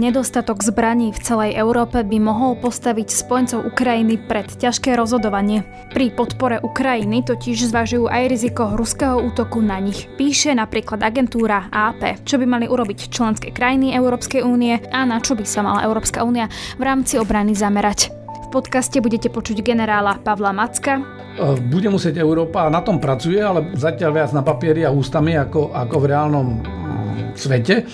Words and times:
Nedostatok 0.00 0.64
zbraní 0.64 1.12
v 1.12 1.20
celej 1.20 1.60
Európe 1.60 2.00
by 2.00 2.16
mohol 2.24 2.56
postaviť 2.56 3.12
spojencov 3.12 3.68
Ukrajiny 3.68 4.16
pred 4.16 4.48
ťažké 4.48 4.96
rozhodovanie. 4.96 5.60
Pri 5.92 6.08
podpore 6.08 6.56
Ukrajiny 6.56 7.20
totiž 7.20 7.68
zvažujú 7.68 8.08
aj 8.08 8.32
riziko 8.32 8.72
ruského 8.80 9.20
útoku 9.20 9.60
na 9.60 9.76
nich. 9.76 10.08
Píše 10.16 10.56
napríklad 10.56 11.04
agentúra 11.04 11.68
AP, 11.68 12.24
čo 12.24 12.40
by 12.40 12.48
mali 12.48 12.64
urobiť 12.64 13.12
členské 13.12 13.52
krajiny 13.52 13.92
Európskej 13.92 14.40
únie 14.40 14.80
a 14.88 15.04
na 15.04 15.20
čo 15.20 15.36
by 15.36 15.44
sa 15.44 15.60
mala 15.60 15.84
Európska 15.84 16.24
únia 16.24 16.48
v 16.80 16.82
rámci 16.88 17.20
obrany 17.20 17.52
zamerať. 17.52 18.08
V 18.48 18.56
podcaste 18.56 19.04
budete 19.04 19.28
počuť 19.28 19.60
generála 19.60 20.16
Pavla 20.24 20.56
Macka, 20.56 20.96
e, 20.96 21.60
bude 21.68 21.92
musieť 21.92 22.24
Európa, 22.24 22.72
na 22.72 22.80
tom 22.80 22.96
pracuje, 23.04 23.36
ale 23.36 23.76
zatiaľ 23.76 24.16
viac 24.16 24.32
na 24.32 24.40
papieri 24.40 24.80
a 24.80 24.88
ústami 24.88 25.36
ako, 25.36 25.76
ako 25.76 25.96
v 26.00 26.08
reálnom 26.08 26.46
mm, 26.56 27.36
svete 27.36 27.84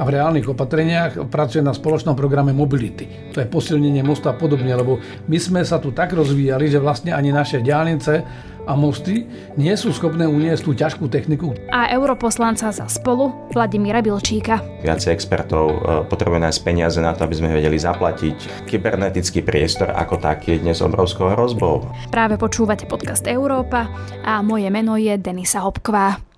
a 0.00 0.02
v 0.08 0.16
reálnych 0.16 0.48
opatreniach 0.48 1.28
pracuje 1.28 1.60
na 1.60 1.76
spoločnom 1.76 2.16
programe 2.16 2.56
mobility. 2.56 3.04
To 3.36 3.44
je 3.44 3.46
posilnenie 3.46 4.00
mostu 4.00 4.32
a 4.32 4.34
podobne, 4.34 4.72
lebo 4.72 4.96
my 5.28 5.36
sme 5.36 5.60
sa 5.60 5.76
tu 5.76 5.92
tak 5.92 6.16
rozvíjali, 6.16 6.72
že 6.72 6.80
vlastne 6.80 7.12
ani 7.12 7.28
naše 7.28 7.60
diálnice 7.60 8.24
a 8.64 8.72
mosty 8.76 9.28
nie 9.60 9.72
sú 9.76 9.92
schopné 9.92 10.24
uniesť 10.24 10.62
tú 10.64 10.72
ťažkú 10.72 11.04
techniku. 11.12 11.52
A 11.68 11.92
europoslanca 11.92 12.72
za 12.72 12.86
spolu 12.88 13.32
Vladimíra 13.52 14.00
Bilčíka. 14.00 14.62
Viac 14.80 15.04
expertov 15.10 15.66
e, 15.68 15.76
potrebuje 16.08 16.40
nájsť 16.48 16.60
peniaze 16.64 16.98
na 17.02 17.12
to, 17.12 17.26
aby 17.26 17.36
sme 17.36 17.50
vedeli 17.52 17.76
zaplatiť. 17.76 18.68
Kybernetický 18.70 19.44
priestor 19.44 19.92
ako 19.92 20.22
taký 20.22 20.56
je 20.56 20.62
dnes 20.64 20.78
obrovskou 20.80 21.32
hrozbou. 21.34 21.88
Práve 22.14 22.38
počúvate 22.38 22.86
podcast 22.86 23.26
Európa 23.26 23.90
a 24.24 24.40
moje 24.40 24.70
meno 24.72 24.94
je 24.96 25.12
Denisa 25.18 25.64
Hopková. 25.66 26.29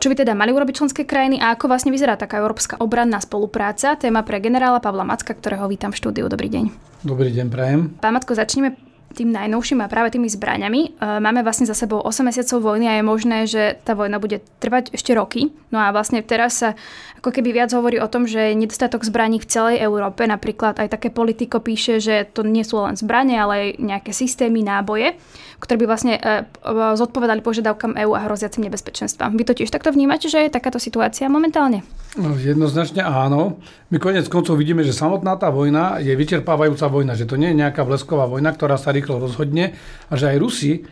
Čo 0.00 0.08
by 0.08 0.16
teda 0.16 0.32
mali 0.32 0.48
urobiť 0.56 0.80
členské 0.80 1.04
krajiny 1.04 1.44
a 1.44 1.52
ako 1.52 1.68
vlastne 1.68 1.92
vyzerá 1.92 2.16
taká 2.16 2.40
európska 2.40 2.80
obranná 2.80 3.20
spolupráca? 3.20 4.00
Téma 4.00 4.24
pre 4.24 4.40
generála 4.40 4.80
Pavla 4.80 5.04
Macka, 5.04 5.36
ktorého 5.36 5.68
vítam 5.68 5.92
v 5.92 6.00
štúdiu. 6.00 6.24
Dobrý 6.24 6.48
deň. 6.48 6.72
Dobrý 7.04 7.28
deň, 7.28 7.46
prajem. 7.52 7.80
Pán 8.00 8.16
Macko, 8.16 8.32
začneme 8.32 8.80
tým 9.10 9.34
najnovším 9.34 9.82
a 9.82 9.90
práve 9.90 10.14
tými 10.14 10.30
zbraňami. 10.30 10.80
E, 10.86 10.88
máme 11.18 11.42
vlastne 11.42 11.66
za 11.66 11.74
sebou 11.74 11.98
8 11.98 12.22
mesiacov 12.22 12.62
vojny 12.62 12.86
a 12.86 12.94
je 12.98 13.04
možné, 13.04 13.38
že 13.50 13.62
tá 13.82 13.98
vojna 13.98 14.22
bude 14.22 14.38
trvať 14.62 14.94
ešte 14.94 15.10
roky. 15.18 15.50
No 15.74 15.82
a 15.82 15.90
vlastne 15.90 16.22
teraz 16.22 16.62
sa 16.62 16.78
ako 17.18 17.34
keby 17.34 17.52
viac 17.52 17.70
hovorí 17.74 17.98
o 17.98 18.08
tom, 18.08 18.24
že 18.24 18.54
nedostatok 18.54 19.02
zbraní 19.02 19.42
v 19.42 19.50
celej 19.50 19.76
Európe. 19.82 20.24
Napríklad 20.24 20.78
aj 20.78 20.88
také 20.94 21.10
politiko 21.10 21.58
píše, 21.58 21.98
že 21.98 22.24
to 22.30 22.46
nie 22.46 22.62
sú 22.62 22.80
len 22.80 22.94
zbranie, 22.94 23.36
ale 23.36 23.54
aj 23.54 23.68
nejaké 23.82 24.12
systémy, 24.14 24.62
náboje, 24.62 25.18
ktoré 25.58 25.76
by 25.82 25.86
vlastne 25.90 26.14
e, 26.16 26.20
e, 26.22 26.42
zodpovedali 26.94 27.42
požiadavkám 27.42 27.98
EÚ 27.98 28.14
a 28.14 28.24
hroziacim 28.30 28.62
nebezpečenstvám. 28.62 29.34
Vy 29.34 29.44
to 29.44 29.58
tiež 29.58 29.74
takto 29.74 29.90
vnímate, 29.90 30.30
že 30.30 30.46
je 30.46 30.54
takáto 30.54 30.78
situácia 30.78 31.26
momentálne? 31.26 31.82
No, 32.18 32.34
jednoznačne 32.34 33.06
áno. 33.06 33.62
My 33.94 34.02
konec 34.02 34.26
koncov 34.26 34.58
vidíme, 34.58 34.82
že 34.82 34.90
samotná 34.90 35.38
tá 35.38 35.46
vojna 35.46 36.02
je 36.02 36.10
vyčerpávajúca 36.18 36.90
vojna, 36.90 37.14
že 37.14 37.22
to 37.22 37.38
nie 37.38 37.54
je 37.54 37.62
nejaká 37.62 37.86
blesková 37.86 38.26
vojna, 38.26 38.50
ktorá 38.50 38.74
sa 38.74 38.90
rýchlo 38.90 39.22
rozhodne 39.22 39.78
a 40.10 40.18
že 40.18 40.34
aj 40.34 40.36
Rusi 40.42 40.82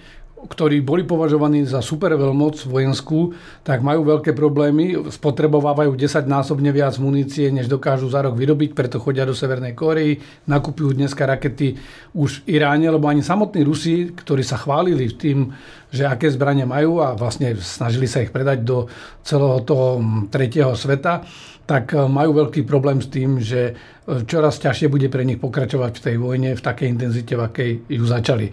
ktorí 0.46 0.84
boli 0.86 1.02
považovaní 1.02 1.66
za 1.66 1.82
superveľmoc 1.82 2.62
vojenskú, 2.70 3.34
tak 3.66 3.82
majú 3.82 4.06
veľké 4.06 4.30
problémy, 4.36 5.10
spotrebovávajú 5.10 5.98
10 5.98 6.30
násobne 6.30 6.70
viac 6.70 6.94
munície, 7.02 7.50
než 7.50 7.66
dokážu 7.66 8.06
za 8.06 8.22
rok 8.22 8.38
vyrobiť, 8.38 8.76
preto 8.78 9.02
chodia 9.02 9.26
do 9.26 9.34
Severnej 9.34 9.74
Kórei, 9.74 10.22
nakupujú 10.46 10.94
dneska 10.94 11.26
rakety 11.26 11.74
už 12.14 12.46
v 12.46 12.60
Iráne, 12.60 12.86
lebo 12.94 13.10
ani 13.10 13.26
samotní 13.26 13.66
Rusi, 13.66 14.14
ktorí 14.14 14.46
sa 14.46 14.60
chválili 14.60 15.10
tým, 15.10 15.50
že 15.88 16.04
aké 16.04 16.28
zbranie 16.28 16.68
majú 16.68 17.00
a 17.00 17.16
vlastne 17.16 17.56
snažili 17.58 18.06
sa 18.06 18.20
ich 18.22 18.30
predať 18.30 18.62
do 18.62 18.86
celého 19.24 19.64
toho 19.64 19.98
tretieho 20.28 20.76
sveta, 20.76 21.24
tak 21.68 21.92
e, 21.92 22.08
majú 22.08 22.44
veľký 22.44 22.64
problém 22.64 23.04
s 23.04 23.12
tým, 23.12 23.40
že 23.40 23.72
e, 23.72 24.24
čoraz 24.24 24.56
ťažšie 24.60 24.88
bude 24.88 25.08
pre 25.12 25.24
nich 25.24 25.36
pokračovať 25.36 25.92
v 26.00 26.04
tej 26.04 26.16
vojne 26.16 26.50
v 26.56 26.64
takej 26.64 26.88
intenzite, 26.88 27.36
v 27.36 27.44
akej 27.44 27.70
ju 27.92 28.04
začali. 28.08 28.46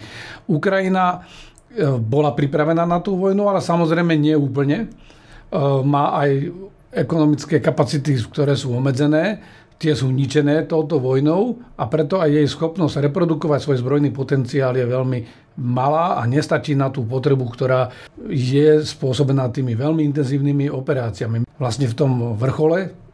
Ukrajina 0.51 1.23
bola 1.99 2.31
pripravená 2.31 2.87
na 2.87 3.03
tú 3.03 3.19
vojnu, 3.19 3.51
ale 3.51 3.59
samozrejme 3.59 4.15
nie 4.15 4.35
úplne. 4.35 4.77
E, 4.85 4.87
má 5.83 6.15
aj 6.23 6.51
ekonomické 6.95 7.59
kapacity, 7.59 8.15
ktoré 8.31 8.55
sú 8.55 8.71
obmedzené, 8.71 9.43
tie 9.75 9.91
sú 9.91 10.07
ničené 10.07 10.63
touto 10.71 11.03
vojnou 11.03 11.59
a 11.75 11.83
preto 11.91 12.23
aj 12.23 12.31
jej 12.31 12.47
schopnosť 12.47 13.11
reprodukovať 13.11 13.59
svoj 13.59 13.77
zbrojný 13.83 14.09
potenciál 14.15 14.71
je 14.79 14.87
veľmi 14.87 15.19
malá 15.59 16.19
a 16.19 16.23
nestačí 16.23 16.75
na 16.79 16.87
tú 16.87 17.03
potrebu, 17.03 17.43
ktorá 17.51 17.91
je 18.31 18.79
spôsobená 18.83 19.51
tými 19.51 19.75
veľmi 19.75 20.03
intenzívnymi 20.15 20.71
operáciami. 20.71 21.43
Vlastne 21.59 21.91
v 21.91 21.95
tom 21.95 22.11
vrchole 22.39 23.04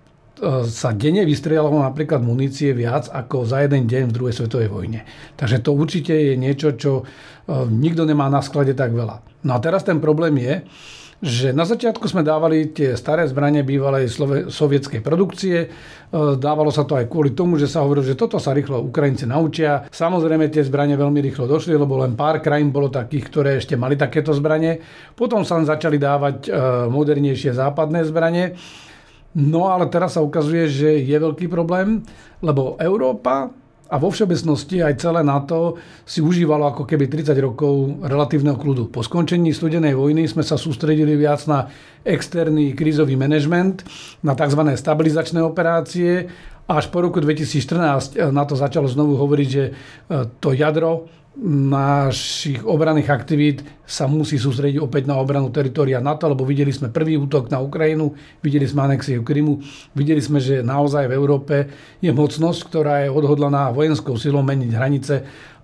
sa 0.66 0.90
denne 0.98 1.22
vystrieľalo 1.22 1.86
napríklad 1.86 2.26
munície 2.26 2.74
viac 2.74 3.14
ako 3.14 3.46
za 3.46 3.62
jeden 3.62 3.86
deň 3.86 4.10
v 4.10 4.16
druhej 4.16 4.36
svetovej 4.42 4.74
vojne. 4.74 5.06
Takže 5.38 5.62
to 5.62 5.78
určite 5.78 6.14
je 6.18 6.34
niečo, 6.34 6.74
čo 6.74 6.92
e, 7.02 7.04
nikto 7.70 8.10
nemá 8.10 8.26
na 8.26 8.42
sklade 8.42 8.74
tak 8.74 8.90
veľa. 8.90 9.22
No 9.46 9.52
a 9.54 9.62
teraz 9.62 9.86
ten 9.86 10.02
problém 10.02 10.42
je, 10.42 10.66
že 11.22 11.54
na 11.54 11.70
začiatku 11.70 12.10
sme 12.10 12.26
dávali 12.26 12.74
tie 12.74 12.98
staré 12.98 13.30
zbranie 13.30 13.62
bývalej 13.62 14.10
sovietskej 14.50 15.06
produkcie. 15.06 15.58
E, 15.62 15.68
dávalo 16.42 16.74
sa 16.74 16.90
to 16.90 16.98
aj 16.98 17.06
kvôli 17.06 17.38
tomu, 17.38 17.62
že 17.62 17.70
sa 17.70 17.86
hovorilo, 17.86 18.02
že 18.02 18.18
toto 18.18 18.42
sa 18.42 18.58
rýchlo 18.58 18.82
Ukrajinci 18.82 19.30
naučia. 19.30 19.86
Samozrejme 19.94 20.50
tie 20.50 20.66
zbranie 20.66 20.98
veľmi 20.98 21.22
rýchlo 21.22 21.46
došli, 21.46 21.78
lebo 21.78 22.02
len 22.02 22.18
pár 22.18 22.42
krajín 22.42 22.74
bolo 22.74 22.90
takých, 22.90 23.30
ktoré 23.30 23.50
ešte 23.62 23.78
mali 23.78 23.94
takéto 23.94 24.34
zbranie. 24.34 24.82
Potom 25.14 25.46
sa 25.46 25.62
začali 25.62 26.02
dávať 26.02 26.50
modernejšie 26.90 27.54
západné 27.54 28.10
zbranie. 28.10 28.58
No 29.32 29.72
ale 29.72 29.88
teraz 29.88 30.20
sa 30.20 30.26
ukazuje, 30.26 30.68
že 30.68 30.90
je 31.00 31.16
veľký 31.16 31.48
problém, 31.48 32.04
lebo 32.44 32.76
Európa 32.76 33.48
a 33.92 34.00
vo 34.00 34.08
všeobecnosti 34.08 34.80
aj 34.80 35.04
celé 35.04 35.20
NATO 35.20 35.76
si 36.08 36.24
užívalo 36.24 36.64
ako 36.72 36.88
keby 36.88 37.12
30 37.12 37.36
rokov 37.44 38.00
relatívneho 38.00 38.56
kľudu. 38.56 38.88
Po 38.88 39.04
skončení 39.04 39.52
studenej 39.52 40.00
vojny 40.00 40.32
sme 40.32 40.48
sa 40.48 40.56
sústredili 40.56 41.20
viac 41.20 41.44
na 41.52 41.68
externý 42.08 42.72
krízový 42.72 43.20
manažment, 43.20 43.84
na 44.24 44.32
tzv. 44.32 44.64
stabilizačné 44.80 45.44
operácie 45.44 46.32
až 46.72 46.88
po 46.88 47.04
roku 47.04 47.20
2014 47.20 48.32
na 48.32 48.48
to 48.48 48.56
začalo 48.56 48.88
znovu 48.88 49.20
hovoriť, 49.20 49.48
že 49.52 49.64
to 50.40 50.56
jadro 50.56 51.12
našich 51.40 52.68
obranných 52.68 53.08
aktivít 53.08 53.64
sa 53.88 54.04
musí 54.04 54.36
sústrediť 54.36 54.84
opäť 54.84 55.08
na 55.08 55.16
obranu 55.16 55.48
teritoria 55.48 56.04
NATO, 56.04 56.28
lebo 56.28 56.44
videli 56.44 56.76
sme 56.76 56.92
prvý 56.92 57.16
útok 57.16 57.48
na 57.48 57.64
Ukrajinu, 57.64 58.12
videli 58.44 58.68
sme 58.68 58.92
anexiu 58.92 59.24
Krymu, 59.24 59.64
videli 59.96 60.20
sme, 60.20 60.44
že 60.44 60.60
naozaj 60.60 61.08
v 61.08 61.16
Európe 61.16 61.56
je 62.04 62.12
mocnosť, 62.12 62.60
ktorá 62.68 63.08
je 63.08 63.16
odhodlaná 63.16 63.72
vojenskou 63.72 64.20
silou 64.20 64.44
meniť 64.44 64.72
hranice 64.76 65.16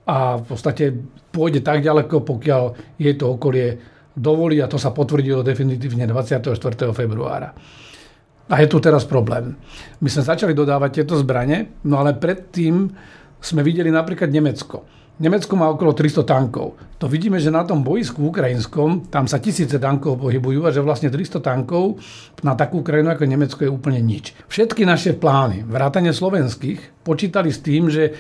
a 0.08 0.40
v 0.40 0.44
podstate 0.48 0.96
pôjde 1.36 1.60
tak 1.60 1.84
ďaleko, 1.84 2.24
pokiaľ 2.24 2.64
jej 2.96 3.20
to 3.20 3.36
okolie 3.36 3.76
dovolí 4.16 4.64
a 4.64 4.72
to 4.72 4.80
sa 4.80 4.96
potvrdilo 4.96 5.44
definitívne 5.44 6.08
24. 6.08 6.48
februára. 6.96 7.52
A 8.48 8.56
je 8.64 8.68
tu 8.72 8.80
teraz 8.80 9.04
problém. 9.04 9.60
My 10.00 10.08
sme 10.08 10.24
začali 10.24 10.56
dodávať 10.56 11.04
tieto 11.04 11.20
zbranie, 11.20 11.84
no 11.84 12.00
ale 12.00 12.16
predtým 12.16 12.88
sme 13.44 13.62
videli 13.62 13.92
napríklad 13.92 14.32
Nemecko. 14.32 14.88
Nemecko 15.18 15.58
má 15.58 15.66
okolo 15.74 15.98
300 15.98 16.30
tankov. 16.30 16.78
To 17.02 17.10
vidíme, 17.10 17.42
že 17.42 17.50
na 17.50 17.66
tom 17.66 17.82
boisku 17.82 18.30
ukrajinskom, 18.30 19.10
tam 19.10 19.26
sa 19.26 19.42
tisíce 19.42 19.82
tankov 19.82 20.22
pohybujú 20.22 20.62
a 20.66 20.70
že 20.70 20.86
vlastne 20.86 21.10
300 21.10 21.42
tankov 21.42 21.98
na 22.46 22.54
takú 22.54 22.86
krajinu 22.86 23.10
ako 23.10 23.26
Nemecko 23.26 23.66
je 23.66 23.72
úplne 23.74 23.98
nič. 23.98 24.38
Všetky 24.46 24.86
naše 24.86 25.18
plány, 25.18 25.66
vrátane 25.66 26.14
slovenských, 26.14 27.02
počítali 27.02 27.50
s 27.50 27.66
tým, 27.66 27.90
že 27.90 28.04
e, 28.10 28.12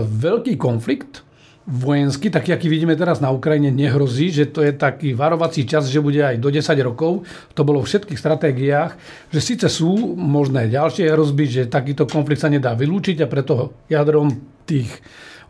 veľký 0.00 0.56
konflikt 0.56 1.20
vojenský, 1.64 2.28
taký, 2.28 2.52
aký 2.52 2.68
vidíme 2.68 2.96
teraz 2.96 3.24
na 3.24 3.32
Ukrajine, 3.32 3.72
nehrozí, 3.72 4.28
že 4.28 4.48
to 4.48 4.60
je 4.60 4.76
taký 4.76 5.16
varovací 5.16 5.64
čas, 5.64 5.88
že 5.88 6.00
bude 6.00 6.20
aj 6.20 6.36
do 6.36 6.52
10 6.52 6.76
rokov. 6.84 7.24
To 7.56 7.64
bolo 7.64 7.80
v 7.80 7.88
všetkých 7.88 8.20
stratégiách, 8.20 8.92
že 9.32 9.40
síce 9.40 9.68
sú 9.72 10.16
možné 10.16 10.68
ďalšie 10.68 11.08
hrozby, 11.08 11.44
že 11.48 11.72
takýto 11.72 12.04
konflikt 12.04 12.44
sa 12.44 12.52
nedá 12.52 12.76
vylúčiť 12.76 13.24
a 13.24 13.30
preto 13.32 13.76
jadrom 13.88 14.28
tých 14.68 14.92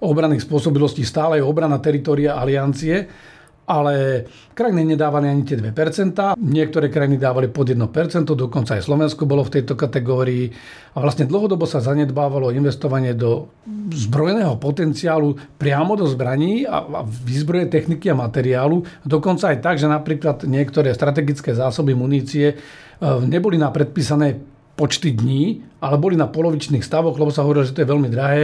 obranných 0.03 0.43
spôsobilostí 0.43 1.07
stále 1.07 1.39
je 1.39 1.45
obrana 1.47 1.79
teritoria 1.79 2.35
aliancie, 2.35 3.07
ale 3.65 4.25
krajiny 4.53 4.93
nedávali 4.93 5.25
ani 5.29 5.43
tie 5.45 5.57
2%, 5.57 6.37
niektoré 6.37 6.93
krajiny 6.93 7.17
dávali 7.17 7.49
pod 7.49 7.73
1%, 7.73 7.81
dokonca 8.37 8.77
aj 8.77 8.85
Slovensko 8.85 9.25
bolo 9.25 9.41
v 9.41 9.61
tejto 9.61 9.73
kategórii. 9.73 10.53
A 10.95 11.01
vlastne 11.01 11.25
dlhodobo 11.25 11.65
sa 11.65 11.81
zanedbávalo 11.81 12.53
investovanie 12.53 13.17
do 13.17 13.49
zbrojného 13.89 14.61
potenciálu 14.61 15.57
priamo 15.57 15.97
do 15.97 16.05
zbraní 16.05 16.69
a 16.69 16.85
výzbroje 17.05 17.73
techniky 17.73 18.13
a 18.13 18.21
materiálu, 18.21 18.85
dokonca 19.03 19.57
aj 19.57 19.59
tak, 19.65 19.77
že 19.81 19.89
napríklad 19.89 20.45
niektoré 20.45 20.93
strategické 20.93 21.57
zásoby 21.57 21.97
munície 21.97 22.47
e, 22.53 22.55
neboli 23.25 23.57
na 23.57 23.73
predpísané 23.73 24.54
počty 24.75 25.15
dní, 25.15 25.63
ale 25.79 25.99
boli 25.99 26.19
na 26.19 26.27
polovičných 26.27 26.83
stavoch, 26.83 27.15
lebo 27.15 27.31
sa 27.31 27.47
hovorilo, 27.47 27.67
že 27.67 27.75
to 27.75 27.83
je 27.87 27.93
veľmi 27.93 28.09
drahé, 28.11 28.43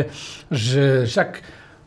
že 0.50 1.06
však 1.06 1.29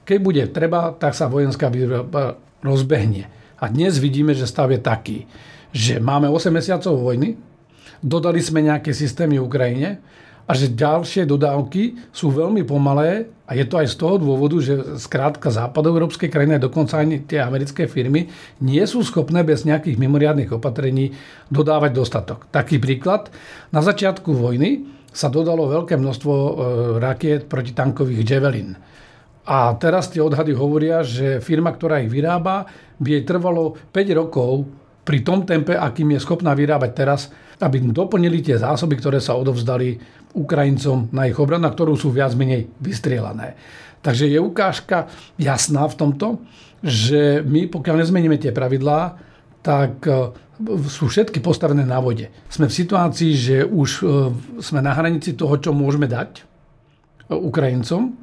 keď 0.03 0.17
bude 0.19 0.43
treba, 0.51 0.91
tak 0.91 1.15
sa 1.15 1.31
vojenská 1.31 1.71
výroba 1.71 2.35
rozbehne. 2.59 3.31
A 3.55 3.71
dnes 3.71 3.95
vidíme, 3.95 4.35
že 4.35 4.43
stav 4.43 4.67
je 4.67 4.79
taký, 4.83 5.17
že 5.71 6.03
máme 6.03 6.27
8 6.27 6.51
mesiacov 6.51 6.99
vojny, 6.99 7.39
dodali 8.03 8.43
sme 8.43 8.59
nejaké 8.67 8.91
systémy 8.91 9.39
Ukrajine, 9.39 10.03
a 10.43 10.51
že 10.51 10.75
ďalšie 10.75 11.23
dodávky 11.23 12.11
sú 12.11 12.31
veľmi 12.35 12.67
pomalé 12.67 13.31
a 13.47 13.55
je 13.55 13.63
to 13.67 13.79
aj 13.79 13.87
z 13.91 13.95
toho 13.95 14.15
dôvodu, 14.19 14.59
že 14.59 14.99
skrátka 14.99 15.51
západoeurópske 15.51 16.27
krajiny, 16.27 16.59
dokonca 16.59 16.99
aj 16.99 17.27
tie 17.27 17.39
americké 17.39 17.87
firmy, 17.87 18.27
nie 18.59 18.83
sú 18.83 19.03
schopné 19.03 19.43
bez 19.47 19.63
nejakých 19.63 19.99
mimoriadných 19.99 20.51
opatrení 20.51 21.15
dodávať 21.47 21.91
dostatok. 21.95 22.39
Taký 22.51 22.79
príklad, 22.79 23.31
na 23.71 23.79
začiatku 23.79 24.35
vojny 24.35 24.83
sa 25.13 25.29
dodalo 25.29 25.69
veľké 25.69 25.95
množstvo 25.95 26.33
e, 26.33 26.51
rakiet 26.97 27.45
protitankových 27.47 28.25
Javelin. 28.25 28.75
A 29.43 29.75
teraz 29.75 30.07
tie 30.07 30.23
odhady 30.23 30.55
hovoria, 30.55 31.03
že 31.03 31.43
firma, 31.43 31.75
ktorá 31.75 31.99
ich 31.99 32.09
vyrába, 32.09 32.65
by 32.97 33.19
jej 33.19 33.23
trvalo 33.27 33.75
5 33.91 34.19
rokov 34.19 34.65
pri 35.03 35.19
tom 35.19 35.43
tempe, 35.43 35.75
akým 35.75 36.15
je 36.15 36.23
schopná 36.23 36.55
vyrábať 36.55 36.91
teraz, 36.95 37.27
aby 37.63 37.79
doplnili 37.89 38.43
tie 38.43 38.59
zásoby, 38.59 38.99
ktoré 38.99 39.23
sa 39.23 39.39
odovzdali 39.39 39.95
Ukrajincom 40.35 41.13
na 41.15 41.29
ich 41.29 41.37
obranu, 41.37 41.65
na 41.65 41.71
ktorú 41.71 41.95
sú 41.95 42.11
viac 42.11 42.35
menej 42.35 42.67
vystrielané. 42.83 43.55
Takže 44.03 44.27
je 44.27 44.39
ukážka 44.41 45.07
jasná 45.39 45.87
v 45.87 45.95
tomto, 45.95 46.27
že 46.83 47.39
my, 47.47 47.71
pokiaľ 47.71 48.03
nezmeníme 48.03 48.35
tie 48.35 48.51
pravidlá, 48.51 49.15
tak 49.63 50.03
e, 50.03 50.35
sú 50.91 51.07
všetky 51.07 51.39
postavené 51.39 51.87
na 51.87 52.03
vode. 52.03 52.27
Sme 52.51 52.67
v 52.67 52.77
situácii, 52.83 53.31
že 53.31 53.57
už 53.63 53.89
e, 54.03 54.05
sme 54.59 54.83
na 54.83 54.91
hranici 54.91 55.39
toho, 55.39 55.55
čo 55.55 55.71
môžeme 55.71 56.11
dať 56.11 56.43
e, 56.43 56.43
Ukrajincom, 57.31 58.22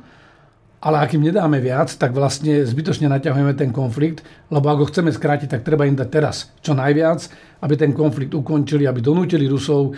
ale 0.80 0.96
ak 1.04 1.12
im 1.12 1.28
nedáme 1.28 1.60
viac, 1.60 1.92
tak 1.92 2.16
vlastne 2.16 2.64
zbytočne 2.64 3.04
naťahujeme 3.12 3.52
ten 3.52 3.68
konflikt, 3.68 4.24
lebo 4.48 4.72
ak 4.72 4.80
ho 4.80 4.86
chceme 4.88 5.12
skrátiť, 5.12 5.52
tak 5.52 5.60
treba 5.60 5.84
im 5.84 5.92
dať 5.92 6.08
teraz 6.08 6.48
čo 6.64 6.72
najviac, 6.72 7.20
aby 7.60 7.74
ten 7.76 7.92
konflikt 7.92 8.32
ukončili, 8.32 8.88
aby 8.88 9.04
donútili 9.04 9.44
Rusov 9.44 9.92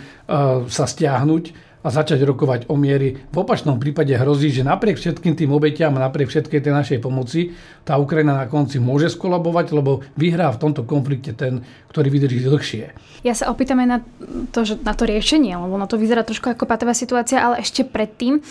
sa 0.67 0.83
stiahnuť 0.83 1.43
a 1.83 1.87
začať 1.91 2.23
rokovať 2.23 2.71
o 2.71 2.79
miery. 2.79 3.19
V 3.29 3.37
opačnom 3.43 3.75
prípade 3.75 4.15
hrozí, 4.15 4.55
že 4.55 4.63
napriek 4.63 4.95
všetkým 4.95 5.35
tým 5.35 5.51
obetiam 5.51 5.91
napriek 5.91 6.31
všetkej 6.31 6.63
tej 6.63 6.73
našej 6.73 6.99
pomoci, 7.03 7.51
tá 7.83 7.99
Ukrajina 7.99 8.39
na 8.39 8.47
konci 8.47 8.79
môže 8.79 9.11
skolabovať, 9.11 9.75
lebo 9.75 9.99
vyhrá 10.15 10.47
v 10.55 10.61
tomto 10.63 10.87
konflikte 10.87 11.35
ten, 11.35 11.67
ktorý 11.91 12.07
vydrží 12.07 12.39
dlhšie. 12.47 12.85
Ja 13.27 13.35
sa 13.35 13.51
opýtam 13.51 13.83
aj 13.83 13.87
na 13.87 13.99
to, 14.55 14.63
že 14.63 14.79
na 14.79 14.95
to 14.95 15.03
riešenie, 15.03 15.55
lebo 15.59 15.75
na 15.75 15.87
to 15.87 15.99
vyzerá 15.99 16.23
trošku 16.23 16.55
ako 16.55 16.63
patová 16.63 16.95
situácia, 16.95 17.43
ale 17.43 17.59
ešte 17.59 17.83
predtým, 17.83 18.39
e, 18.39 18.41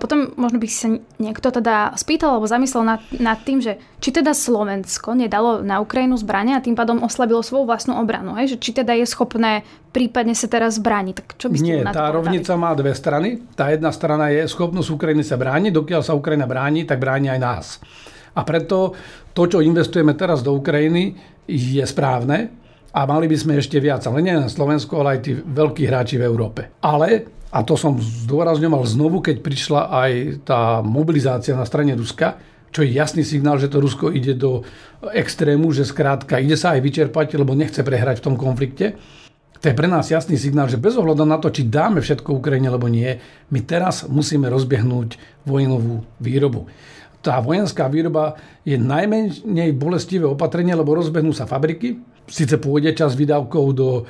potom 0.00 0.32
možno 0.40 0.56
by 0.56 0.66
si 0.66 0.76
sa 0.76 0.88
niekto 1.20 1.52
teda 1.52 1.92
spýtal 2.00 2.36
alebo 2.36 2.48
zamyslel 2.48 2.84
nad, 2.84 3.00
nad 3.20 3.40
tým, 3.44 3.60
že 3.60 3.76
či 4.00 4.16
teda 4.16 4.32
Slovensko 4.32 5.12
nedalo 5.12 5.60
na 5.60 5.84
Ukrajinu 5.84 6.16
zbrania 6.16 6.56
a 6.56 6.64
tým 6.64 6.72
pádom 6.72 7.04
oslabilo 7.04 7.44
svoju 7.44 7.68
vlastnú 7.68 8.00
obranu, 8.00 8.32
hej? 8.40 8.56
že 8.56 8.60
či 8.60 8.72
teda 8.72 8.96
je 8.96 9.04
schopné 9.04 9.64
prípadne 9.90 10.34
sa 10.38 10.46
teraz 10.46 10.78
zbrániť. 10.78 11.14
Tak 11.14 11.26
čo 11.36 11.46
by 11.50 11.56
ste 11.58 11.66
Nie, 11.66 11.82
tá 11.86 12.10
rovnica 12.10 12.54
má 12.54 12.74
dve 12.78 12.94
strany. 12.94 13.42
Tá 13.54 13.70
jedna 13.70 13.90
strana 13.90 14.30
je 14.30 14.46
schopnosť 14.46 14.88
Ukrajiny 14.94 15.22
sa 15.26 15.36
brániť. 15.36 15.74
Dokiaľ 15.74 16.02
sa 16.02 16.16
Ukrajina 16.16 16.46
bráni, 16.46 16.86
tak 16.86 17.02
bráni 17.02 17.28
aj 17.30 17.40
nás. 17.42 17.66
A 18.34 18.46
preto 18.46 18.94
to, 19.34 19.50
čo 19.50 19.58
investujeme 19.58 20.14
teraz 20.14 20.40
do 20.46 20.54
Ukrajiny, 20.54 21.18
je 21.50 21.82
správne 21.82 22.54
a 22.90 23.00
mali 23.06 23.26
by 23.30 23.36
sme 23.38 23.52
ešte 23.58 23.78
viac. 23.82 24.06
Ale 24.06 24.22
nie 24.22 24.34
len 24.34 24.50
Slovensko, 24.50 25.02
ale 25.02 25.18
aj 25.18 25.20
tí 25.22 25.32
veľkí 25.34 25.86
hráči 25.86 26.18
v 26.18 26.26
Európe. 26.26 26.74
Ale, 26.82 27.26
a 27.50 27.62
to 27.66 27.74
som 27.74 27.98
zdôrazňoval 27.98 28.82
znovu, 28.86 29.22
keď 29.22 29.42
prišla 29.42 29.82
aj 29.90 30.12
tá 30.46 30.82
mobilizácia 30.82 31.54
na 31.54 31.66
strane 31.66 31.94
Ruska, 31.98 32.38
čo 32.70 32.86
je 32.86 32.94
jasný 32.94 33.26
signál, 33.26 33.58
že 33.58 33.66
to 33.66 33.82
Rusko 33.82 34.14
ide 34.14 34.38
do 34.38 34.62
extrému, 35.10 35.74
že 35.74 35.82
skrátka 35.82 36.38
ide 36.38 36.54
sa 36.54 36.78
aj 36.78 36.86
vyčerpať, 36.86 37.34
lebo 37.34 37.58
nechce 37.58 37.82
prehrať 37.82 38.22
v 38.22 38.26
tom 38.30 38.36
konflikte. 38.38 38.94
To 39.60 39.68
je 39.68 39.76
pre 39.76 39.84
nás 39.84 40.08
jasný 40.08 40.40
signál, 40.40 40.72
že 40.72 40.80
bez 40.80 40.96
ohľadu 40.96 41.28
na 41.28 41.36
to, 41.36 41.52
či 41.52 41.68
dáme 41.68 42.00
všetko 42.00 42.40
Ukrajine, 42.40 42.72
alebo 42.72 42.88
nie, 42.88 43.20
my 43.52 43.60
teraz 43.60 44.08
musíme 44.08 44.48
rozbiehnúť 44.48 45.20
vojnovú 45.44 46.00
výrobu. 46.16 46.64
Tá 47.20 47.36
vojenská 47.44 47.84
výroba 47.92 48.40
je 48.64 48.80
najmenej 48.80 49.76
bolestivé 49.76 50.24
opatrenie, 50.24 50.72
lebo 50.72 50.96
rozbehnú 50.96 51.36
sa 51.36 51.44
fabriky, 51.44 52.00
síce 52.24 52.56
pôjde 52.56 52.96
čas 52.96 53.12
výdavkov 53.12 53.64
do 53.76 53.88
e, 54.00 54.02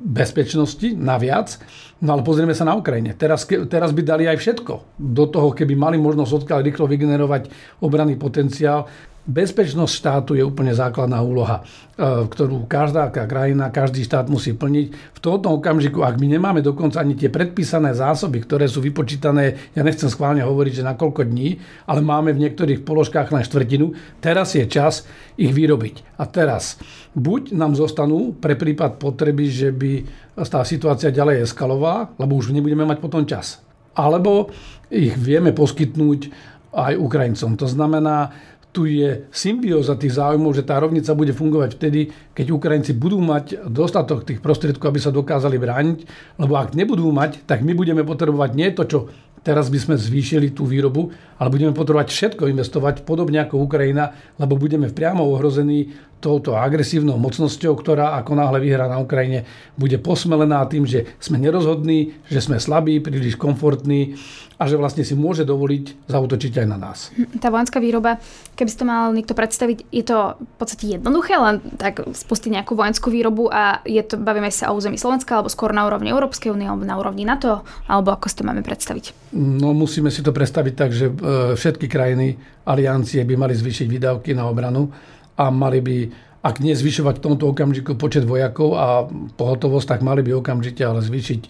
bezpečnosti 0.00 0.96
naviac, 0.96 1.60
no 2.00 2.16
ale 2.16 2.24
pozrieme 2.24 2.56
sa 2.56 2.64
na 2.64 2.72
Ukrajine. 2.72 3.12
Teraz, 3.12 3.44
teraz 3.44 3.92
by 3.92 4.00
dali 4.00 4.24
aj 4.24 4.40
všetko. 4.40 4.96
Do 4.96 5.28
toho, 5.28 5.52
keby 5.52 5.76
mali 5.76 6.00
možnosť 6.00 6.46
odkiaľ 6.46 6.64
rýchlo 6.64 6.88
vygenerovať 6.88 7.52
obranný 7.84 8.16
potenciál, 8.16 8.88
Bezpečnosť 9.28 9.92
štátu 9.92 10.32
je 10.32 10.40
úplne 10.40 10.72
základná 10.72 11.20
úloha, 11.20 11.60
e, 11.60 12.24
ktorú 12.32 12.64
každá 12.64 13.12
krajina, 13.12 13.68
každý 13.68 14.00
štát 14.00 14.24
musí 14.32 14.56
plniť. 14.56 14.86
V 14.88 15.20
tomto 15.20 15.52
okamžiku, 15.52 16.00
ak 16.00 16.16
my 16.16 16.32
nemáme 16.32 16.64
dokonca 16.64 17.04
ani 17.04 17.12
tie 17.12 17.28
predpísané 17.28 17.92
zásoby, 17.92 18.40
ktoré 18.40 18.64
sú 18.64 18.80
vypočítané, 18.80 19.76
ja 19.76 19.84
nechcem 19.84 20.08
schválne 20.08 20.40
hovoriť, 20.40 20.80
že 20.80 20.88
na 20.88 20.96
koľko 20.96 21.28
dní, 21.28 21.60
ale 21.84 22.00
máme 22.00 22.32
v 22.32 22.48
niektorých 22.48 22.88
položkách 22.88 23.28
len 23.28 23.44
štvrtinu, 23.44 23.92
teraz 24.24 24.56
je 24.56 24.64
čas 24.64 25.04
ich 25.36 25.52
vyrobiť. 25.52 26.16
A 26.16 26.24
teraz 26.24 26.80
buď 27.12 27.52
nám 27.52 27.76
zostanú 27.76 28.32
pre 28.32 28.56
prípad 28.56 28.96
potreby, 28.96 29.52
že 29.52 29.76
by 29.76 30.08
tá 30.40 30.64
situácia 30.64 31.12
ďalej 31.12 31.44
eskalovala, 31.44 32.16
lebo 32.16 32.32
už 32.32 32.56
nebudeme 32.56 32.88
mať 32.88 32.96
potom 33.04 33.28
čas. 33.28 33.60
Alebo 33.92 34.48
ich 34.88 35.12
vieme 35.20 35.52
poskytnúť 35.52 36.32
aj 36.72 36.96
Ukrajincom. 36.96 37.60
To 37.60 37.66
znamená, 37.68 38.32
tu 38.78 38.86
je 38.86 39.26
symbióza 39.34 39.98
tých 39.98 40.14
záujmov, 40.22 40.54
že 40.54 40.62
tá 40.62 40.78
rovnica 40.78 41.10
bude 41.18 41.34
fungovať 41.34 41.74
vtedy, 41.74 42.14
keď 42.30 42.54
Ukrajinci 42.54 42.94
budú 42.94 43.18
mať 43.18 43.66
dostatok 43.66 44.22
tých 44.22 44.38
prostriedkov, 44.38 44.94
aby 44.94 45.02
sa 45.02 45.10
dokázali 45.10 45.58
brániť, 45.58 45.98
lebo 46.38 46.54
ak 46.54 46.78
nebudú 46.78 47.10
mať, 47.10 47.42
tak 47.42 47.66
my 47.66 47.74
budeme 47.74 48.06
potrebovať 48.06 48.50
nie 48.54 48.70
to, 48.70 48.86
čo 48.86 48.98
teraz 49.42 49.66
by 49.66 49.82
sme 49.82 49.94
zvýšili 49.98 50.54
tú 50.54 50.62
výrobu, 50.62 51.10
ale 51.42 51.50
budeme 51.50 51.74
potrebovať 51.74 52.06
všetko 52.14 52.46
investovať, 52.54 53.02
podobne 53.02 53.42
ako 53.42 53.66
Ukrajina, 53.66 54.14
lebo 54.38 54.54
budeme 54.54 54.86
priamo 54.94 55.26
ohrození 55.26 55.90
touto 56.22 56.54
agresívnou 56.54 57.18
mocnosťou, 57.18 57.74
ktorá 57.78 58.14
ako 58.22 58.38
náhle 58.38 58.62
vyhrá 58.62 58.86
na 58.86 59.02
Ukrajine, 59.02 59.46
bude 59.74 59.98
posmelená 59.98 60.66
tým, 60.70 60.86
že 60.86 61.18
sme 61.18 61.38
nerozhodní, 61.38 62.14
že 62.30 62.42
sme 62.42 62.62
slabí, 62.62 62.98
príliš 63.02 63.34
komfortní 63.34 64.18
a 64.58 64.66
že 64.66 64.74
vlastne 64.74 65.06
si 65.06 65.14
môže 65.14 65.46
dovoliť 65.46 66.10
zautočiť 66.10 66.52
aj 66.58 66.66
na 66.66 66.74
nás. 66.74 67.14
Tá 67.38 67.54
vojenská 67.54 67.78
výroba, 67.78 68.18
keby 68.58 68.68
si 68.68 68.78
to 68.82 68.90
mal 68.90 69.14
niekto 69.14 69.38
predstaviť, 69.38 69.86
je 69.94 70.02
to 70.02 70.34
v 70.34 70.54
podstate 70.58 70.98
jednoduché, 70.98 71.38
len 71.38 71.62
tak 71.78 72.02
spustiť 72.02 72.58
nejakú 72.58 72.74
vojenskú 72.74 73.14
výrobu 73.14 73.46
a 73.54 73.86
je 73.86 74.02
to, 74.02 74.18
bavíme 74.18 74.50
sa 74.50 74.74
o 74.74 74.76
území 74.76 74.98
Slovenska, 74.98 75.38
alebo 75.38 75.46
skôr 75.46 75.70
na 75.70 75.86
úrovni 75.86 76.10
Európskej 76.10 76.50
únie, 76.50 76.66
alebo 76.66 76.82
na 76.82 76.98
úrovni 76.98 77.22
NATO, 77.22 77.62
alebo 77.86 78.10
ako 78.10 78.26
si 78.26 78.34
to 78.34 78.46
máme 78.50 78.66
predstaviť? 78.66 79.30
No 79.38 79.70
musíme 79.78 80.10
si 80.10 80.26
to 80.26 80.34
predstaviť 80.34 80.74
tak, 80.74 80.90
že 80.90 81.06
e, 81.06 81.14
všetky 81.54 81.86
krajiny 81.86 82.34
aliancie 82.66 83.22
by 83.22 83.34
mali 83.38 83.54
zvýšiť 83.54 83.86
výdavky 83.86 84.34
na 84.34 84.50
obranu 84.50 84.90
a 85.38 85.54
mali 85.54 85.78
by 85.78 85.96
ak 86.38 86.62
nie 86.62 86.70
zvyšovať 86.70 87.18
v 87.18 87.24
tomto 87.24 87.50
okamžiku 87.50 87.98
počet 87.98 88.22
vojakov 88.22 88.78
a 88.78 88.86
pohotovosť, 89.34 89.98
tak 89.98 90.00
mali 90.06 90.22
by 90.22 90.38
okamžite 90.38 90.82
ale 90.86 91.02
zvýšiť 91.02 91.40
e, 91.46 91.48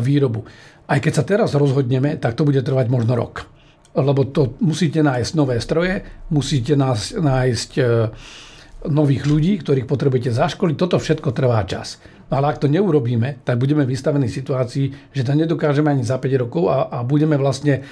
výrobu. 0.00 0.44
Aj 0.86 0.98
keď 1.02 1.12
sa 1.12 1.24
teraz 1.26 1.50
rozhodneme, 1.58 2.14
tak 2.18 2.38
to 2.38 2.46
bude 2.46 2.62
trvať 2.62 2.86
možno 2.86 3.18
rok. 3.18 3.50
Lebo 3.96 4.28
to 4.28 4.54
musíte 4.62 5.02
nájsť 5.02 5.32
nové 5.34 5.58
stroje, 5.58 6.04
musíte 6.30 6.76
nájsť 6.76 7.70
e, 7.80 7.82
nových 8.86 9.24
ľudí, 9.26 9.58
ktorých 9.58 9.88
potrebujete 9.88 10.30
zaškoliť. 10.30 10.76
Toto 10.78 11.00
všetko 11.00 11.32
trvá 11.32 11.64
čas. 11.66 11.98
No 12.26 12.38
ale 12.38 12.54
ak 12.54 12.62
to 12.62 12.68
neurobíme, 12.70 13.42
tak 13.46 13.58
budeme 13.58 13.86
vystavení 13.86 14.26
situácii, 14.26 15.14
že 15.14 15.22
to 15.22 15.32
nedokážeme 15.34 15.90
ani 15.90 16.02
za 16.02 16.18
5 16.18 16.42
rokov 16.42 16.66
a, 16.70 16.90
a 16.90 16.98
budeme 17.06 17.38
vlastne 17.38 17.86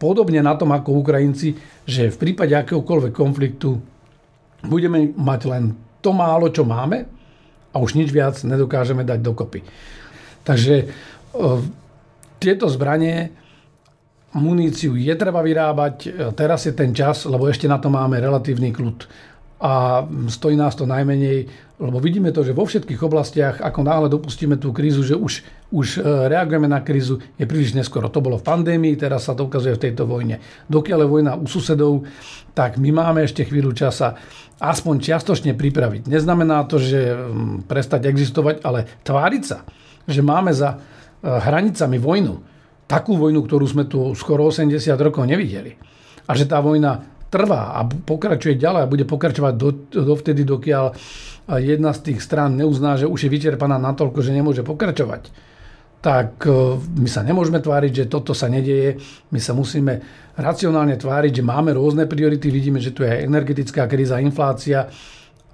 podobne 0.00 0.40
na 0.40 0.56
tom 0.56 0.72
ako 0.72 1.04
Ukrajinci, 1.04 1.56
že 1.84 2.08
v 2.08 2.20
prípade 2.20 2.56
akéhokoľvek 2.56 3.12
konfliktu 3.12 3.80
budeme 4.64 5.12
mať 5.12 5.40
len 5.48 5.76
to 6.00 6.16
málo, 6.16 6.48
čo 6.48 6.64
máme 6.64 7.04
a 7.70 7.76
už 7.76 8.00
nič 8.00 8.08
viac 8.10 8.40
nedokážeme 8.40 9.04
dať 9.04 9.20
dokopy. 9.20 9.60
Takže 10.42 10.74
e, 10.80 10.86
tieto 12.40 12.66
zbranie, 12.72 13.30
muníciu 14.34 14.94
je 14.94 15.14
treba 15.18 15.42
vyrábať, 15.42 15.94
e, 16.06 16.10
teraz 16.32 16.66
je 16.66 16.72
ten 16.74 16.94
čas, 16.94 17.26
lebo 17.26 17.50
ešte 17.50 17.66
na 17.66 17.78
to 17.78 17.90
máme 17.90 18.16
relatívny 18.16 18.70
kľud. 18.70 19.28
A 19.60 20.06
stojí 20.32 20.56
nás 20.56 20.72
to 20.72 20.88
najmenej, 20.88 21.44
lebo 21.76 22.00
vidíme 22.00 22.32
to, 22.32 22.40
že 22.40 22.56
vo 22.56 22.64
všetkých 22.64 23.00
oblastiach, 23.04 23.60
ako 23.60 23.80
náhle 23.84 24.08
dopustíme 24.08 24.56
tú 24.56 24.72
krízu, 24.72 25.04
že 25.04 25.12
už, 25.12 25.44
už 25.68 25.86
e, 25.98 26.28
reagujeme 26.32 26.64
na 26.64 26.80
krízu, 26.80 27.20
je 27.36 27.44
príliš 27.44 27.76
neskoro. 27.76 28.08
To 28.08 28.24
bolo 28.24 28.40
v 28.40 28.46
pandémii, 28.46 28.96
teraz 28.96 29.28
sa 29.28 29.36
to 29.36 29.44
ukazuje 29.44 29.76
v 29.76 29.84
tejto 29.90 30.08
vojne. 30.08 30.40
Dokiaľ 30.72 31.04
je 31.04 31.12
vojna 31.12 31.32
u 31.36 31.44
susedov, 31.44 32.08
tak 32.56 32.80
my 32.80 32.88
máme 32.88 33.20
ešte 33.26 33.44
chvíľu 33.44 33.76
časa 33.76 34.16
aspoň 34.60 34.94
čiastočne 35.00 35.52
pripraviť. 35.56 36.06
Neznamená 36.06 36.68
to, 36.68 36.76
že 36.76 37.16
mm, 37.16 37.64
prestať 37.64 38.12
existovať, 38.12 38.60
ale 38.64 38.84
tváriť 39.04 39.42
sa, 39.42 39.64
že 40.04 40.20
máme 40.20 40.52
za 40.52 40.76
hranicami 41.22 42.00
vojnu, 42.00 42.34
takú 42.88 43.14
vojnu, 43.14 43.44
ktorú 43.44 43.64
sme 43.68 43.84
tu 43.86 44.12
skoro 44.16 44.48
80 44.48 44.76
rokov 44.98 45.22
nevideli. 45.28 45.76
A 46.26 46.34
že 46.34 46.48
tá 46.48 46.58
vojna 46.58 47.20
trvá 47.30 47.78
a 47.78 47.86
pokračuje 47.86 48.58
ďalej 48.58 48.82
a 48.82 48.90
bude 48.90 49.06
pokračovať 49.06 49.54
do, 49.54 49.70
dovtedy, 49.94 50.42
dokiaľ 50.42 50.84
jedna 51.62 51.94
z 51.94 52.00
tých 52.10 52.18
strán 52.22 52.58
neuzná, 52.58 52.98
že 52.98 53.06
už 53.06 53.26
je 53.26 53.30
vyčerpaná 53.30 53.78
natoľko, 53.78 54.18
že 54.22 54.34
nemôže 54.34 54.66
pokračovať, 54.66 55.30
tak 56.00 56.42
e, 56.48 56.78
my 56.80 57.08
sa 57.10 57.20
nemôžeme 57.22 57.60
tváriť, 57.60 57.92
že 57.92 58.10
toto 58.10 58.32
sa 58.32 58.48
nedieje. 58.48 58.96
My 59.30 59.38
sa 59.38 59.52
musíme 59.52 60.00
racionálne 60.34 60.96
tváriť, 60.96 61.40
že 61.40 61.46
máme 61.46 61.76
rôzne 61.76 62.08
priority, 62.08 62.48
vidíme, 62.48 62.80
že 62.80 62.96
tu 62.96 63.04
je 63.04 63.12
energetická 63.26 63.84
kríza, 63.84 64.22
inflácia, 64.22 64.88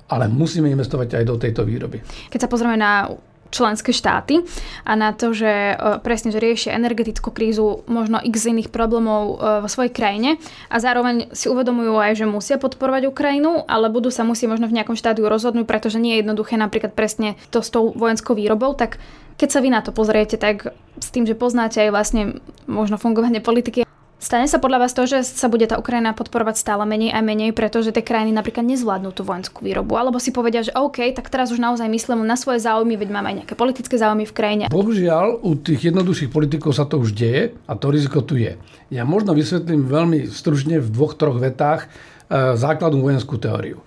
ale 0.07 0.31
musíme 0.31 0.71
investovať 0.71 1.19
aj 1.19 1.25
do 1.27 1.35
tejto 1.35 1.67
výroby. 1.67 1.99
Keď 2.31 2.47
sa 2.47 2.51
pozrieme 2.51 2.79
na 2.79 3.11
členské 3.51 3.95
štáty 3.95 4.43
a 4.85 4.93
na 4.99 5.15
to, 5.15 5.33
že 5.33 5.75
e, 5.75 5.75
presne, 6.03 6.35
že 6.35 6.43
riešia 6.43 6.77
energetickú 6.77 7.33
krízu, 7.33 7.87
možno 7.89 8.21
x 8.21 8.51
iných 8.51 8.69
problémov 8.75 9.23
e, 9.23 9.35
vo 9.65 9.69
svojej 9.71 9.93
krajine 9.95 10.37
a 10.69 10.77
zároveň 10.83 11.31
si 11.33 11.49
uvedomujú 11.49 11.95
aj, 11.97 12.13
že 12.21 12.27
musia 12.29 12.57
podporovať 12.61 13.09
Ukrajinu, 13.09 13.65
ale 13.65 13.89
budú 13.89 14.11
sa 14.11 14.27
musieť 14.27 14.59
možno 14.59 14.67
v 14.69 14.77
nejakom 14.77 14.99
štádiu 14.99 15.31
rozhodnúť, 15.31 15.65
pretože 15.65 16.03
nie 16.03 16.19
je 16.19 16.27
jednoduché 16.27 16.59
napríklad 16.59 16.93
presne 16.93 17.39
to 17.55 17.63
s 17.63 17.71
tou 17.71 17.95
vojenskou 17.95 18.37
výrobou, 18.37 18.75
tak 18.75 18.99
keď 19.37 19.49
sa 19.53 19.61
vy 19.61 19.69
na 19.69 19.81
to 19.85 19.93
pozriete, 19.93 20.41
tak 20.41 20.73
s 20.97 21.09
tým, 21.13 21.29
že 21.29 21.37
poznáte 21.37 21.81
aj 21.85 21.91
vlastne 21.93 22.23
možno 22.65 22.97
fungovanie 22.97 23.45
politiky, 23.45 23.86
Stane 24.17 24.49
sa 24.49 24.57
podľa 24.57 24.81
vás 24.81 24.97
to, 24.97 25.05
že 25.05 25.29
sa 25.29 25.45
bude 25.53 25.69
tá 25.69 25.77
Ukrajina 25.77 26.17
podporovať 26.17 26.57
stále 26.57 26.89
menej 26.89 27.13
a 27.13 27.21
menej, 27.21 27.53
pretože 27.53 27.93
tie 27.93 28.01
krajiny 28.01 28.33
napríklad 28.33 28.65
nezvládnu 28.65 29.13
tú 29.13 29.29
vojenskú 29.29 29.61
výrobu, 29.61 29.93
alebo 29.93 30.17
si 30.17 30.33
povedia, 30.33 30.65
že 30.65 30.73
OK, 30.73 31.13
tak 31.13 31.29
teraz 31.29 31.53
už 31.53 31.61
naozaj 31.61 31.85
myslím 31.85 32.25
na 32.25 32.33
svoje 32.41 32.65
záujmy, 32.65 32.97
veď 32.97 33.13
máme 33.13 33.29
aj 33.29 33.37
nejaké 33.45 33.55
politické 33.61 34.01
záujmy 34.01 34.25
v 34.25 34.33
krajine. 34.33 34.65
Bohužiaľ, 34.73 35.45
u 35.45 35.53
tých 35.61 35.93
jednoduchších 35.93 36.33
politikov 36.33 36.73
sa 36.73 36.89
to 36.89 36.97
už 36.97 37.13
deje 37.13 37.53
a 37.69 37.73
to 37.77 37.93
riziko 37.93 38.25
tu 38.25 38.41
je. 38.41 38.57
Ja 38.89 39.05
možno 39.05 39.37
vysvetlím 39.37 39.85
veľmi 39.85 40.33
stručne 40.33 40.81
v 40.81 40.89
dvoch, 40.89 41.13
troch 41.13 41.37
vetách 41.37 41.85
e, 41.85 42.57
základnú 42.57 43.05
vojenskú 43.05 43.37
teóriu. 43.37 43.85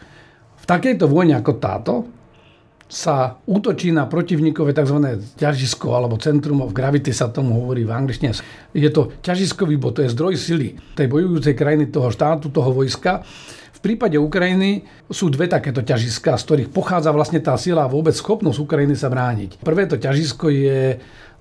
V 0.62 0.66
takejto 0.70 1.10
vojne 1.10 1.42
ako 1.42 1.54
táto 1.58 1.94
sa 2.90 3.38
útočí 3.46 3.94
na 3.94 4.10
protivníkové 4.10 4.74
tzv. 4.74 4.98
ťažisko 5.38 5.94
alebo 5.94 6.18
centrum 6.18 6.66
of 6.66 6.74
gravity 6.74 7.14
sa 7.14 7.30
tomu 7.30 7.62
hovorí 7.62 7.86
v 7.86 7.94
angličtine. 7.94 8.34
Je 8.74 8.90
to 8.90 9.14
ťažiskový 9.22 9.78
bod, 9.78 10.02
to 10.02 10.02
je 10.02 10.10
zdroj 10.10 10.34
sily 10.34 10.74
tej 10.98 11.06
bojujúcej 11.06 11.54
krajiny 11.54 11.94
toho 11.94 12.10
štátu, 12.10 12.50
toho 12.50 12.74
vojska. 12.74 13.22
V 13.78 13.80
prípade 13.80 14.18
Ukrajiny 14.18 14.84
sú 15.08 15.30
dve 15.30 15.46
takéto 15.46 15.86
ťažiska, 15.86 16.36
z 16.36 16.44
ktorých 16.44 16.70
pochádza 16.74 17.14
vlastne 17.14 17.40
tá 17.40 17.56
sila 17.56 17.86
a 17.86 17.94
vôbec 17.94 18.12
schopnosť 18.18 18.58
Ukrajiny 18.58 18.98
sa 18.98 19.08
brániť. 19.08 19.62
Prvé 19.62 19.86
to 19.86 19.96
ťažisko 19.96 20.50
je 20.52 20.82
e, 20.92 20.98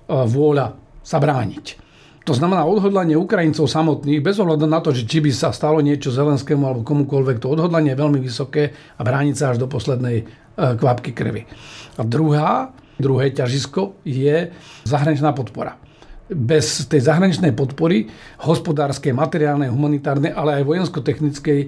vôľa 0.07 0.77
sa 1.03 1.17
brániť. 1.17 1.89
To 2.29 2.37
znamená 2.37 2.61
odhodlanie 2.61 3.17
Ukrajincov 3.17 3.65
samotných, 3.65 4.21
bez 4.21 4.37
ohľadu 4.37 4.69
na 4.69 4.77
to, 4.85 4.93
že 4.93 5.09
či 5.09 5.17
by 5.17 5.33
sa 5.33 5.49
stalo 5.49 5.81
niečo 5.81 6.13
Zelenskému 6.13 6.61
alebo 6.61 6.85
komukoľvek, 6.85 7.41
to 7.41 7.49
odhodlanie 7.49 7.97
je 7.97 8.01
veľmi 8.05 8.19
vysoké 8.21 8.77
a 8.95 9.01
brániť 9.01 9.35
sa 9.35 9.45
až 9.49 9.57
do 9.57 9.65
poslednej 9.65 10.29
kvapky 10.59 11.15
krvi. 11.15 11.47
A 11.95 12.01
druhá, 12.03 12.75
druhé 12.99 13.31
ťažisko 13.31 14.03
je 14.03 14.51
zahraničná 14.83 15.31
podpora. 15.31 15.79
Bez 16.29 16.85
tej 16.85 17.01
zahraničnej 17.09 17.57
podpory, 17.57 18.05
hospodárskej, 18.45 19.15
materiálnej, 19.17 19.73
humanitárnej, 19.73 20.29
ale 20.35 20.61
aj 20.61 20.67
vojensko-technickej, 20.67 21.59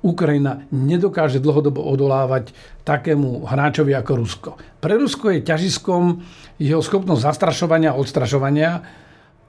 Ukrajina 0.00 0.64
nedokáže 0.72 1.44
dlhodobo 1.44 1.84
odolávať 1.84 2.56
takému 2.88 3.44
hráčovi 3.44 3.92
ako 3.92 4.12
Rusko. 4.16 4.50
Pre 4.80 4.96
Rusko 4.96 5.36
je 5.36 5.44
ťažiskom 5.44 6.24
jeho 6.56 6.80
schopnosť 6.80 7.20
zastrašovania, 7.20 7.92
odstrašovania 7.92 8.80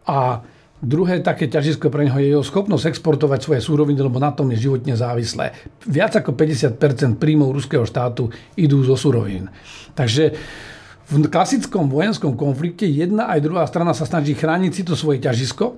a 0.03 0.43
Druhé 0.81 1.21
také 1.21 1.45
ťažisko 1.45 1.93
pre 1.93 2.09
neho 2.09 2.17
je 2.17 2.33
jeho 2.33 2.41
schopnosť 2.41 2.89
exportovať 2.89 3.39
svoje 3.45 3.61
súroviny, 3.61 4.01
lebo 4.01 4.17
na 4.17 4.33
tom 4.33 4.49
je 4.49 4.65
životne 4.65 4.97
závislé. 4.97 5.53
Viac 5.85 6.17
ako 6.17 6.33
50% 6.33 7.21
príjmov 7.21 7.53
ruského 7.53 7.85
štátu 7.85 8.33
idú 8.57 8.81
zo 8.81 8.97
súrovín. 8.97 9.53
Takže 9.93 10.33
v 11.05 11.15
klasickom 11.29 11.85
vojenskom 11.85 12.33
konflikte 12.33 12.89
jedna 12.89 13.29
aj 13.29 13.45
druhá 13.45 13.67
strana 13.69 13.93
sa 13.93 14.09
snaží 14.09 14.33
chrániť 14.33 14.71
si 14.73 14.81
to 14.81 14.97
svoje 14.97 15.21
ťažisko 15.21 15.77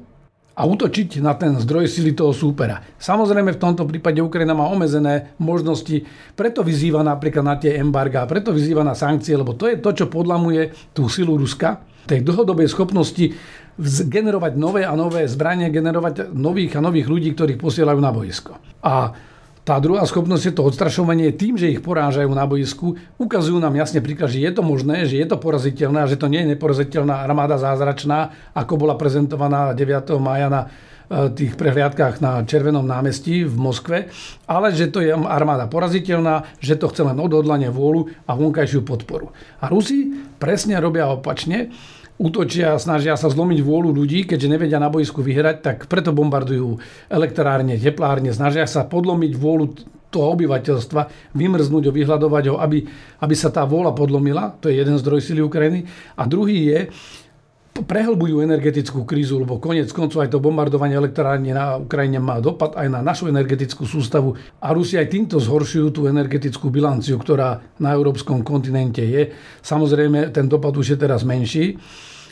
a 0.53 0.61
útočiť 0.63 1.19
na 1.19 1.33
ten 1.33 1.57
zdroj 1.57 1.89
sily 1.89 2.13
toho 2.13 2.31
súpera. 2.31 2.79
Samozrejme 3.01 3.57
v 3.57 3.61
tomto 3.61 3.89
prípade 3.89 4.21
Ukrajina 4.21 4.53
má 4.53 4.69
omezené 4.69 5.33
možnosti, 5.41 6.05
preto 6.37 6.61
vyzýva 6.61 7.01
napríklad 7.01 7.43
na 7.43 7.57
tie 7.57 7.81
embarga, 7.81 8.23
preto 8.29 8.53
vyzýva 8.53 8.85
na 8.85 8.93
sankcie, 8.93 9.33
lebo 9.33 9.57
to 9.57 9.65
je 9.65 9.81
to, 9.81 9.89
čo 9.91 10.05
podlamuje 10.07 10.71
tú 10.93 11.09
silu 11.09 11.35
Ruska, 11.35 11.81
tej 12.05 12.21
dlhodobej 12.21 12.67
schopnosti 12.69 13.33
generovať 13.81 14.53
nové 14.53 14.85
a 14.85 14.93
nové 14.93 15.25
zbranie, 15.25 15.73
generovať 15.73 16.29
nových 16.33 16.77
a 16.77 16.83
nových 16.83 17.09
ľudí, 17.09 17.29
ktorých 17.33 17.57
posielajú 17.57 17.99
na 17.99 18.11
boisko. 18.13 18.53
A 18.85 19.15
tá 19.63 19.79
druhá 19.79 20.03
schopnosť 20.03 20.43
je 20.43 20.53
to 20.59 20.67
odstrašovanie 20.67 21.31
tým, 21.31 21.55
že 21.55 21.71
ich 21.71 21.79
porážajú 21.79 22.27
na 22.35 22.43
boisku. 22.43 22.99
Ukazujú 23.15 23.63
nám 23.63 23.79
jasne 23.79 24.03
príklad, 24.03 24.27
že 24.27 24.43
je 24.43 24.51
to 24.51 24.59
možné, 24.59 25.07
že 25.07 25.15
je 25.23 25.23
to 25.23 25.39
poraziteľné 25.39 26.03
a 26.03 26.09
že 26.11 26.19
to 26.19 26.27
nie 26.27 26.43
je 26.43 26.51
neporaziteľná 26.51 27.23
armáda 27.23 27.55
zázračná, 27.55 28.51
ako 28.51 28.75
bola 28.75 28.99
prezentovaná 28.99 29.71
9. 29.71 30.19
maja 30.19 30.51
na 30.51 30.61
e, 30.67 31.31
tých 31.31 31.55
prehliadkách 31.55 32.19
na 32.19 32.43
Červenom 32.43 32.83
námestí 32.83 33.47
v 33.47 33.55
Moskve, 33.55 34.11
ale 34.51 34.75
že 34.75 34.91
to 34.91 34.99
je 34.99 35.15
armáda 35.15 35.71
poraziteľná, 35.71 36.59
že 36.59 36.75
to 36.75 36.91
chce 36.91 37.07
len 37.07 37.15
odhodlanie 37.15 37.71
vôľu 37.71 38.11
a 38.27 38.35
vonkajšiu 38.35 38.83
podporu. 38.83 39.31
A 39.63 39.71
Rusi 39.71 40.11
presne 40.43 40.75
robia 40.83 41.07
opačne 41.07 41.71
útočia 42.17 42.77
snažia 42.77 43.17
sa 43.17 43.29
zlomiť 43.29 43.59
vôľu 43.61 43.89
ľudí, 43.93 44.25
keďže 44.29 44.51
nevedia 44.51 44.79
na 44.81 44.89
boisku 44.89 45.25
vyhrať, 45.25 45.57
tak 45.61 45.77
preto 45.89 46.13
bombardujú 46.13 46.77
elektrárne, 47.09 47.77
teplárne, 47.79 48.33
snažia 48.33 48.69
sa 48.69 48.85
podlomiť 48.85 49.33
vôľu 49.33 49.65
toho 50.13 50.37
obyvateľstva, 50.37 51.33
vymrznúť 51.33 51.89
ho, 51.89 51.91
vyhľadovať 51.91 52.43
ho, 52.53 52.55
aby, 52.61 52.85
aby 53.17 53.33
sa 53.33 53.49
tá 53.49 53.65
vôľa 53.65 53.97
podlomila. 53.97 54.53
To 54.61 54.69
je 54.69 54.77
jeden 54.77 54.93
zdroj 55.01 55.25
sily 55.25 55.41
Ukrajiny. 55.41 55.89
A 56.13 56.29
druhý 56.29 56.69
je, 56.69 56.79
prehlbujú 57.73 58.45
energetickú 58.45 59.01
krízu, 59.01 59.41
lebo 59.41 59.57
konec 59.57 59.89
koncov 59.89 60.21
aj 60.21 60.29
to 60.29 60.37
bombardovanie 60.37 60.93
elektrárne 60.93 61.57
na 61.57 61.81
Ukrajine 61.81 62.21
má 62.21 62.37
dopad 62.37 62.77
aj 62.77 62.85
na 62.85 63.01
našu 63.01 63.33
energetickú 63.33 63.89
sústavu 63.89 64.37
a 64.61 64.69
Rusi 64.69 65.01
aj 65.01 65.09
týmto 65.09 65.41
zhoršujú 65.41 65.89
tú 65.89 66.01
energetickú 66.05 66.69
bilanciu, 66.69 67.17
ktorá 67.17 67.65
na 67.81 67.89
európskom 67.97 68.45
kontinente 68.45 69.01
je. 69.01 69.33
Samozrejme, 69.65 70.29
ten 70.29 70.45
dopad 70.45 70.77
už 70.77 70.93
je 70.93 70.97
teraz 71.01 71.25
menší, 71.25 71.73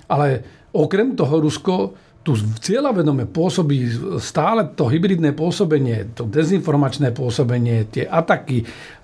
ale 0.05 0.45
okrem 0.77 1.17
toho 1.17 1.41
Rusko 1.41 1.97
tu 2.21 2.37
cieľavedome 2.37 3.25
pôsobí 3.25 3.89
stále 4.21 4.77
to 4.77 4.85
hybridné 4.85 5.33
pôsobenie, 5.33 6.13
to 6.13 6.29
dezinformačné 6.29 7.17
pôsobenie, 7.17 7.89
tie 7.89 8.05
ataky, 8.05 8.61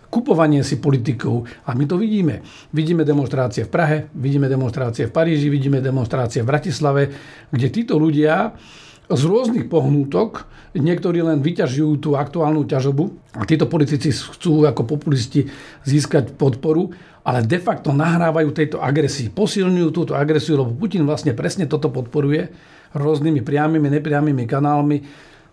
kupovanie 0.07 0.63
si 0.63 0.79
politikov. 0.79 1.47
A 1.67 1.75
my 1.75 1.85
to 1.85 1.99
vidíme. 1.99 2.41
Vidíme 2.71 3.03
demonstrácie 3.03 3.67
v 3.67 3.71
Prahe, 3.71 3.97
vidíme 4.15 4.47
demonstrácie 4.47 5.07
v 5.07 5.13
Paríži, 5.13 5.47
vidíme 5.51 5.83
demonstrácie 5.83 6.41
v 6.43 6.49
Bratislave, 6.49 7.01
kde 7.51 7.67
títo 7.69 7.99
ľudia 7.99 8.55
z 9.07 9.21
rôznych 9.23 9.71
pohnútok, 9.71 10.47
niektorí 10.75 11.23
len 11.23 11.39
vyťažujú 11.39 11.91
tú 12.03 12.09
aktuálnu 12.19 12.67
ťažobu 12.67 13.35
a 13.39 13.47
títo 13.47 13.71
politici 13.71 14.11
chcú 14.11 14.67
ako 14.67 14.83
populisti 14.83 15.47
získať 15.87 16.35
podporu, 16.35 16.91
ale 17.23 17.43
de 17.43 17.59
facto 17.59 17.95
nahrávajú 17.95 18.51
tejto 18.51 18.77
agresii, 18.83 19.31
posilňujú 19.31 19.89
túto 19.91 20.13
agresiu, 20.15 20.59
lebo 20.59 20.75
Putin 20.75 21.07
vlastne 21.07 21.31
presne 21.31 21.67
toto 21.67 21.87
podporuje 21.87 22.51
rôznymi 22.95 23.43
priamými, 23.43 23.87
nepriamými 23.99 24.43
kanálmi, 24.47 24.97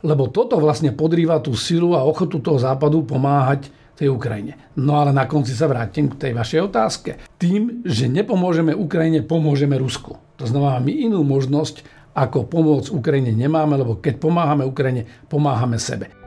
lebo 0.04 0.28
toto 0.30 0.58
vlastne 0.60 0.92
podrýva 0.92 1.40
tú 1.40 1.54
silu 1.54 1.96
a 1.96 2.06
ochotu 2.06 2.38
toho 2.38 2.58
západu 2.58 3.06
pomáhať 3.06 3.70
tej 3.94 4.10
Ukrajine. 4.10 4.58
No 4.78 4.98
ale 4.98 5.14
na 5.14 5.26
konci 5.30 5.54
sa 5.54 5.70
vrátim 5.70 6.10
k 6.10 6.18
tej 6.18 6.32
vašej 6.34 6.60
otázke. 6.66 7.10
Tým, 7.38 7.86
že 7.86 8.10
nepomôžeme 8.10 8.74
Ukrajine, 8.74 9.22
pomôžeme 9.22 9.78
Rusku. 9.78 10.18
To 10.38 10.44
znamená, 10.44 10.82
my 10.82 10.92
inú 10.92 11.22
možnosť 11.22 11.86
ako 12.14 12.46
pomôcť 12.46 12.94
Ukrajine 12.94 13.34
nemáme, 13.34 13.74
lebo 13.74 13.98
keď 13.98 14.22
pomáhame 14.22 14.62
Ukrajine, 14.62 15.06
pomáhame 15.26 15.82
sebe. 15.82 16.23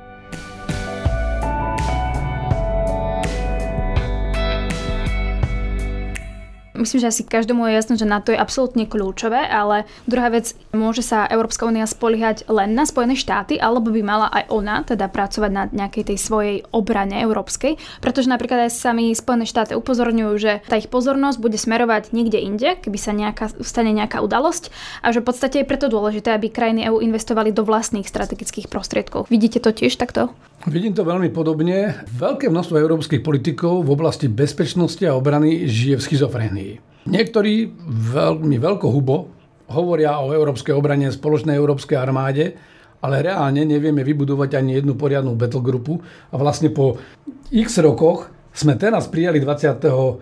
Myslím, 6.78 7.02
že 7.02 7.10
asi 7.10 7.22
každému 7.26 7.66
je 7.68 7.74
jasné, 7.74 7.94
že 7.98 8.06
NATO 8.06 8.30
je 8.30 8.38
absolútne 8.38 8.86
kľúčové, 8.86 9.50
ale 9.50 9.90
druhá 10.06 10.30
vec, 10.30 10.54
môže 10.72 11.02
sa 11.02 11.26
Európska 11.26 11.66
únia 11.66 11.90
spoliehať 11.90 12.46
len 12.48 12.78
na 12.78 12.86
Spojené 12.86 13.18
štáty, 13.18 13.58
alebo 13.58 13.90
by 13.90 14.02
mala 14.06 14.28
aj 14.30 14.44
ona 14.54 14.86
teda 14.86 15.10
pracovať 15.10 15.52
na 15.52 15.64
nejakej 15.74 16.14
tej 16.14 16.18
svojej 16.22 16.56
obrane 16.70 17.18
európskej, 17.26 17.82
pretože 17.98 18.30
napríklad 18.30 18.70
aj 18.70 18.78
sami 18.78 19.10
Spojené 19.18 19.50
štáty 19.50 19.74
upozorňujú, 19.74 20.34
že 20.38 20.62
tá 20.70 20.78
ich 20.78 20.88
pozornosť 20.88 21.42
bude 21.42 21.58
smerovať 21.58 22.14
niekde 22.14 22.38
inde, 22.38 22.70
keby 22.78 22.98
sa 23.02 23.12
nejaká, 23.12 23.58
stane 23.66 23.90
nejaká 23.92 24.22
udalosť 24.22 24.70
a 25.02 25.10
že 25.10 25.26
v 25.26 25.28
podstate 25.28 25.56
je 25.66 25.70
preto 25.70 25.90
dôležité, 25.90 26.38
aby 26.38 26.54
krajiny 26.54 26.86
EÚ 26.94 27.02
investovali 27.02 27.50
do 27.50 27.66
vlastných 27.66 28.06
strategických 28.06 28.70
prostriedkov. 28.70 29.26
Vidíte 29.34 29.58
to 29.58 29.74
tiež 29.74 29.98
takto? 29.98 30.30
Vidím 30.68 30.92
to 30.92 31.08
veľmi 31.08 31.32
podobne. 31.32 32.04
Veľké 32.12 32.52
množstvo 32.52 32.76
európskych 32.76 33.24
politikov 33.24 33.88
v 33.88 33.96
oblasti 33.96 34.28
bezpečnosti 34.28 35.00
a 35.08 35.16
obrany 35.16 35.64
žije 35.64 35.96
v 35.96 36.06
schizofrénii. 36.12 36.72
Niektorí 37.08 37.72
veľmi 37.88 38.60
veľko 38.60 38.92
hubo 38.92 39.32
hovoria 39.72 40.20
o 40.20 40.36
európskej 40.36 40.76
obrane, 40.76 41.08
spoločnej 41.08 41.56
európskej 41.56 41.96
armáde, 41.96 42.60
ale 43.00 43.24
reálne 43.24 43.64
nevieme 43.64 44.04
vybudovať 44.04 44.60
ani 44.60 44.84
jednu 44.84 45.00
poriadnu 45.00 45.40
battlegrupu 45.40 46.04
a 46.04 46.36
vlastne 46.36 46.68
po 46.68 47.00
x 47.48 47.80
rokoch 47.80 48.28
sme 48.58 48.74
teraz 48.74 49.06
prijali 49.06 49.38
21. 49.38 50.18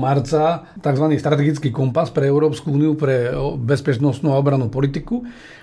marca 0.00 0.64
tzv. 0.80 1.06
strategický 1.20 1.68
kompas 1.68 2.08
pre 2.08 2.24
Európsku 2.24 2.72
úniu 2.72 2.96
pre 2.96 3.28
bezpečnostnú 3.60 4.32
a 4.32 4.40
obranú 4.40 4.72
politiku, 4.72 5.20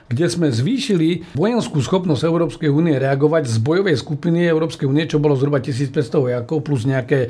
kde 0.10 0.26
sme 0.30 0.48
zvýšili 0.54 1.34
vojenskú 1.34 1.82
schopnosť 1.82 2.30
Európskej 2.30 2.70
únie 2.70 2.94
reagovať 2.98 3.50
z 3.50 3.58
bojovej 3.62 3.98
skupiny 3.98 4.46
Európskej 4.46 4.86
únie, 4.86 5.10
čo 5.10 5.18
bolo 5.18 5.34
zhruba 5.34 5.62
1500 5.62 6.14
vojakov, 6.14 6.62
plus 6.62 6.86
nejaké 6.86 7.20
e, 7.26 7.30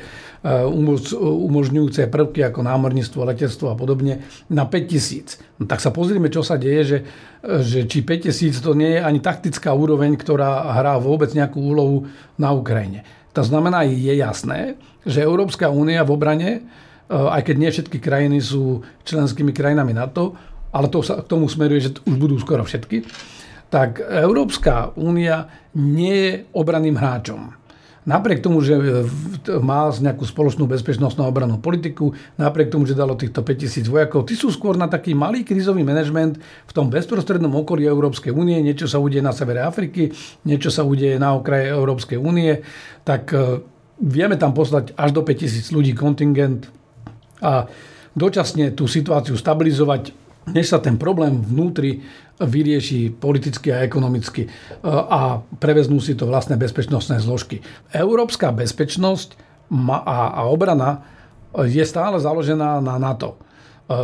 umožňujúce 1.24 2.08
prvky 2.12 2.44
ako 2.48 2.60
námorníctvo, 2.64 3.28
letectvo 3.28 3.72
a 3.72 3.76
podobne, 3.80 4.24
na 4.52 4.68
5000. 4.68 5.60
No 5.60 5.68
tak 5.68 5.84
sa 5.84 5.92
pozrime, 5.92 6.32
čo 6.32 6.44
sa 6.44 6.56
deje, 6.60 6.82
že, 6.84 6.98
že 7.64 7.80
či 7.88 8.04
5000 8.04 8.60
to 8.60 8.72
nie 8.76 8.96
je 8.96 9.04
ani 9.04 9.20
taktická 9.20 9.76
úroveň, 9.76 10.16
ktorá 10.16 10.72
hrá 10.80 11.00
vôbec 11.00 11.32
nejakú 11.36 11.60
úlohu 11.60 12.08
na 12.40 12.56
Ukrajine. 12.56 13.19
To 13.34 13.42
znamená, 13.46 13.86
je 13.86 14.14
jasné, 14.16 14.80
že 15.06 15.22
Európska 15.22 15.70
únia 15.70 16.02
v 16.02 16.14
obrane, 16.14 16.50
e, 16.58 16.62
aj 17.14 17.42
keď 17.46 17.56
nie 17.56 17.70
všetky 17.70 17.98
krajiny 18.02 18.38
sú 18.42 18.82
členskými 19.06 19.54
krajinami 19.54 19.94
NATO, 19.94 20.34
ale 20.74 20.90
to 20.90 21.02
sa 21.02 21.22
k 21.22 21.30
tomu 21.30 21.50
smeruje, 21.50 21.90
že 21.90 21.92
už 22.06 22.16
budú 22.18 22.38
skoro 22.42 22.66
všetky, 22.66 23.06
tak 23.70 24.02
Európska 24.02 24.94
únia 24.98 25.46
nie 25.78 26.16
je 26.16 26.34
obranným 26.58 26.98
hráčom. 26.98 27.59
Napriek 28.10 28.42
tomu, 28.42 28.66
že 28.66 28.74
má 29.62 29.94
nejakú 29.94 30.26
spoločnú 30.26 30.66
bezpečnostnú 30.66 31.30
obranú 31.30 31.62
politiku, 31.62 32.18
napriek 32.42 32.74
tomu, 32.74 32.90
že 32.90 32.98
dalo 32.98 33.14
týchto 33.14 33.46
5000 33.46 33.86
vojakov, 33.86 34.26
tí 34.26 34.34
sú 34.34 34.50
skôr 34.50 34.74
na 34.82 34.90
taký 34.90 35.14
malý 35.14 35.46
krízový 35.46 35.86
manažment 35.86 36.42
v 36.42 36.72
tom 36.74 36.90
bezprostrednom 36.90 37.54
okolí 37.54 37.86
Európskej 37.86 38.34
únie. 38.34 38.58
Niečo 38.66 38.90
sa 38.90 38.98
udeje 38.98 39.22
na 39.22 39.30
severe 39.30 39.62
Afriky, 39.62 40.10
niečo 40.42 40.74
sa 40.74 40.82
udeje 40.82 41.22
na 41.22 41.38
okraje 41.38 41.70
Európskej 41.70 42.18
únie. 42.18 42.66
Tak 43.06 43.30
e, 43.30 43.62
vieme 44.02 44.42
tam 44.42 44.58
poslať 44.58 44.98
až 44.98 45.14
do 45.14 45.22
5000 45.22 45.70
ľudí 45.70 45.94
kontingent 45.94 46.66
a 47.46 47.70
dočasne 48.18 48.74
tú 48.74 48.90
situáciu 48.90 49.38
stabilizovať, 49.38 50.18
než 50.50 50.74
sa 50.74 50.82
ten 50.82 50.98
problém 50.98 51.46
vnútri 51.46 52.02
vyrieši 52.40 53.20
politicky 53.20 53.76
a 53.76 53.84
ekonomicky 53.84 54.48
e, 54.48 54.50
a 54.88 55.44
preveznú 55.60 56.00
si 56.00 56.16
to 56.16 56.24
vlastné 56.24 56.56
bezpečnostné 56.56 57.20
zložky. 57.20 57.60
Európska 57.92 58.56
bezpečnosť 58.56 59.36
a 60.10 60.50
obrana 60.50 61.06
je 61.54 61.84
stále 61.86 62.18
založená 62.18 62.80
na 62.80 62.96
NATO. 62.96 63.36
E, 63.36 63.38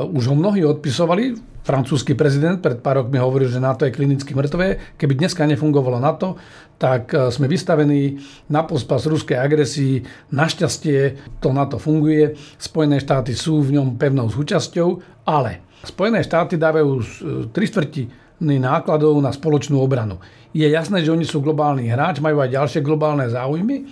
už 0.03 0.31
ho 0.31 0.35
mnohí 0.35 0.67
odpisovali, 0.67 1.39
francúzsky 1.65 2.13
prezident 2.13 2.61
pred 2.61 2.77
pár 2.83 3.01
rokmi 3.01 3.17
hovoril, 3.17 3.49
že 3.49 3.63
NATO 3.63 3.87
je 3.87 3.95
klinicky 3.95 4.37
mŕtvé. 4.37 4.99
Keby 4.99 5.17
dneska 5.17 5.47
nefungovalo 5.49 5.97
NATO, 5.97 6.37
tak 6.75 7.09
sme 7.31 7.49
vystavení 7.49 8.19
na 8.51 8.67
pospas 8.67 9.07
ruskej 9.07 9.39
agresii. 9.39 10.03
Našťastie 10.29 10.99
to 11.41 11.55
NATO 11.55 11.81
funguje. 11.81 12.35
Spojené 12.59 13.01
štáty 13.01 13.33
sú 13.33 13.65
v 13.65 13.79
ňom 13.79 13.97
pevnou 13.97 14.29
súčasťou, 14.29 15.01
ale 15.25 15.65
Spojené 15.85 16.25
štáty 16.25 16.57
dávajú 16.57 16.89
3 17.53 17.53
štvrti 17.53 18.24
nákladov 18.41 19.15
na 19.23 19.31
spoločnú 19.31 19.79
obranu. 19.79 20.19
Je 20.55 20.67
jasné, 20.67 21.03
že 21.03 21.11
oni 21.11 21.23
sú 21.27 21.43
globálny 21.43 21.87
hráč, 21.91 22.19
majú 22.19 22.43
aj 22.43 22.51
ďalšie 22.51 22.81
globálne 22.83 23.27
záujmy, 23.27 23.87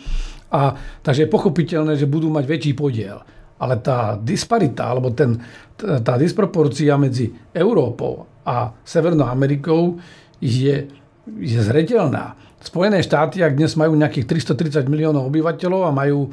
a, 0.54 0.78
takže 1.02 1.26
je 1.26 1.34
pochopiteľné, 1.34 1.98
že 1.98 2.06
budú 2.06 2.30
mať 2.30 2.46
väčší 2.46 2.74
podiel. 2.78 3.18
Ale 3.58 3.82
tá 3.82 4.20
disparita, 4.20 4.94
alebo 4.94 5.10
ten, 5.10 5.40
tá 5.80 6.14
disproporcia 6.20 6.94
medzi 7.00 7.34
Európou 7.56 8.30
a 8.46 8.70
Severnou 8.86 9.26
Amerikou 9.26 9.98
je, 10.38 10.88
je 11.26 11.60
zretelná. 11.64 12.38
Spojené 12.64 13.02
štáty, 13.02 13.42
ak 13.42 13.58
dnes 13.58 13.74
majú 13.76 13.98
nejakých 13.98 14.46
330 14.46 14.88
miliónov 14.88 15.28
obyvateľov 15.28 15.90
a 15.90 15.92
majú 15.92 16.30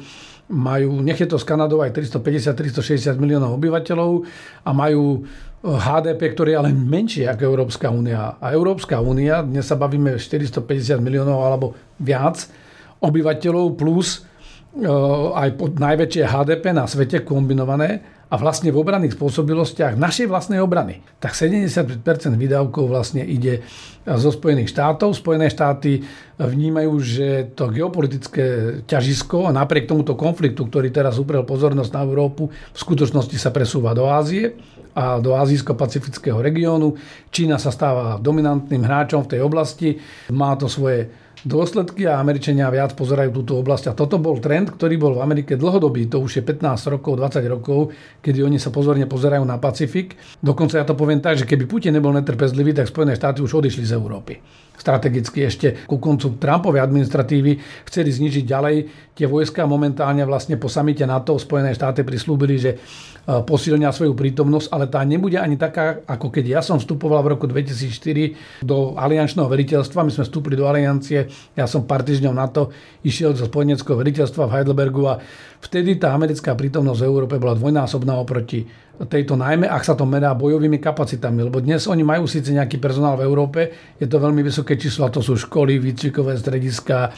majú, 0.51 0.99
nech 0.99 1.15
je 1.15 1.31
to 1.31 1.39
s 1.39 1.47
Kanadou 1.47 1.79
aj 1.79 1.95
350-360 1.95 3.15
miliónov 3.15 3.55
obyvateľov 3.55 4.27
a 4.67 4.69
majú 4.75 5.23
HDP, 5.61 6.33
ktorý 6.33 6.49
je 6.53 6.59
ale 6.59 6.71
menšie 6.73 7.29
ako 7.29 7.43
Európska 7.45 7.93
únia. 7.93 8.33
A 8.41 8.49
Európska 8.49 8.97
únia, 8.97 9.45
dnes 9.45 9.69
sa 9.69 9.77
bavíme 9.77 10.17
450 10.17 10.97
miliónov 10.97 11.45
alebo 11.45 11.77
viac 12.01 12.49
obyvateľov 12.97 13.77
plus 13.77 14.25
e, 14.73 14.89
aj 15.37 15.49
pod 15.61 15.77
najväčšie 15.77 16.23
HDP 16.25 16.73
na 16.73 16.89
svete 16.89 17.21
kombinované 17.21 18.01
a 18.31 18.39
vlastne 18.41 18.73
v 18.73 18.79
obranných 18.81 19.13
spôsobilostiach 19.13 20.01
našej 20.01 20.25
vlastnej 20.31 20.57
obrany. 20.63 21.05
Tak 21.21 21.37
75% 21.37 22.01
výdavkov 22.41 22.89
vlastne 22.89 23.21
ide 23.21 23.61
zo 24.01 24.33
Spojených 24.33 24.71
štátov. 24.71 25.13
Spojené 25.13 25.51
štáty 25.51 26.01
vnímajú, 26.41 26.93
že 27.03 27.27
to 27.53 27.69
geopolitické 27.69 28.45
ťažisko 28.89 29.53
napriek 29.53 29.85
tomuto 29.85 30.17
konfliktu, 30.17 30.65
ktorý 30.65 30.89
teraz 30.89 31.21
uprel 31.21 31.45
pozornosť 31.45 31.91
na 31.91 32.01
Európu, 32.01 32.49
v 32.49 32.77
skutočnosti 32.79 33.35
sa 33.37 33.53
presúva 33.53 33.93
do 33.93 34.09
Ázie 34.09 34.57
a 34.95 35.19
do 35.23 35.35
azijsko-pacifického 35.35 36.39
regiónu. 36.39 36.95
Čína 37.31 37.55
sa 37.57 37.71
stáva 37.71 38.19
dominantným 38.19 38.83
hráčom 38.83 39.25
v 39.25 39.31
tej 39.37 39.41
oblasti. 39.41 39.99
Má 40.31 40.55
to 40.59 40.67
svoje 40.67 41.11
dôsledky 41.41 42.05
a 42.05 42.21
Američania 42.21 42.69
viac 42.69 42.93
pozerajú 42.93 43.33
túto 43.33 43.57
oblasť. 43.57 43.91
A 43.91 43.97
toto 43.97 44.21
bol 44.21 44.37
trend, 44.37 44.69
ktorý 44.77 44.95
bol 45.01 45.13
v 45.17 45.23
Amerike 45.25 45.57
dlhodobý. 45.57 46.05
To 46.13 46.21
už 46.21 46.41
je 46.41 46.43
15 46.45 46.93
rokov, 46.93 47.17
20 47.17 47.41
rokov, 47.49 47.79
kedy 48.21 48.45
oni 48.45 48.61
sa 48.61 48.69
pozorne 48.69 49.09
pozerajú 49.09 49.41
na 49.41 49.57
Pacifik. 49.57 50.17
Dokonca 50.37 50.77
ja 50.77 50.85
to 50.85 50.93
poviem 50.93 51.17
tak, 51.17 51.41
že 51.41 51.49
keby 51.49 51.65
Putin 51.65 51.97
nebol 51.97 52.13
netrpezlivý, 52.13 52.77
tak 52.77 52.89
Spojené 52.89 53.17
štáty 53.17 53.41
už 53.41 53.57
odišli 53.57 53.83
z 53.89 53.97
Európy 53.97 54.37
strategicky 54.81 55.45
ešte 55.45 55.85
ku 55.85 56.01
koncu 56.01 56.41
Trumpovej 56.41 56.81
administratívy 56.81 57.61
chceli 57.85 58.09
znižiť 58.09 58.43
ďalej 58.49 58.75
tie 59.13 59.29
vojska. 59.29 59.69
Momentálne 59.69 60.25
vlastne 60.25 60.57
po 60.57 60.65
samite 60.65 61.05
NATO 61.05 61.37
Spojené 61.37 61.77
štáty 61.77 62.01
prislúbili, 62.01 62.57
že 62.57 62.71
e, 62.73 62.77
posilnia 63.45 63.93
svoju 63.93 64.17
prítomnosť, 64.17 64.73
ale 64.73 64.89
tá 64.89 65.05
nebude 65.05 65.37
ani 65.37 65.61
taká, 65.61 66.01
ako 66.09 66.33
keď 66.33 66.57
ja 66.57 66.61
som 66.65 66.81
vstupoval 66.81 67.21
v 67.21 67.31
roku 67.37 67.45
2004 67.45 68.65
do 68.65 68.97
aliančného 68.97 69.45
veliteľstva. 69.45 70.01
My 70.01 70.09
sme 70.09 70.25
vstúpili 70.25 70.57
do 70.57 70.65
aliancie, 70.65 71.29
ja 71.53 71.69
som 71.69 71.85
pár 71.85 72.01
týždňov 72.01 72.33
na 72.33 72.49
to 72.49 72.73
išiel 73.05 73.37
zo 73.37 73.45
spojeneckého 73.45 73.93
veliteľstva 73.93 74.49
v 74.49 74.53
Heidelbergu 74.57 75.03
a 75.05 75.21
vtedy 75.61 76.01
tá 76.01 76.17
americká 76.17 76.57
prítomnosť 76.57 76.99
v 77.05 77.09
Európe 77.13 77.37
bola 77.37 77.53
dvojnásobná 77.53 78.17
oproti 78.17 78.65
tejto 79.07 79.33
najmä, 79.39 79.65
ak 79.65 79.81
sa 79.81 79.97
to 79.97 80.05
merá 80.05 80.33
bojovými 80.37 80.77
kapacitami. 80.77 81.47
Lebo 81.47 81.61
dnes 81.61 81.89
oni 81.89 82.05
majú 82.05 82.29
síce 82.29 82.53
nejaký 82.53 82.77
personál 82.77 83.17
v 83.17 83.25
Európe, 83.25 83.59
je 83.97 84.05
to 84.05 84.21
veľmi 84.21 84.45
vysoké 84.45 84.77
číslo, 84.77 85.07
a 85.07 85.13
to 85.13 85.23
sú 85.23 85.37
školy, 85.37 85.81
výcvikové 85.81 86.37
strediska, 86.37 87.09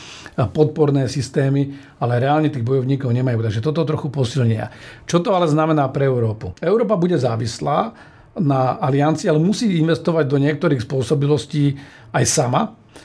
podporné 0.55 1.11
systémy, 1.11 1.75
ale 1.99 2.23
reálne 2.23 2.47
tých 2.47 2.63
bojovníkov 2.63 3.11
nemajú. 3.11 3.39
Takže 3.43 3.63
toto 3.63 3.83
trochu 3.83 4.07
posilnia. 4.07 4.71
Čo 5.03 5.19
to 5.19 5.35
ale 5.35 5.47
znamená 5.49 5.91
pre 5.91 6.07
Európu? 6.07 6.55
Európa 6.63 6.95
bude 6.95 7.19
závislá 7.19 7.91
na 8.39 8.81
aliancii, 8.81 9.29
ale 9.29 9.37
musí 9.37 9.77
investovať 9.77 10.25
do 10.25 10.41
niektorých 10.41 10.81
spôsobilostí 10.81 11.77
aj 12.15 12.23
sama. 12.25 12.61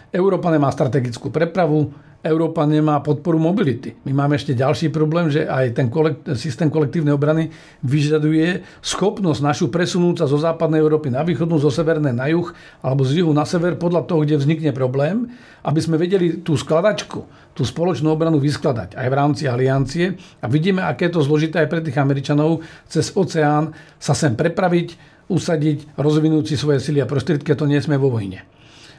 Európa 0.08 0.48
nemá 0.48 0.72
strategickú 0.72 1.28
prepravu, 1.28 1.92
Európa 2.28 2.68
nemá 2.68 3.00
podporu 3.00 3.40
mobility. 3.40 3.96
My 4.04 4.12
máme 4.12 4.36
ešte 4.36 4.52
ďalší 4.52 4.92
problém, 4.92 5.32
že 5.32 5.48
aj 5.48 5.72
ten 5.72 5.88
kolekt, 5.88 6.28
systém 6.36 6.68
kolektívnej 6.68 7.16
obrany 7.16 7.48
vyžaduje 7.80 8.62
schopnosť 8.84 9.40
našu 9.40 9.66
presunúť 9.72 10.22
sa 10.22 10.26
zo 10.28 10.36
západnej 10.36 10.84
Európy 10.84 11.08
na 11.08 11.24
východnú, 11.24 11.56
zo 11.56 11.72
severnej 11.72 12.12
na 12.12 12.28
juh 12.28 12.52
alebo 12.84 13.02
z 13.02 13.24
juhu 13.24 13.32
na 13.32 13.48
sever 13.48 13.80
podľa 13.80 14.04
toho, 14.04 14.22
kde 14.22 14.36
vznikne 14.36 14.76
problém, 14.76 15.32
aby 15.64 15.80
sme 15.80 15.96
vedeli 15.96 16.44
tú 16.44 16.54
skladačku, 16.54 17.24
tú 17.56 17.62
spoločnú 17.64 18.12
obranu 18.12 18.36
vyskladať 18.38 18.94
aj 18.94 19.06
v 19.08 19.16
rámci 19.18 19.44
aliancie. 19.48 20.14
A 20.44 20.46
vidíme, 20.46 20.84
aké 20.84 21.08
je 21.08 21.18
to 21.18 21.26
zložité 21.26 21.64
aj 21.64 21.68
pre 21.72 21.80
tých 21.80 21.98
Američanov 21.98 22.60
cez 22.86 23.10
oceán 23.16 23.72
sa 23.96 24.12
sem 24.12 24.36
prepraviť, 24.36 24.94
usadiť, 25.28 25.98
rozvinúť 25.98 26.44
si 26.52 26.54
svoje 26.56 26.80
sily 26.80 27.00
a 27.02 27.10
prostriedky, 27.10 27.52
to 27.56 27.68
nie 27.68 27.80
sme 27.80 28.00
vo 28.00 28.12
vojne. 28.12 28.44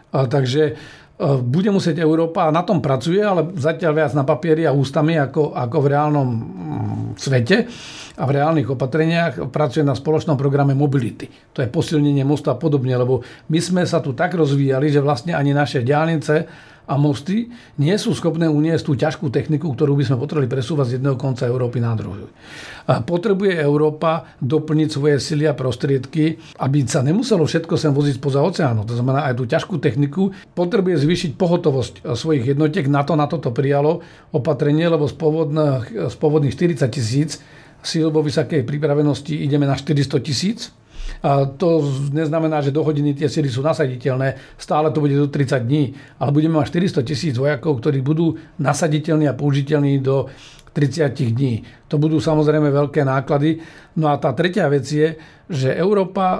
A 0.10 0.26
takže 0.26 0.78
bude 1.20 1.68
musieť 1.68 2.00
Európa, 2.00 2.48
na 2.48 2.64
tom 2.64 2.80
pracuje, 2.80 3.20
ale 3.20 3.52
zatiaľ 3.60 3.92
viac 3.92 4.12
na 4.16 4.24
papieri 4.24 4.64
a 4.64 4.72
ústami 4.72 5.20
ako, 5.20 5.52
ako 5.52 5.78
v 5.84 5.88
reálnom 5.92 6.28
mm, 6.32 7.20
svete 7.20 7.68
a 8.16 8.24
v 8.24 8.32
reálnych 8.40 8.72
opatreniach 8.72 9.52
pracuje 9.52 9.84
na 9.84 10.00
spoločnom 10.00 10.40
programe 10.40 10.72
mobility. 10.72 11.28
To 11.52 11.60
je 11.60 11.68
posilnenie 11.68 12.24
mostu 12.24 12.48
a 12.48 12.56
podobne, 12.56 12.96
lebo 12.96 13.20
my 13.52 13.60
sme 13.60 13.84
sa 13.84 14.00
tu 14.00 14.16
tak 14.16 14.32
rozvíjali, 14.32 14.88
že 14.88 15.04
vlastne 15.04 15.36
ani 15.36 15.52
naše 15.52 15.84
diálnice 15.84 16.48
a 16.90 16.98
mosty 16.98 17.54
nie 17.78 17.94
sú 18.02 18.18
schopné 18.18 18.50
uniesť 18.50 18.84
tú 18.90 18.94
ťažkú 18.98 19.30
techniku, 19.30 19.70
ktorú 19.78 19.94
by 19.94 20.10
sme 20.10 20.18
potrebovali 20.18 20.50
presúvať 20.50 20.86
z 20.90 20.94
jedného 20.98 21.14
konca 21.22 21.46
Európy 21.46 21.78
na 21.78 21.94
druhý. 21.94 22.26
A 22.90 23.06
potrebuje 23.06 23.62
Európa 23.62 24.26
doplniť 24.42 24.90
svoje 24.90 25.22
sily 25.22 25.46
a 25.46 25.54
prostriedky, 25.54 26.42
aby 26.58 26.82
sa 26.90 27.06
nemuselo 27.06 27.46
všetko 27.46 27.78
sem 27.78 27.94
voziť 27.94 28.18
spoza 28.18 28.42
oceánu. 28.42 28.90
To 28.90 28.98
znamená 28.98 29.30
aj 29.30 29.38
tú 29.38 29.46
ťažkú 29.46 29.78
techniku. 29.78 30.34
Potrebuje 30.58 31.06
zvýšiť 31.06 31.32
pohotovosť 31.38 32.10
svojich 32.18 32.58
jednotiek. 32.58 32.90
Na 32.90 33.06
to 33.06 33.14
na 33.14 33.30
toto 33.30 33.54
prijalo 33.54 34.02
opatrenie, 34.34 34.90
lebo 34.90 35.06
z 35.06 35.14
pôvodných, 35.14 36.10
z 36.10 36.16
pôvodných 36.18 36.58
40 36.58 36.90
tisíc 36.90 37.38
síl 37.86 38.10
vo 38.10 38.26
vysokej 38.26 38.66
pripravenosti 38.66 39.38
ideme 39.46 39.70
na 39.70 39.78
400 39.78 40.26
tisíc 40.26 40.74
to 41.60 41.84
neznamená, 42.16 42.64
že 42.64 42.72
do 42.72 42.80
hodiny 42.84 43.12
tie 43.12 43.28
síly 43.28 43.52
sú 43.52 43.60
nasaditeľné, 43.60 44.56
stále 44.56 44.88
to 44.92 45.04
bude 45.04 45.16
do 45.20 45.28
30 45.28 45.60
dní, 45.68 45.92
ale 46.16 46.32
budeme 46.32 46.56
mať 46.56 46.72
400 46.72 47.04
tisíc 47.04 47.36
vojakov, 47.36 47.84
ktorí 47.84 48.00
budú 48.00 48.40
nasaditeľní 48.56 49.28
a 49.28 49.36
použiteľní 49.36 50.00
do 50.00 50.32
30 50.72 51.12
dní. 51.36 51.68
To 51.90 51.98
budú 51.98 52.22
samozrejme 52.22 52.70
veľké 52.70 53.02
náklady. 53.02 53.60
No 53.98 54.14
a 54.14 54.22
tá 54.22 54.32
tretia 54.38 54.70
vec 54.70 54.86
je, 54.86 55.18
že 55.50 55.74
Európa 55.74 56.26
e, 56.30 56.40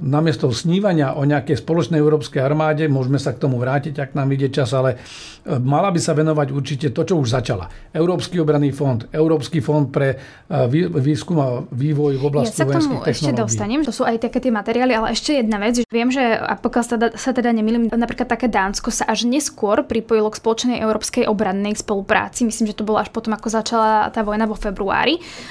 namiesto 0.00 0.48
snívania 0.48 1.12
o 1.12 1.28
nejakej 1.28 1.60
spoločnej 1.60 2.00
európskej 2.00 2.40
armáde, 2.40 2.88
môžeme 2.88 3.20
sa 3.20 3.36
k 3.36 3.44
tomu 3.44 3.60
vrátiť, 3.60 4.00
ak 4.00 4.16
nám 4.16 4.32
ide 4.32 4.48
čas, 4.48 4.72
ale 4.72 4.96
e, 4.96 5.60
mala 5.60 5.92
by 5.92 6.00
sa 6.00 6.16
venovať 6.16 6.48
určite 6.56 6.86
to, 6.96 7.04
čo 7.04 7.20
už 7.20 7.28
začala. 7.28 7.68
Európsky 7.92 8.40
obranný 8.40 8.72
fond, 8.72 9.04
Európsky 9.12 9.60
fond 9.60 9.92
pre 9.92 10.16
e, 10.48 10.56
výskum 10.96 11.36
a 11.36 11.60
vývoj 11.60 12.16
v 12.16 12.24
oblasti 12.24 12.64
ja 12.64 12.72
sa 12.72 12.72
k 12.72 12.80
tomu 12.80 13.04
ešte 13.04 13.36
dostanem. 13.36 13.84
To 13.84 13.92
sú 13.92 14.08
aj 14.08 14.16
také 14.16 14.40
tie 14.40 14.48
materiály, 14.48 14.96
ale 14.96 15.12
ešte 15.12 15.36
jedna 15.44 15.60
vec. 15.60 15.84
Viem, 15.92 16.08
že 16.08 16.24
a 16.24 16.56
pokiaľ 16.56 16.82
sa 16.88 16.92
teda, 16.96 17.08
sa 17.20 17.36
teda 17.36 17.52
nemýlim, 17.52 17.92
napríklad 17.92 18.32
také 18.32 18.48
Dánsko 18.48 18.88
sa 18.88 19.04
až 19.12 19.28
neskôr 19.28 19.84
pripojilo 19.84 20.32
k 20.32 20.40
spoločnej 20.40 20.80
európskej 20.80 21.28
obrannej 21.28 21.76
spolupráci. 21.76 22.48
Myslím, 22.48 22.72
že 22.72 22.80
to 22.80 22.88
bolo 22.88 22.96
až 22.96 23.12
potom, 23.12 23.36
ako 23.36 23.52
začala 23.52 24.08
tá 24.08 24.24
vojna 24.24 24.48
vo 24.48 24.56
februári. 24.56 24.77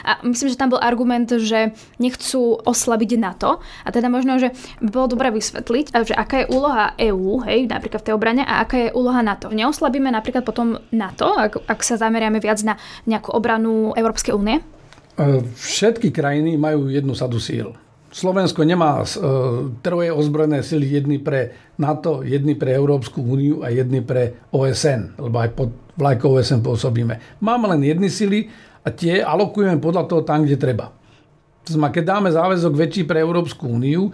A 0.07 0.23
myslím, 0.23 0.49
že 0.49 0.59
tam 0.59 0.71
bol 0.71 0.79
argument, 0.79 1.27
že 1.27 1.75
nechcú 1.99 2.63
os 2.63 2.87
oslabiť 2.87 3.19
NATO. 3.19 3.59
A 3.83 3.91
teda 3.91 4.07
možno, 4.07 4.39
že 4.39 4.55
by 4.79 4.87
bolo 4.87 5.11
dobré 5.11 5.27
vysvetliť, 5.35 5.91
že 6.07 6.15
aká 6.15 6.45
je 6.45 6.51
úloha 6.55 6.95
EÚ, 6.95 7.43
hej, 7.43 7.67
napríklad 7.67 7.99
v 7.99 8.07
tej 8.07 8.15
obrane, 8.15 8.47
a 8.47 8.63
aká 8.63 8.87
je 8.87 8.95
úloha 8.95 9.19
NATO. 9.19 9.51
Neoslabíme 9.51 10.07
napríklad 10.07 10.47
potom 10.47 10.79
NATO, 10.95 11.35
ak, 11.35 11.67
ak 11.67 11.79
sa 11.83 11.99
zameriame 11.99 12.39
viac 12.39 12.63
na 12.63 12.79
nejakú 13.03 13.35
obranu 13.35 13.91
Európskej 13.99 14.31
únie? 14.31 14.63
E, 15.19 15.43
všetky 15.43 16.15
krajiny 16.15 16.55
majú 16.55 16.87
jednu 16.87 17.11
sadu 17.11 17.43
síl. 17.43 17.75
Slovensko 18.07 18.63
nemá 18.63 19.03
uh, 19.03 19.07
troje 19.83 20.09
ozbrojené 20.15 20.63
sily, 20.63 20.87
jedny 20.87 21.19
pre 21.19 21.51
NATO, 21.75 22.23
jedny 22.23 22.55
pre 22.55 22.71
Európsku 22.71 23.19
úniu 23.19 23.61
a 23.61 23.69
jedny 23.69 23.99
pre 23.99 24.47
OSN, 24.55 25.19
lebo 25.19 25.37
aj 25.43 25.49
pod 25.51 25.69
vlajkou 25.99 26.39
OSN 26.39 26.63
pôsobíme. 26.63 27.43
Máme 27.43 27.67
len 27.75 27.83
jedny 27.83 28.07
sily 28.07 28.47
a 28.87 28.95
tie 28.95 29.19
alokujeme 29.19 29.83
podľa 29.83 30.07
toho 30.07 30.23
tam, 30.23 30.47
kde 30.47 30.55
treba. 30.55 30.95
To 31.67 31.75
znamená, 31.75 31.91
keď 31.91 32.03
dáme 32.07 32.29
záväzok 32.31 32.73
väčší 32.79 33.03
pre 33.03 33.19
Európsku 33.19 33.67
úniu, 33.67 34.07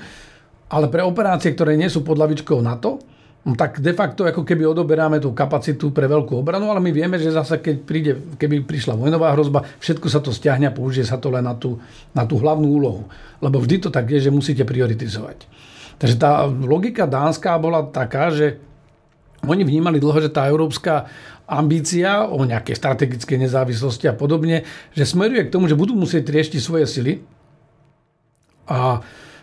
ale 0.74 0.90
pre 0.90 1.06
operácie, 1.06 1.54
ktoré 1.54 1.78
nie 1.78 1.86
sú 1.86 2.02
pod 2.02 2.18
lavičkou 2.18 2.58
NATO, 2.66 2.98
no 3.46 3.54
tak 3.54 3.78
de 3.78 3.94
facto 3.94 4.26
ako 4.26 4.42
keby 4.42 4.66
odoberáme 4.66 5.22
tú 5.22 5.30
kapacitu 5.38 5.94
pre 5.94 6.10
veľkú 6.10 6.42
obranu, 6.42 6.74
ale 6.74 6.82
my 6.82 6.90
vieme, 6.90 7.22
že 7.22 7.30
zase 7.30 7.62
keď 7.62 7.76
príde, 7.86 8.12
keby 8.42 8.66
prišla 8.66 8.98
vojnová 8.98 9.38
hrozba, 9.38 9.62
všetko 9.78 10.08
sa 10.10 10.18
to 10.26 10.34
stiahne 10.34 10.66
a 10.66 10.74
použije 10.74 11.06
sa 11.06 11.22
to 11.22 11.30
len 11.30 11.46
na 11.46 11.54
tú, 11.54 11.78
na 12.18 12.26
tú 12.26 12.42
hlavnú 12.42 12.66
úlohu. 12.66 13.06
Lebo 13.38 13.62
vždy 13.62 13.86
to 13.86 13.90
tak 13.94 14.10
je, 14.10 14.18
že 14.18 14.34
musíte 14.34 14.66
prioritizovať. 14.66 15.46
Takže 16.02 16.18
tá 16.18 16.50
logika 16.50 17.06
dánska 17.06 17.54
bola 17.62 17.86
taká, 17.86 18.34
že 18.34 18.58
oni 19.46 19.62
vnímali 19.62 20.02
dlho, 20.02 20.24
že 20.24 20.34
tá 20.34 20.50
európska 20.50 21.06
ambícia 21.48 22.24
o 22.28 22.42
nejakej 22.48 22.76
strategickej 22.80 23.38
nezávislosti 23.48 24.08
a 24.08 24.16
podobne, 24.16 24.64
že 24.96 25.04
smeruje 25.04 25.48
k 25.48 25.54
tomu, 25.54 25.68
že 25.68 25.80
budú 25.80 25.94
musieť 25.94 26.32
rieštiť 26.32 26.62
svoje 26.64 26.88
sily, 26.88 27.14
a 28.68 29.00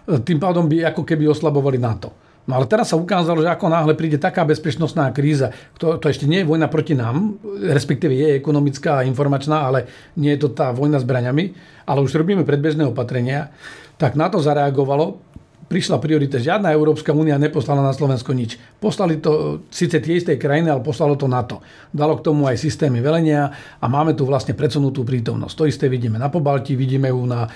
e, 0.08 0.20
tým 0.24 0.40
pádom 0.40 0.64
by 0.64 0.92
ako 0.92 1.02
keby 1.04 1.28
oslabovali 1.28 1.76
NATO. 1.76 2.12
No 2.48 2.56
ale 2.56 2.66
teraz 2.66 2.90
sa 2.90 2.96
ukázalo, 2.96 3.44
že 3.44 3.52
ako 3.52 3.68
náhle 3.68 3.92
príde 3.94 4.16
taká 4.16 4.42
bezpečnostná 4.48 5.12
kríza, 5.12 5.52
to, 5.76 6.00
to 6.00 6.08
ešte 6.08 6.24
nie 6.24 6.42
je 6.42 6.48
vojna 6.48 6.72
proti 6.72 6.96
nám, 6.96 7.36
respektíve 7.62 8.16
je 8.16 8.40
ekonomická 8.40 9.04
a 9.04 9.06
informačná, 9.06 9.68
ale 9.68 9.86
nie 10.16 10.34
je 10.34 10.48
to 10.48 10.56
tá 10.56 10.72
vojna 10.72 10.98
s 10.98 11.06
braňami, 11.06 11.52
ale 11.84 12.00
už 12.00 12.16
robíme 12.16 12.42
predbežné 12.42 12.88
opatrenia, 12.88 13.52
tak 14.00 14.16
na 14.16 14.32
to 14.32 14.40
zareagovalo 14.40 15.20
prišla 15.70 16.02
priorita. 16.02 16.42
Žiadna 16.42 16.74
Európska 16.74 17.14
únia 17.14 17.38
neposlala 17.38 17.86
na 17.86 17.94
Slovensko 17.94 18.34
nič. 18.34 18.58
Poslali 18.82 19.22
to 19.22 19.62
síce 19.70 20.02
tie 20.02 20.18
isté 20.18 20.34
krajiny, 20.34 20.66
ale 20.66 20.82
poslalo 20.82 21.14
to 21.14 21.30
NATO. 21.30 21.62
Dalo 21.94 22.18
k 22.18 22.26
tomu 22.26 22.50
aj 22.50 22.58
systémy 22.58 22.98
velenia 22.98 23.54
a 23.78 23.86
máme 23.86 24.18
tu 24.18 24.26
vlastne 24.26 24.58
predsunutú 24.58 25.06
prítomnosť. 25.06 25.54
To 25.54 25.70
isté 25.70 25.86
vidíme 25.86 26.18
na 26.18 26.26
Pobalti, 26.26 26.74
vidíme 26.74 27.14
ju 27.14 27.22
na 27.22 27.46
e, 27.46 27.50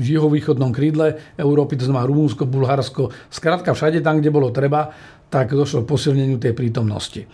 juhovýchodnom 0.00 0.72
krídle 0.72 1.36
Európy, 1.36 1.76
to 1.76 1.84
znamená 1.84 2.08
Rumúnsko, 2.08 2.48
Bulharsko. 2.48 3.12
Skrátka 3.28 3.76
všade 3.76 4.00
tam, 4.00 4.24
kde 4.24 4.32
bolo 4.32 4.48
treba, 4.48 4.88
tak 5.28 5.52
došlo 5.52 5.84
k 5.84 5.90
posilneniu 5.92 6.40
tej 6.40 6.56
prítomnosti. 6.56 7.28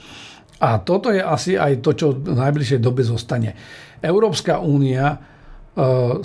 A 0.58 0.82
toto 0.82 1.14
je 1.14 1.22
asi 1.22 1.54
aj 1.54 1.78
to, 1.78 1.94
čo 1.94 2.06
v 2.10 2.34
najbližšej 2.34 2.82
dobe 2.82 3.06
zostane. 3.06 3.54
Európska 4.02 4.58
únia 4.58 5.14
e, 5.14 5.18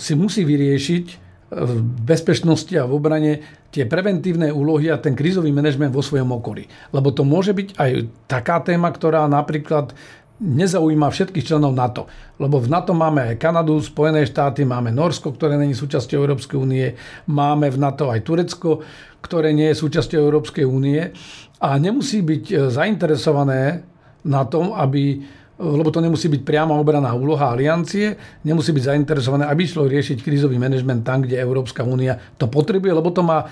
si 0.02 0.18
musí 0.18 0.42
vyriešiť 0.42 1.25
v 1.56 1.72
bezpečnosti 2.04 2.72
a 2.76 2.84
v 2.84 2.96
obrane 3.00 3.32
tie 3.72 3.88
preventívne 3.88 4.52
úlohy 4.52 4.92
a 4.92 5.00
ten 5.00 5.16
krízový 5.16 5.56
manažment 5.56 5.96
vo 5.96 6.04
svojom 6.04 6.36
okolí. 6.36 6.68
Lebo 6.92 7.16
to 7.16 7.24
môže 7.24 7.56
byť 7.56 7.80
aj 7.80 7.92
taká 8.28 8.60
téma, 8.60 8.92
ktorá 8.92 9.24
napríklad 9.32 9.96
nezaujíma 10.44 11.08
všetkých 11.08 11.48
členov 11.48 11.72
NATO. 11.72 12.12
Lebo 12.44 12.60
v 12.60 12.68
NATO 12.68 12.92
máme 12.92 13.32
aj 13.32 13.40
Kanadu, 13.40 13.80
Spojené 13.80 14.28
štáty, 14.28 14.68
máme 14.68 14.92
Norsko, 14.92 15.32
ktoré 15.32 15.56
není 15.56 15.72
súčasťou 15.72 16.20
Európskej 16.20 16.60
únie, 16.60 16.92
máme 17.32 17.72
v 17.72 17.80
NATO 17.80 18.12
aj 18.12 18.20
Turecko, 18.28 18.84
ktoré 19.24 19.56
nie 19.56 19.72
je 19.72 19.80
súčasťou 19.80 20.20
Európskej 20.20 20.68
únie 20.68 21.16
a 21.64 21.70
nemusí 21.80 22.20
byť 22.20 22.68
zainteresované 22.68 23.88
na 24.28 24.44
tom, 24.44 24.76
aby 24.76 25.24
lebo 25.56 25.88
to 25.88 26.04
nemusí 26.04 26.28
byť 26.28 26.42
priama 26.44 26.76
obraná 26.76 27.16
úloha 27.16 27.56
aliancie, 27.56 28.20
nemusí 28.44 28.76
byť 28.76 28.92
zainteresované, 28.92 29.48
aby 29.48 29.64
išlo 29.64 29.88
riešiť 29.88 30.20
krízový 30.20 30.60
manažment 30.60 31.08
tam, 31.08 31.24
kde 31.24 31.40
Európska 31.40 31.88
únia 31.88 32.20
to 32.36 32.52
potrebuje, 32.52 32.92
lebo 32.92 33.08
to 33.16 33.24
má 33.24 33.44
e, 33.44 33.46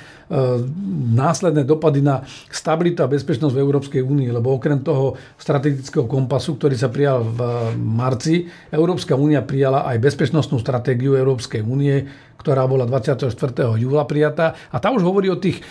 následné 1.15 1.63
dopady 1.63 2.03
na 2.03 2.27
stabilitu 2.51 3.07
a 3.07 3.11
bezpečnosť 3.11 3.55
v 3.55 3.63
Európskej 3.63 4.01
únii, 4.03 4.35
lebo 4.35 4.51
okrem 4.51 4.83
toho 4.83 5.15
strategického 5.39 6.03
kompasu, 6.03 6.59
ktorý 6.59 6.75
sa 6.75 6.91
prijal 6.91 7.23
v 7.23 7.39
marci, 7.79 8.51
Európska 8.67 9.15
únia 9.15 9.39
prijala 9.39 9.87
aj 9.87 10.03
bezpečnostnú 10.03 10.59
stratégiu 10.59 11.15
Európskej 11.15 11.63
únie, 11.63 12.03
ktorá 12.35 12.67
bola 12.67 12.83
24. 12.83 13.31
júla 13.79 14.03
prijatá 14.03 14.51
a 14.67 14.77
tá 14.83 14.91
už 14.91 15.07
hovorí 15.07 15.31
o 15.31 15.39
tých 15.39 15.63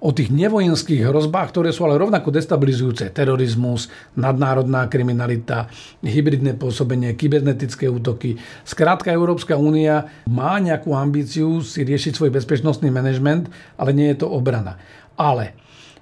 o 0.00 0.10
tých 0.16 0.32
nevojenských 0.32 1.04
hrozbách, 1.04 1.52
ktoré 1.52 1.70
sú 1.76 1.84
ale 1.84 2.00
rovnako 2.00 2.32
destabilizujúce. 2.32 3.12
Terorizmus, 3.12 3.92
nadnárodná 4.16 4.88
kriminalita, 4.88 5.68
hybridné 6.00 6.56
pôsobenie, 6.56 7.12
kybernetické 7.20 7.84
útoky. 7.84 8.40
Skrátka, 8.64 9.12
Európska 9.12 9.60
únia 9.60 10.08
má 10.24 10.56
nejakú 10.56 10.96
ambíciu 10.96 11.60
si 11.60 11.84
riešiť 11.84 12.16
svoj 12.16 12.32
bezpečnostný 12.32 12.88
manažment, 12.88 13.52
ale 13.76 13.92
nie 13.92 14.08
je 14.16 14.24
to 14.24 14.32
obrana. 14.32 14.80
Ale 15.20 15.52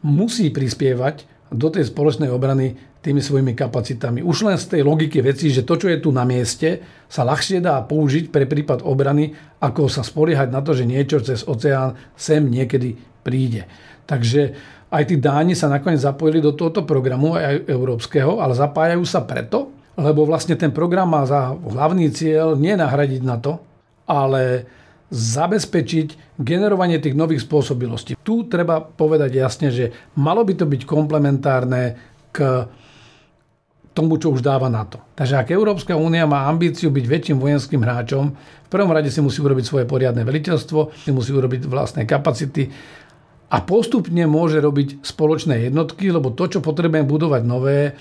musí 0.07 0.55
prispievať 0.55 1.27
do 1.49 1.69
tej 1.73 1.89
spoločnej 1.89 2.29
obrany 2.29 2.77
tými 2.99 3.23
svojimi 3.23 3.55
kapacitami. 3.55 4.21
Už 4.21 4.45
len 4.45 4.59
z 4.61 4.79
tej 4.79 4.83
logiky 4.85 5.23
veci, 5.23 5.49
že 5.49 5.65
to, 5.65 5.79
čo 5.79 5.89
je 5.89 6.03
tu 6.03 6.11
na 6.13 6.27
mieste, 6.29 6.83
sa 7.09 7.25
ľahšie 7.25 7.63
dá 7.63 7.81
použiť 7.87 8.29
pre 8.29 8.45
prípad 8.45 8.85
obrany, 8.85 9.33
ako 9.63 9.89
sa 9.89 10.05
spoliehať 10.05 10.53
na 10.53 10.61
to, 10.61 10.77
že 10.77 10.85
niečo 10.85 11.23
cez 11.25 11.47
oceán 11.47 11.97
sem 12.19 12.45
niekedy 12.45 12.99
príde. 13.25 13.65
Takže 14.05 14.57
aj 14.89 15.03
tí 15.09 15.17
Dáni 15.21 15.53
sa 15.53 15.69
nakoniec 15.69 16.01
zapojili 16.01 16.41
do 16.41 16.57
tohoto 16.57 16.85
programu, 16.85 17.37
aj 17.37 17.69
európskeho, 17.69 18.41
ale 18.41 18.57
zapájajú 18.57 19.05
sa 19.05 19.21
preto, 19.25 19.73
lebo 20.01 20.25
vlastne 20.25 20.57
ten 20.57 20.73
program 20.73 21.13
má 21.13 21.29
za 21.29 21.53
hlavný 21.53 22.09
cieľ 22.09 22.57
nie 22.57 22.73
nahradiť 22.73 23.23
na 23.25 23.37
to, 23.37 23.61
ale 24.09 24.65
zabezpečiť 25.09 26.37
generovanie 26.37 27.01
tých 27.01 27.17
nových 27.17 27.45
spôsobilostí. 27.49 28.21
Tu 28.21 28.45
treba 28.47 28.85
povedať 28.85 29.41
jasne, 29.41 29.73
že 29.73 30.13
malo 30.21 30.45
by 30.45 30.55
to 30.55 30.67
byť 30.69 30.83
komplementárne 30.85 31.97
k 32.29 32.69
tomu, 33.97 34.15
čo 34.21 34.31
už 34.31 34.45
dáva 34.45 34.71
na 34.71 34.87
to. 34.87 35.03
Takže 35.19 35.43
ak 35.43 35.49
Európska 35.51 35.99
únia 35.99 36.23
má 36.29 36.47
ambíciu 36.47 36.95
byť 36.95 37.05
väčším 37.09 37.43
vojenským 37.43 37.83
hráčom, 37.83 38.31
v 38.37 38.71
prvom 38.71 38.95
rade 38.95 39.11
si 39.11 39.19
musí 39.19 39.43
urobiť 39.43 39.65
svoje 39.67 39.85
poriadne 39.91 40.23
veliteľstvo, 40.23 40.95
si 40.95 41.11
musí 41.11 41.35
urobiť 41.35 41.67
vlastné 41.67 42.07
kapacity 42.07 42.71
a 43.49 43.65
postupne 43.65 44.29
môže 44.29 44.61
robiť 44.61 45.03
spoločné 45.03 45.67
jednotky, 45.67 46.13
lebo 46.13 46.31
to, 46.37 46.47
čo 46.47 46.61
potrebujeme 46.61 47.09
budovať 47.09 47.43
nové, 47.49 47.97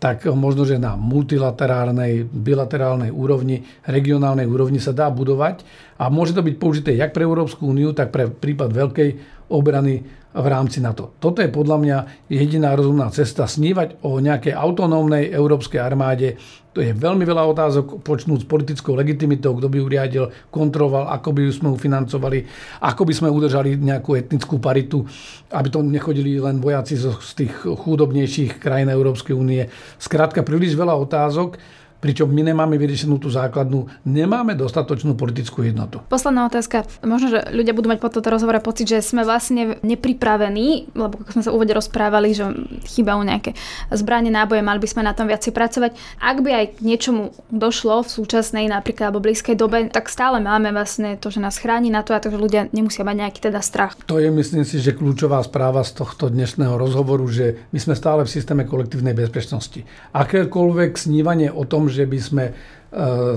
tak 0.00 0.24
možno, 0.32 0.64
že 0.64 0.80
na 0.80 0.96
multilaterálnej, 0.96 2.24
bilaterálnej 2.24 3.12
úrovni, 3.12 3.68
regionálnej 3.84 4.48
úrovni 4.48 4.80
sa 4.80 4.96
dá 4.96 5.12
budovať. 5.12 5.60
A 6.00 6.08
môže 6.08 6.32
to 6.32 6.40
byť 6.40 6.56
použité 6.56 6.96
jak 6.96 7.12
pre 7.12 7.28
Európsku 7.28 7.68
úniu, 7.68 7.92
tak 7.92 8.08
pre 8.08 8.32
prípad 8.32 8.72
veľkej 8.72 9.10
obrany 9.52 10.00
v 10.30 10.46
rámci 10.46 10.78
NATO. 10.78 11.18
Toto 11.18 11.42
je 11.42 11.50
podľa 11.50 11.76
mňa 11.82 11.98
jediná 12.30 12.70
rozumná 12.78 13.10
cesta. 13.10 13.50
Snívať 13.50 14.06
o 14.06 14.22
nejakej 14.22 14.54
autonómnej 14.54 15.26
európskej 15.34 15.82
armáde, 15.82 16.38
to 16.70 16.78
je 16.78 16.94
veľmi 16.94 17.26
veľa 17.26 17.50
otázok, 17.50 18.06
počnúť 18.06 18.46
s 18.46 18.50
politickou 18.50 18.94
legitimitou, 18.94 19.58
kto 19.58 19.66
by 19.66 19.76
ju 19.82 19.86
riadil, 19.90 20.24
kontroloval, 20.54 21.10
ako 21.10 21.34
by 21.34 21.40
ju 21.50 21.52
sme 21.58 21.68
financovali, 21.74 22.46
ako 22.78 23.02
by 23.02 23.12
sme 23.12 23.26
udržali 23.26 23.74
nejakú 23.74 24.14
etnickú 24.14 24.62
paritu, 24.62 25.02
aby 25.50 25.66
to 25.66 25.82
nechodili 25.82 26.38
len 26.38 26.62
vojaci 26.62 26.94
z 26.94 27.10
tých 27.34 27.66
chudobnejších 27.66 28.62
krajín 28.62 28.86
Európskej 28.86 29.34
únie. 29.34 29.66
Skrátka, 29.98 30.46
príliš 30.46 30.78
veľa 30.78 30.94
otázok, 30.94 31.58
pričom 32.00 32.26
my 32.32 32.52
nemáme 32.52 32.80
vyriešenú 32.80 33.20
tú 33.20 33.28
základnú, 33.28 33.86
nemáme 34.08 34.56
dostatočnú 34.56 35.14
politickú 35.14 35.62
jednotu. 35.62 36.00
Posledná 36.08 36.48
otázka. 36.48 36.88
Možno, 37.04 37.28
že 37.28 37.38
ľudia 37.52 37.76
budú 37.76 37.92
mať 37.92 38.00
po 38.00 38.08
toto 38.08 38.32
rozhovore 38.32 38.58
pocit, 38.64 38.88
že 38.88 39.04
sme 39.04 39.22
vlastne 39.22 39.76
nepripravení, 39.84 40.90
lebo 40.96 41.20
ako 41.20 41.30
sme 41.36 41.42
sa 41.44 41.52
úvode 41.52 41.76
rozprávali, 41.76 42.32
že 42.32 42.48
chýbajú 42.88 43.20
nejaké 43.20 43.52
zbranie, 43.92 44.32
náboje, 44.32 44.64
mali 44.64 44.80
by 44.80 44.88
sme 44.88 45.04
na 45.04 45.12
tom 45.12 45.28
viacej 45.28 45.52
pracovať. 45.52 45.92
Ak 46.18 46.40
by 46.40 46.50
aj 46.50 46.66
k 46.80 46.84
niečomu 46.88 47.36
došlo 47.52 48.00
v 48.02 48.08
súčasnej 48.08 48.64
napríklad 48.72 49.12
alebo 49.12 49.20
blízkej 49.20 49.54
dobe, 49.60 49.92
tak 49.92 50.08
stále 50.08 50.40
máme 50.40 50.72
vlastne 50.72 51.20
to, 51.20 51.28
že 51.28 51.44
nás 51.44 51.60
chráni 51.60 51.92
na 51.92 52.00
to 52.00 52.16
a 52.16 52.22
to, 52.22 52.32
že 52.32 52.40
ľudia 52.40 52.72
nemusia 52.72 53.04
mať 53.04 53.16
nejaký 53.28 53.40
teda 53.44 53.60
strach. 53.60 53.92
To 54.08 54.16
je 54.16 54.32
myslím 54.32 54.64
si, 54.64 54.80
že 54.80 54.96
kľúčová 54.96 55.44
správa 55.44 55.84
z 55.84 56.00
tohto 56.00 56.32
dnešného 56.32 56.80
rozhovoru, 56.80 57.28
že 57.28 57.68
my 57.76 57.78
sme 57.82 57.94
stále 57.98 58.24
v 58.24 58.32
systéme 58.32 58.64
kolektívnej 58.64 59.12
bezpečnosti. 59.12 59.84
Akékoľvek 60.16 60.96
snívanie 60.96 61.52
o 61.52 61.68
tom, 61.68 61.89
že 61.90 62.06
by 62.06 62.18
sme 62.22 62.44
e, 62.48 62.52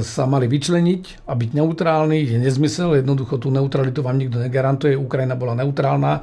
sa 0.06 0.24
mali 0.30 0.46
vyčleniť 0.46 1.28
a 1.28 1.34
byť 1.34 1.50
neutrálni, 1.58 2.24
je 2.24 2.38
nezmysel. 2.38 3.02
Jednoducho 3.02 3.42
tú 3.42 3.50
neutralitu 3.50 4.06
vám 4.06 4.22
nikto 4.22 4.38
negarantuje. 4.38 4.94
Ukrajina 4.94 5.34
bola 5.34 5.58
neutrálna 5.58 6.14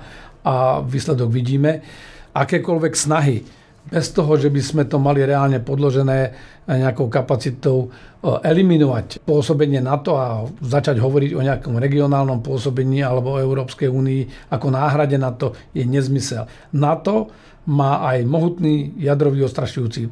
a 0.47 0.81
výsledok 0.81 1.29
vidíme. 1.29 1.83
Akékoľvek 2.31 2.95
snahy 2.95 3.43
bez 3.91 4.13
toho, 4.13 4.37
že 4.37 4.53
by 4.53 4.61
sme 4.63 4.83
to 4.87 5.01
mali 5.01 5.25
reálne 5.25 5.59
podložené 5.59 6.37
nejakou 6.69 7.11
kapacitou 7.11 7.89
e, 7.89 8.29
eliminovať 8.47 9.25
pôsobenie 9.27 9.83
NATO 9.83 10.15
a 10.15 10.47
začať 10.63 11.03
hovoriť 11.03 11.31
o 11.35 11.43
nejakom 11.43 11.75
regionálnom 11.81 12.45
pôsobení 12.45 13.03
alebo 13.03 13.35
o 13.35 13.43
Európskej 13.43 13.91
únii 13.91 14.53
ako 14.53 14.67
náhrade 14.71 15.17
NATO 15.19 15.57
je 15.75 15.83
nezmysel. 15.83 16.47
NATO 16.77 17.33
má 17.67 18.05
aj 18.07 18.25
mohutný 18.25 18.95
jadrový 19.01 19.43
ostrašujúci 19.49 20.01
e, 20.07 20.11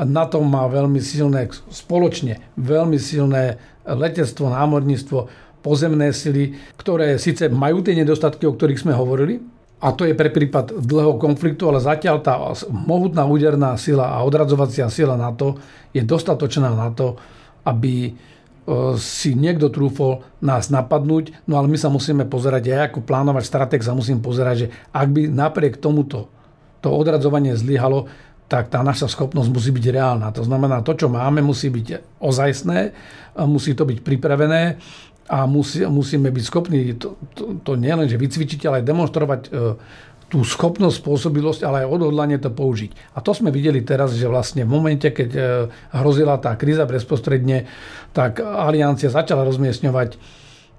na 0.00 0.24
tom 0.24 0.48
má 0.48 0.64
veľmi 0.68 0.98
silné, 0.98 1.52
spoločne 1.68 2.40
veľmi 2.56 2.96
silné 2.96 3.60
letectvo, 3.84 4.48
námorníctvo, 4.48 5.18
pozemné 5.62 6.10
sily, 6.10 6.58
ktoré 6.74 7.20
síce 7.20 7.46
majú 7.46 7.84
tie 7.84 7.94
nedostatky, 7.94 8.48
o 8.48 8.56
ktorých 8.56 8.82
sme 8.82 8.96
hovorili, 8.96 9.38
a 9.82 9.90
to 9.90 10.06
je 10.06 10.14
pre 10.14 10.30
prípad 10.30 10.78
dlhého 10.78 11.18
konfliktu, 11.18 11.66
ale 11.66 11.82
zatiaľ 11.82 12.22
tá 12.22 12.38
mohutná 12.70 13.26
úderná 13.26 13.74
sila 13.74 14.14
a 14.14 14.22
odradzovacia 14.22 14.86
sila 14.86 15.18
na 15.18 15.34
to 15.34 15.58
je 15.90 16.06
dostatočná 16.06 16.70
na 16.70 16.94
to, 16.94 17.18
aby 17.66 17.94
e, 18.06 18.10
si 18.94 19.34
niekto 19.34 19.74
trúfol 19.74 20.22
nás 20.38 20.70
napadnúť, 20.70 21.34
no 21.50 21.58
ale 21.58 21.66
my 21.66 21.74
sa 21.74 21.90
musíme 21.90 22.30
pozerať, 22.30 22.62
ja 22.62 22.86
ako 22.86 23.02
plánovať 23.02 23.42
stratég 23.42 23.82
sa 23.82 23.90
musím 23.90 24.22
pozerať, 24.22 24.54
že 24.54 24.66
ak 24.94 25.08
by 25.10 25.22
napriek 25.26 25.82
tomuto 25.82 26.30
to 26.78 26.94
odradzovanie 26.94 27.58
zlyhalo, 27.58 28.06
tak 28.52 28.68
tá 28.68 28.84
naša 28.84 29.08
schopnosť 29.08 29.48
musí 29.48 29.72
byť 29.72 29.86
reálna. 29.88 30.28
To 30.36 30.44
znamená, 30.44 30.84
to, 30.84 30.92
čo 30.92 31.08
máme, 31.08 31.40
musí 31.40 31.72
byť 31.72 32.20
ozajstné, 32.20 32.92
musí 33.48 33.72
to 33.72 33.88
byť 33.88 34.04
pripravené 34.04 34.76
a 35.32 35.48
musí, 35.48 35.80
musíme 35.88 36.28
byť 36.28 36.44
schopní 36.44 37.00
to, 37.00 37.16
to, 37.32 37.56
to 37.64 37.72
nielen, 37.80 38.04
že 38.12 38.20
vycvičiť, 38.20 38.68
ale 38.68 38.84
aj 38.84 38.88
demonstrovať 38.92 39.40
e, 39.48 39.50
tú 40.28 40.44
schopnosť, 40.44 41.00
spôsobilosť, 41.00 41.64
ale 41.64 41.88
aj 41.88 41.96
odhodlanie 41.96 42.36
to 42.36 42.52
použiť. 42.52 43.16
A 43.16 43.24
to 43.24 43.32
sme 43.32 43.48
videli 43.48 43.80
teraz, 43.80 44.12
že 44.12 44.28
vlastne 44.28 44.68
v 44.68 44.70
momente, 44.76 45.08
keď 45.08 45.30
e, 45.32 45.40
hrozila 45.96 46.36
tá 46.36 46.52
kríza 46.52 46.84
bezprostredne, 46.84 47.64
tak 48.12 48.44
aliancia 48.44 49.08
začala 49.08 49.48
rozmiestňovať 49.48 50.20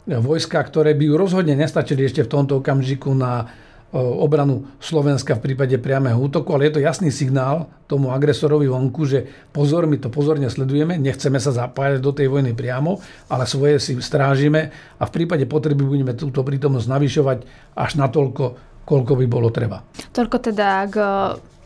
vojska, 0.05 0.61
ktoré 0.61 0.93
by 0.93 1.09
ju 1.09 1.15
rozhodne 1.17 1.57
nestačili 1.57 2.05
ešte 2.05 2.21
v 2.21 2.31
tomto 2.37 2.61
okamžiku 2.61 3.09
na 3.17 3.49
obranu 3.93 4.65
Slovenska 4.81 5.37
v 5.37 5.53
prípade 5.53 5.77
priamého 5.77 6.17
útoku, 6.17 6.49
ale 6.57 6.67
je 6.67 6.79
to 6.79 6.81
jasný 6.81 7.13
signál 7.13 7.69
tomu 7.85 8.09
agresorovi 8.09 8.65
vonku, 8.65 9.05
že 9.05 9.29
pozor, 9.53 9.85
my 9.85 10.01
to 10.01 10.09
pozorne 10.09 10.49
sledujeme, 10.49 10.97
nechceme 10.97 11.37
sa 11.37 11.53
zapájať 11.53 12.01
do 12.01 12.09
tej 12.09 12.33
vojny 12.33 12.57
priamo, 12.57 12.97
ale 13.29 13.45
svoje 13.45 13.77
si 13.77 13.93
strážime 14.01 14.73
a 14.97 15.03
v 15.05 15.13
prípade 15.13 15.45
potreby 15.45 15.85
budeme 15.85 16.17
túto 16.17 16.41
prítomnosť 16.41 16.87
navyšovať 16.89 17.37
až 17.77 17.91
na 18.01 18.09
toľko, 18.09 18.43
koľko 18.81 19.13
by 19.13 19.25
bolo 19.29 19.53
treba. 19.53 19.85
Toľko 20.09 20.37
teda 20.41 20.67
k 20.89 20.95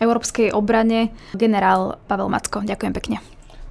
európskej 0.04 0.52
obrane. 0.52 1.16
Generál 1.32 1.96
Pavel 2.06 2.28
Macko, 2.28 2.62
ďakujem 2.62 2.94
pekne. 2.94 3.18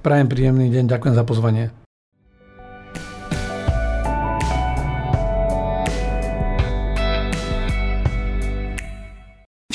Prajem 0.01 0.27
príjemný 0.27 0.73
deň, 0.73 0.85
ďakujem 0.89 1.13
za 1.13 1.23
pozvanie. 1.23 1.86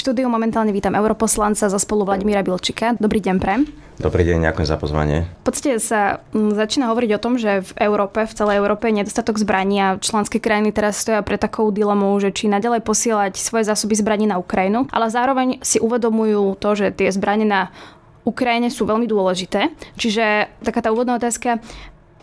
Štúdiu 0.03 0.27
momentálne 0.27 0.75
vítam 0.75 0.99
europoslanca 0.99 1.71
za 1.71 1.79
spolu 1.79 2.03
Vladimíra 2.03 2.43
Bilčika. 2.43 2.99
Dobrý 2.99 3.23
deň, 3.23 3.37
Prem. 3.39 3.71
Dobrý 4.03 4.27
deň, 4.27 4.51
ďakujem 4.51 4.67
za 4.67 4.75
pozvanie. 4.75 5.31
V 5.31 5.45
podstate 5.47 5.79
sa 5.79 6.27
začína 6.35 6.91
hovoriť 6.91 7.11
o 7.15 7.23
tom, 7.23 7.39
že 7.39 7.63
v 7.63 7.87
Európe, 7.87 8.27
v 8.27 8.35
celej 8.35 8.59
Európe 8.59 8.91
je 8.91 8.99
nedostatok 8.99 9.39
zbraní 9.39 9.79
a 9.79 9.95
členské 10.03 10.43
krajiny 10.43 10.75
teraz 10.75 10.99
stoja 10.99 11.23
pre 11.23 11.39
takou 11.39 11.71
dilemou, 11.71 12.19
že 12.19 12.35
či 12.35 12.51
nadalej 12.51 12.83
posielať 12.83 13.39
svoje 13.39 13.63
zásoby 13.63 13.95
zbraní 13.95 14.27
na 14.27 14.43
Ukrajinu, 14.43 14.91
ale 14.91 15.07
zároveň 15.07 15.63
si 15.63 15.79
uvedomujú 15.79 16.59
to, 16.59 16.75
že 16.75 16.91
tie 16.99 17.07
zbranie 17.15 17.47
na 17.47 17.71
Ukrajine 18.27 18.75
sú 18.75 18.83
veľmi 18.91 19.07
dôležité. 19.07 19.71
Čiže 19.95 20.51
taká 20.67 20.83
tá 20.83 20.91
úvodná 20.91 21.15
otázka, 21.15 21.63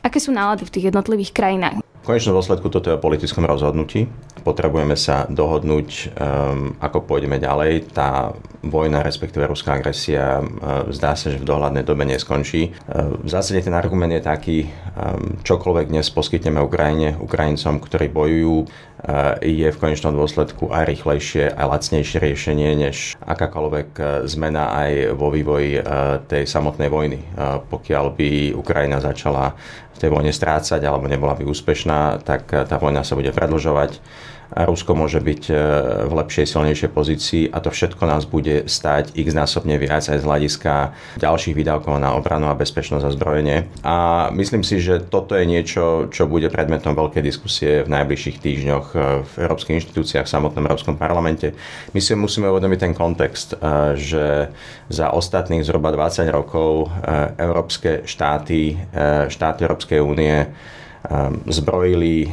aké 0.03 0.19
sú 0.19 0.35
nálady 0.35 0.67
v 0.67 0.73
tých 0.75 0.85
jednotlivých 0.91 1.31
krajinách? 1.31 1.79
Konečnom 2.09 2.41
dôsledku 2.41 2.73
toto 2.73 2.89
je 2.89 2.97
o 2.97 3.05
politickom 3.05 3.45
rozhodnutí. 3.45 4.09
Potrebujeme 4.41 4.97
sa 4.97 5.29
dohodnúť, 5.29 6.09
um, 6.17 6.73
ako 6.81 7.05
pôjdeme 7.05 7.37
ďalej. 7.37 7.93
Tá 7.93 8.33
vojna, 8.65 9.05
respektíve 9.05 9.45
ruská 9.45 9.77
agresia, 9.77 10.41
uh, 10.41 10.89
zdá 10.89 11.13
sa, 11.13 11.29
že 11.29 11.37
v 11.37 11.45
dohľadnej 11.45 11.85
dobe 11.85 12.09
neskončí. 12.09 12.73
Uh, 12.89 13.13
v 13.21 13.29
zásade 13.29 13.61
ten 13.61 13.77
argument 13.77 14.09
je 14.09 14.25
taký, 14.25 14.73
um, 14.97 15.37
čokoľvek 15.45 15.93
dnes 15.93 16.09
poskytneme 16.09 16.57
Ukrajine, 16.65 17.13
Ukrajincom, 17.21 17.77
ktorí 17.77 18.09
bojujú, 18.09 18.65
je 19.39 19.67
v 19.71 19.79
konečnom 19.79 20.11
dôsledku 20.11 20.75
aj 20.75 20.83
rýchlejšie, 20.91 21.55
aj 21.55 21.65
lacnejšie 21.71 22.19
riešenie, 22.19 22.75
než 22.75 23.15
akákoľvek 23.23 23.95
zmena 24.27 24.75
aj 24.75 25.15
vo 25.15 25.31
vývoji 25.31 25.79
tej 26.27 26.43
samotnej 26.43 26.91
vojny. 26.91 27.19
Pokiaľ 27.71 28.05
by 28.11 28.29
Ukrajina 28.59 28.99
začala 28.99 29.55
v 29.95 29.97
tej 30.03 30.09
vojne 30.11 30.35
strácať 30.35 30.83
alebo 30.83 31.07
nebola 31.07 31.31
by 31.35 31.47
úspešná, 31.47 32.27
tak 32.27 32.51
tá 32.51 32.75
vojna 32.75 33.07
sa 33.07 33.15
bude 33.15 33.31
predlžovať 33.31 34.03
a 34.49 34.65
Rusko 34.65 34.97
môže 34.97 35.21
byť 35.21 35.43
e, 35.49 35.53
v 36.09 36.13
lepšej, 36.13 36.45
silnejšej 36.49 36.89
pozícii 36.89 37.43
a 37.53 37.61
to 37.61 37.69
všetko 37.69 38.01
nás 38.09 38.25
bude 38.25 38.65
stať 38.65 39.13
x 39.13 39.37
násobne 39.37 39.77
viac 39.77 40.01
aj 40.09 40.17
z 40.17 40.25
hľadiska 40.25 40.73
ďalších 41.21 41.53
výdavkov 41.53 42.01
na 42.01 42.17
obranu 42.17 42.49
a 42.49 42.57
bezpečnosť 42.57 43.05
a 43.05 43.13
zbrojenie. 43.13 43.57
A 43.85 43.97
myslím 44.33 44.65
si, 44.65 44.81
že 44.81 45.05
toto 45.05 45.37
je 45.37 45.45
niečo, 45.45 46.09
čo 46.09 46.25
bude 46.25 46.49
predmetom 46.49 46.97
veľkej 46.97 47.21
diskusie 47.21 47.85
v 47.85 47.93
najbližších 47.93 48.41
týždňoch 48.41 48.85
e, 48.93 48.97
v 49.21 49.31
európskych 49.37 49.77
inštitúciách, 49.85 50.25
v 50.25 50.33
samotnom 50.33 50.65
Európskom 50.65 50.97
parlamente. 50.97 51.53
My 51.93 52.01
si 52.01 52.17
musíme 52.17 52.49
uvedomiť 52.49 52.79
ten 52.89 52.93
kontext, 52.97 53.53
e, 53.53 53.57
že 54.01 54.49
za 54.89 55.13
ostatných 55.13 55.61
zhruba 55.61 55.93
20 55.93 56.25
rokov 56.33 56.89
európske 57.37 58.01
štáty, 58.09 58.73
štáty 59.29 59.59
Európskej 59.65 60.01
únie 60.01 60.49
zbrojili 61.45 62.25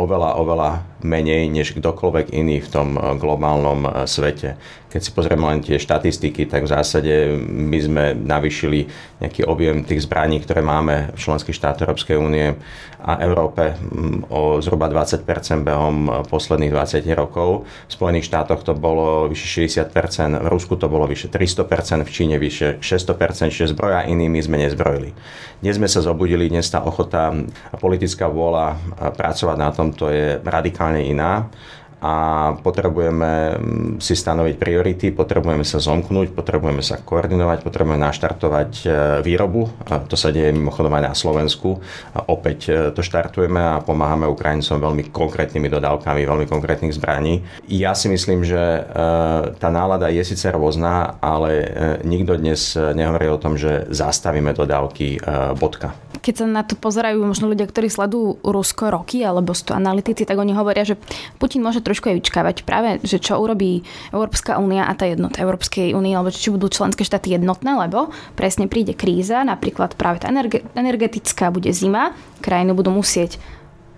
oveľa, 0.00 0.30
oveľa 0.40 0.70
menej 1.02 1.48
než 1.48 1.76
kdokoľvek 1.76 2.32
iný 2.32 2.60
v 2.60 2.68
tom 2.68 2.88
eh, 2.96 3.16
globálnom 3.16 3.86
eh, 3.86 3.90
svete. 4.04 4.56
Keď 4.90 5.00
si 5.06 5.14
pozrieme 5.14 5.46
len 5.46 5.62
tie 5.62 5.78
štatistiky, 5.78 6.50
tak 6.50 6.66
v 6.66 6.72
zásade 6.74 7.14
my 7.46 7.78
sme 7.78 8.04
navyšili 8.18 8.90
nejaký 9.22 9.46
objem 9.46 9.86
tých 9.86 10.02
zbraní, 10.02 10.42
ktoré 10.42 10.66
máme 10.66 11.14
v 11.14 11.18
členských 11.18 11.54
štátoch 11.54 11.86
Európskej 11.86 12.18
únie 12.18 12.58
a 12.98 13.22
Európe 13.22 13.78
mm, 13.78 14.34
o 14.34 14.58
zhruba 14.58 14.90
20% 14.90 15.22
behom 15.62 15.96
eh, 16.10 16.12
posledných 16.26 16.74
20 16.74 17.06
rokov. 17.14 17.70
V 17.86 17.92
Spojených 17.94 18.26
štátoch 18.26 18.66
to 18.66 18.74
bolo 18.74 19.30
vyše 19.30 19.70
60%, 19.70 20.42
v 20.42 20.48
Rusku 20.50 20.74
to 20.74 20.90
bolo 20.90 21.06
vyše 21.06 21.30
300%, 21.30 22.02
v 22.02 22.10
Číne 22.10 22.36
vyše 22.42 22.82
600%, 22.82 23.54
čiže 23.54 23.72
zbroja 23.72 24.10
inými 24.10 24.42
sme 24.42 24.58
nezbrojili. 24.66 25.14
Dnes 25.60 25.76
sme 25.76 25.86
sa 25.92 26.00
zobudili, 26.00 26.48
dnes 26.48 26.66
tá 26.72 26.80
ochota 26.82 27.30
a 27.68 27.76
politická 27.76 28.32
vôľa 28.32 28.80
pracovať 29.12 29.56
na 29.60 29.68
tomto 29.68 30.08
je 30.08 30.40
radikálne 30.40 30.89
totálne 30.90 31.06
iná 31.06 31.46
a 32.00 32.14
potrebujeme 32.56 33.32
mm, 33.56 33.90
si 34.00 34.16
stanoviť 34.16 34.56
priority, 34.56 35.06
potrebujeme 35.12 35.68
sa 35.68 35.76
zomknúť, 35.76 36.32
potrebujeme 36.32 36.80
sa 36.80 36.96
koordinovať, 36.96 37.60
potrebujeme 37.60 38.00
naštartovať 38.00 38.70
e, 38.82 38.88
výrobu. 39.20 39.68
To 39.84 40.16
sa 40.16 40.32
deje 40.32 40.48
mimochodom 40.56 40.90
aj 40.96 41.04
na 41.04 41.14
Slovensku. 41.14 41.76
Opäť 42.26 42.58
e, 42.68 42.72
to 42.96 43.04
štartujeme 43.04 43.60
a 43.60 43.84
pomáhame 43.84 44.24
Ukrajincom 44.32 44.80
veľmi 44.80 45.12
konkrétnymi 45.12 45.68
dodávkami, 45.68 46.24
veľmi 46.24 46.46
konkrétnych 46.48 46.96
zbraní. 46.96 47.44
Ja 47.68 47.92
si 47.92 48.08
myslím, 48.08 48.48
že 48.48 48.58
e, 48.58 48.80
tá 49.60 49.68
nálada 49.68 50.08
je 50.08 50.24
síce 50.24 50.48
rôzna, 50.48 51.20
ale 51.20 51.52
nikto 52.02 52.40
dnes 52.40 52.72
nehovorí 52.74 53.28
o 53.28 53.40
tom, 53.40 53.60
že 53.60 53.84
zastavíme 53.92 54.56
dodávky 54.56 55.20
bodka 55.60 55.92
keď 56.20 56.34
sa 56.36 56.46
na 56.46 56.62
to 56.62 56.76
pozerajú 56.76 57.24
možno 57.24 57.48
ľudia, 57.48 57.66
ktorí 57.66 57.88
sledujú 57.88 58.44
Rusko 58.44 58.92
roky, 58.92 59.24
alebo 59.24 59.56
sú 59.56 59.72
to 59.72 59.74
analytici, 59.74 60.28
tak 60.28 60.36
oni 60.36 60.52
hovoria, 60.52 60.84
že 60.84 61.00
Putin 61.40 61.64
môže 61.64 61.80
trošku 61.90 62.06
aj 62.14 62.16
vyčkávať 62.22 62.56
práve, 62.62 63.02
že 63.02 63.18
čo 63.18 63.42
urobí 63.42 63.82
Európska 64.14 64.62
únia 64.62 64.86
a 64.86 64.94
tá 64.94 65.10
jednota 65.10 65.42
Európskej 65.42 65.92
únie, 65.98 66.14
alebo 66.14 66.30
či 66.30 66.54
budú 66.54 66.70
členské 66.70 67.02
štáty 67.02 67.34
jednotné, 67.34 67.74
lebo 67.74 68.14
presne 68.38 68.70
príde 68.70 68.94
kríza, 68.94 69.42
napríklad 69.42 69.98
práve 69.98 70.22
tá 70.22 70.30
energetická 70.78 71.50
bude 71.50 71.74
zima, 71.74 72.14
krajiny 72.38 72.70
budú 72.70 72.94
musieť 72.94 73.42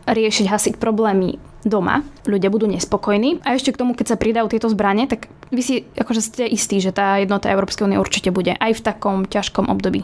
riešiť, 0.08 0.46
hasiť 0.50 0.74
problémy 0.80 1.38
doma, 1.62 2.02
ľudia 2.26 2.50
budú 2.50 2.66
nespokojní 2.66 3.38
a 3.46 3.54
ešte 3.54 3.70
k 3.70 3.80
tomu, 3.84 3.94
keď 3.94 4.14
sa 4.14 4.16
pridajú 4.18 4.50
tieto 4.50 4.66
zbranie, 4.66 5.06
tak 5.06 5.30
vy 5.54 5.62
si 5.62 5.74
akože 5.94 6.22
ste 6.22 6.44
istí, 6.50 6.82
že 6.82 6.90
tá 6.90 7.22
jednota 7.22 7.52
Európskej 7.54 7.86
únie 7.86 8.02
určite 8.02 8.34
bude 8.34 8.58
aj 8.58 8.82
v 8.82 8.84
takom 8.84 9.22
ťažkom 9.22 9.70
období. 9.70 10.02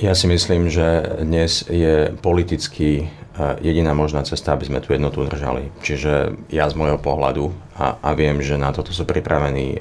Ja 0.00 0.16
si 0.16 0.28
myslím, 0.28 0.72
že 0.72 1.20
dnes 1.20 1.64
je 1.68 2.12
politicky 2.24 3.12
jediná 3.60 3.96
možná 3.96 4.26
cesta, 4.26 4.52
aby 4.52 4.68
sme 4.68 4.82
tú 4.82 4.92
jednotu 4.92 5.24
udržali. 5.24 5.72
Čiže 5.80 6.36
ja 6.52 6.68
z 6.68 6.74
môjho 6.76 7.00
pohľadu 7.00 7.50
a, 7.80 7.96
a 8.04 8.10
viem, 8.12 8.36
že 8.44 8.60
na 8.60 8.76
toto 8.76 8.92
sú 8.92 9.08
pripravení 9.08 9.72
e, 9.72 9.78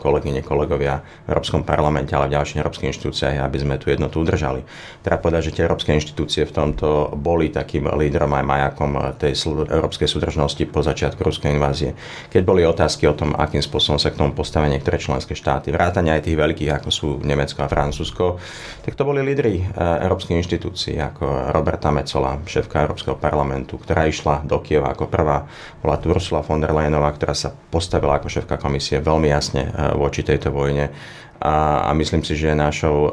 kolegyne, 0.00 0.40
kolegovia 0.40 1.04
v 1.28 1.36
Európskom 1.36 1.68
parlamente, 1.68 2.16
ale 2.16 2.32
v 2.32 2.40
ďalších 2.40 2.64
európskych 2.64 2.88
inštitúciách, 2.96 3.44
aby 3.44 3.58
sme 3.60 3.76
tú 3.76 3.92
jednotu 3.92 4.24
udržali. 4.24 4.64
Treba 5.04 5.20
povedať, 5.20 5.52
že 5.52 5.60
tie 5.60 5.68
európske 5.68 5.92
inštitúcie 5.92 6.48
v 6.48 6.56
tomto 6.56 7.12
boli 7.12 7.52
takým 7.52 7.92
lídrom 7.92 8.32
aj 8.32 8.44
majakom 8.48 8.90
tej 9.20 9.36
európskej 9.68 10.08
súdržnosti 10.08 10.64
po 10.72 10.80
začiatku 10.80 11.20
ruskej 11.20 11.52
invázie. 11.52 11.92
Keď 12.32 12.40
boli 12.40 12.64
otázky 12.64 13.04
o 13.04 13.12
tom, 13.12 13.36
akým 13.36 13.60
spôsobom 13.60 14.00
sa 14.00 14.08
k 14.08 14.16
tomu 14.16 14.32
postavia 14.32 14.72
niektoré 14.72 14.96
členské 14.96 15.36
štáty, 15.36 15.68
vrátane 15.68 16.16
aj 16.16 16.24
tých 16.24 16.40
veľkých, 16.40 16.72
ako 16.80 16.88
sú 16.88 17.08
Nemecko 17.20 17.60
a 17.60 17.68
Francúzsko, 17.68 18.40
tak 18.80 18.96
to 18.96 19.04
boli 19.04 19.20
lídry 19.20 19.60
e, 19.60 19.64
európskych 19.76 20.40
inštitúcií, 20.40 20.96
ako 20.96 21.52
Roberta 21.52 21.92
Mecola, 21.92 22.40
šéfka 22.48 22.85
Európskeho 22.86 23.18
parlamentu, 23.18 23.76
ktorá 23.76 24.06
išla 24.06 24.46
do 24.46 24.62
Kieva 24.62 24.94
ako 24.94 25.10
prvá, 25.10 25.44
bola 25.82 25.98
tu 25.98 26.14
Ursula 26.14 26.46
von 26.46 26.62
der 26.62 26.70
Leyenová, 26.70 27.10
ktorá 27.10 27.34
sa 27.34 27.50
postavila 27.50 28.22
ako 28.22 28.30
šéfka 28.30 28.56
komisie 28.56 29.02
veľmi 29.02 29.26
jasne 29.26 29.66
e, 29.66 29.70
voči 29.98 30.22
tejto 30.22 30.54
vojne. 30.54 30.94
A, 31.36 31.84
a 31.86 31.90
myslím 31.92 32.24
si, 32.24 32.32
že 32.32 32.48
je 32.48 32.56
našou 32.56 33.12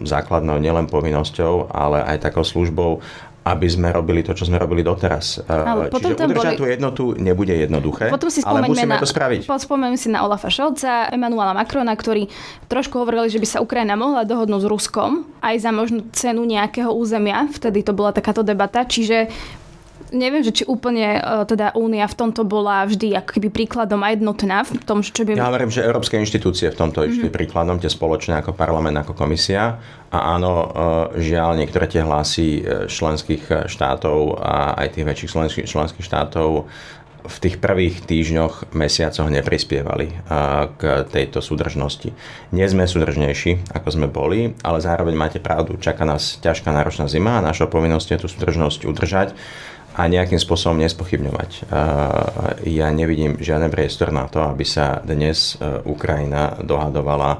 základnou 0.00 0.56
nielen 0.56 0.88
povinnosťou, 0.88 1.68
ale 1.68 2.00
aj 2.00 2.24
takou 2.24 2.40
službou, 2.40 3.04
aby 3.44 3.68
sme 3.68 3.92
robili 3.92 4.24
to, 4.24 4.32
čo 4.32 4.48
sme 4.48 4.56
robili 4.56 4.80
doteraz. 4.80 5.44
E, 5.44 5.52
ale 5.52 5.92
Čiže 5.92 6.16
udržať 6.16 6.56
boli... 6.56 6.60
tú 6.60 6.64
jednotu 6.64 7.02
nebude 7.20 7.52
jednoduché, 7.52 8.08
potom 8.08 8.32
si 8.32 8.40
ale 8.40 8.64
musíme 8.64 8.96
na, 8.96 9.00
to 9.00 9.08
spraviť. 9.08 9.44
Spomeňme 9.44 9.98
si 10.00 10.08
na 10.08 10.24
Olafa 10.24 10.48
Šolca, 10.48 11.12
Emanuela 11.12 11.52
Macrona, 11.52 11.92
ktorí 11.92 12.32
trošku 12.72 12.96
hovorili, 12.96 13.28
že 13.28 13.40
by 13.40 13.46
sa 13.48 13.58
Ukrajina 13.60 14.00
mohla 14.00 14.24
dohodnúť 14.24 14.64
s 14.64 14.68
Ruskom 14.68 15.10
aj 15.44 15.56
za 15.60 15.70
možnú 15.76 16.08
cenu 16.16 16.48
nejakého 16.48 16.88
územia. 16.88 17.44
Vtedy 17.52 17.84
to 17.84 17.92
bola 17.92 18.16
takáto 18.16 18.40
debata. 18.40 18.88
Čiže 18.88 19.28
neviem, 20.12 20.44
že 20.44 20.52
či 20.52 20.64
úplne 20.68 21.16
uh, 21.16 21.46
teda 21.48 21.72
Únia 21.78 22.04
v 22.04 22.16
tomto 22.18 22.44
bola 22.44 22.84
vždy 22.84 23.16
ako 23.16 23.38
keby 23.38 23.48
príkladom 23.48 24.02
a 24.04 24.12
jednotná 24.12 24.66
v 24.66 24.82
tom, 24.84 25.00
čo 25.00 25.24
by... 25.24 25.38
Ja 25.38 25.48
hovorím, 25.48 25.72
že 25.72 25.86
európske 25.86 26.18
inštitúcie 26.18 26.68
v 26.68 26.76
tomto 26.76 27.00
mm-hmm. 27.00 27.12
išli 27.14 27.28
príkladom, 27.32 27.80
tie 27.80 27.88
spoločné 27.88 28.42
ako 28.44 28.52
parlament, 28.52 28.98
ako 29.00 29.16
komisia. 29.16 29.80
A 30.14 30.18
áno, 30.36 30.52
uh, 30.52 30.66
žiaľ, 31.16 31.58
niektoré 31.58 31.90
tie 31.90 32.06
hlasy 32.06 32.62
e, 32.62 32.86
členských 32.86 33.66
štátov 33.66 34.38
a 34.38 34.78
aj 34.78 34.94
tých 34.94 35.06
väčších 35.10 35.30
členských, 35.30 35.66
členských 35.66 36.06
štátov 36.06 36.70
v 37.24 37.36
tých 37.40 37.56
prvých 37.56 38.04
týždňoch, 38.04 38.76
mesiacoch 38.76 39.32
neprispievali 39.32 40.12
k 40.76 41.08
tejto 41.08 41.40
súdržnosti. 41.40 42.12
Nie 42.52 42.68
sme 42.68 42.84
súdržnejší, 42.84 43.72
ako 43.72 43.88
sme 43.88 44.06
boli, 44.12 44.52
ale 44.60 44.78
zároveň 44.84 45.16
máte 45.16 45.40
pravdu, 45.40 45.80
čaká 45.80 46.04
nás 46.04 46.36
ťažká 46.44 46.68
náročná 46.68 47.08
zima 47.08 47.40
a 47.40 47.44
našou 47.44 47.72
povinnosťou 47.72 48.20
je 48.20 48.22
tú 48.22 48.28
súdržnosť 48.28 48.84
udržať 48.84 49.32
a 49.94 50.10
nejakým 50.10 50.42
spôsobom 50.42 50.74
nespochybňovať. 50.82 51.70
Ja 52.66 52.90
nevidím 52.90 53.38
žiaden 53.38 53.70
priestor 53.70 54.10
na 54.10 54.26
to, 54.26 54.42
aby 54.42 54.66
sa 54.66 54.98
dnes 55.06 55.54
e, 55.54 55.80
Ukrajina 55.86 56.58
dohadovala 56.58 57.38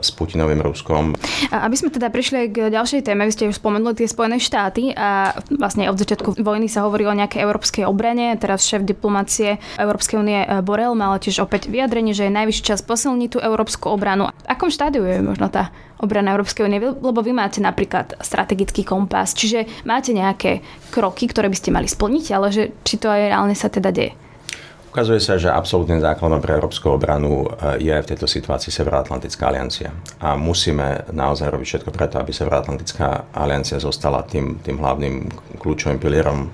s 0.00 0.10
Putinovým 0.10 0.58
Ruskom. 0.60 1.14
A 1.54 1.66
aby 1.66 1.76
sme 1.78 1.94
teda 1.94 2.10
prišli 2.10 2.50
k 2.50 2.74
ďalšej 2.74 3.06
téme, 3.06 3.22
vy 3.26 3.32
ste 3.32 3.48
už 3.48 3.62
spomenuli 3.62 3.94
tie 3.94 4.10
Spojené 4.10 4.42
štáty 4.42 4.90
a 4.92 5.38
vlastne 5.54 5.86
od 5.86 5.96
začiatku 5.96 6.42
vojny 6.42 6.66
sa 6.66 6.84
hovorí 6.86 7.06
o 7.06 7.14
nejakej 7.14 7.46
európskej 7.46 7.84
obrane. 7.86 8.34
Teraz 8.36 8.66
šéf 8.66 8.82
diplomácie 8.82 9.62
Európskej 9.78 10.18
únie 10.18 10.42
e, 10.42 10.58
Borel 10.66 10.98
mal 10.98 11.16
tiež 11.22 11.46
opäť 11.46 11.70
vyjadrenie, 11.70 12.10
že 12.10 12.26
je 12.26 12.34
najvyšší 12.34 12.62
čas 12.66 12.80
posilniť 12.82 13.28
tú 13.30 13.38
európsku 13.38 13.86
obranu. 13.94 14.34
V 14.44 14.46
akom 14.50 14.70
štádiu 14.72 15.06
je 15.06 15.22
možno 15.22 15.46
tá 15.46 15.70
obrana 16.00 16.32
Európskej 16.34 16.64
únie, 16.64 16.80
lebo 16.80 17.20
vy 17.20 17.30
máte 17.36 17.60
napríklad 17.60 18.16
strategický 18.18 18.82
kompas, 18.82 19.36
čiže 19.36 19.84
máte 19.84 20.16
nejaké 20.16 20.64
kroky, 20.88 21.28
ktoré 21.28 21.52
by 21.52 21.56
ste 21.60 21.70
mali 21.70 21.86
splniť, 21.86 22.24
ale 22.32 22.48
že 22.50 22.62
či 22.82 22.96
to 22.96 23.12
aj 23.12 23.30
reálne 23.30 23.54
sa 23.54 23.68
teda 23.68 23.92
deje. 23.92 24.16
Ukazuje 24.90 25.22
sa, 25.22 25.38
že 25.38 25.46
absolútnym 25.46 26.02
základom 26.02 26.42
pre 26.42 26.58
európsku 26.58 26.90
obranu 26.90 27.46
eh, 27.46 27.78
je 27.78 27.94
v 27.94 28.08
tejto 28.10 28.26
situácii 28.26 28.74
Severoatlantická 28.74 29.46
aliancia. 29.46 29.94
A 30.18 30.34
musíme 30.34 31.06
naozaj 31.14 31.46
robiť 31.46 31.66
všetko 31.66 31.90
preto, 31.94 32.18
aby 32.18 32.34
Severoatlantická 32.34 33.30
aliancia 33.30 33.78
zostala 33.78 34.26
tým, 34.26 34.58
tým 34.58 34.82
hlavným 34.82 35.30
kľúčovým 35.62 36.02
pilierom 36.02 36.38
eh, 36.42 36.50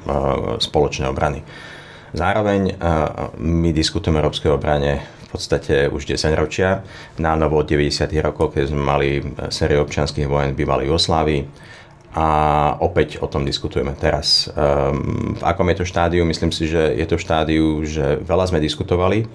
spoločnej 0.61 1.09
obrany. 1.09 1.41
Zároveň 2.13 2.61
eh, 2.69 2.77
my 3.41 3.73
diskutujeme 3.73 4.21
o 4.21 4.29
európskej 4.29 4.53
obrane 4.53 5.01
v 5.01 5.29
podstate 5.33 5.89
už 5.89 6.05
10 6.05 6.37
ročia, 6.37 6.85
na 7.17 7.41
novo 7.41 7.57
od 7.57 7.65
90. 7.65 8.05
rokov, 8.21 8.53
keď 8.53 8.69
sme 8.69 8.83
mali 8.85 9.09
sériu 9.49 9.81
občianských 9.81 10.29
vojen 10.29 10.53
v 10.53 10.61
bývalej 10.61 10.93
Jugoslávii 10.93 11.41
a 12.17 12.29
opäť 12.81 13.21
o 13.21 13.29
tom 13.29 13.45
diskutujeme 13.45 13.93
teraz. 13.93 14.49
Um, 14.57 15.37
v 15.37 15.43
akom 15.45 15.69
je 15.69 15.77
to 15.77 15.85
štádiu? 15.85 16.25
Myslím 16.25 16.49
si, 16.49 16.65
že 16.65 16.97
je 16.97 17.05
to 17.05 17.21
štádiu, 17.21 17.85
že 17.85 18.17
veľa 18.25 18.49
sme 18.49 18.65
diskutovali 18.65 19.29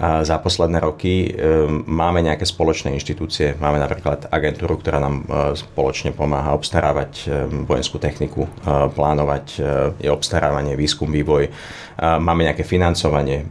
za 0.00 0.40
posledné 0.40 0.80
roky. 0.80 1.28
Ehm, 1.28 1.84
máme 1.84 2.24
nejaké 2.24 2.48
spoločné 2.48 2.96
inštitúcie, 2.96 3.60
máme 3.60 3.76
napríklad 3.76 4.32
agentúru, 4.32 4.80
ktorá 4.80 4.96
nám 4.96 5.14
e, 5.20 5.24
spoločne 5.60 6.16
pomáha 6.16 6.56
obstarávať 6.56 7.12
ehm, 7.28 7.68
vojenskú 7.68 8.00
techniku, 8.00 8.48
e, 8.48 8.50
plánovať 8.96 9.46
e, 9.52 9.62
je 10.00 10.08
obstarávanie, 10.08 10.72
výskum, 10.72 11.12
vývoj. 11.12 11.52
Máme 12.00 12.48
nejaké 12.48 12.64
financovanie 12.64 13.44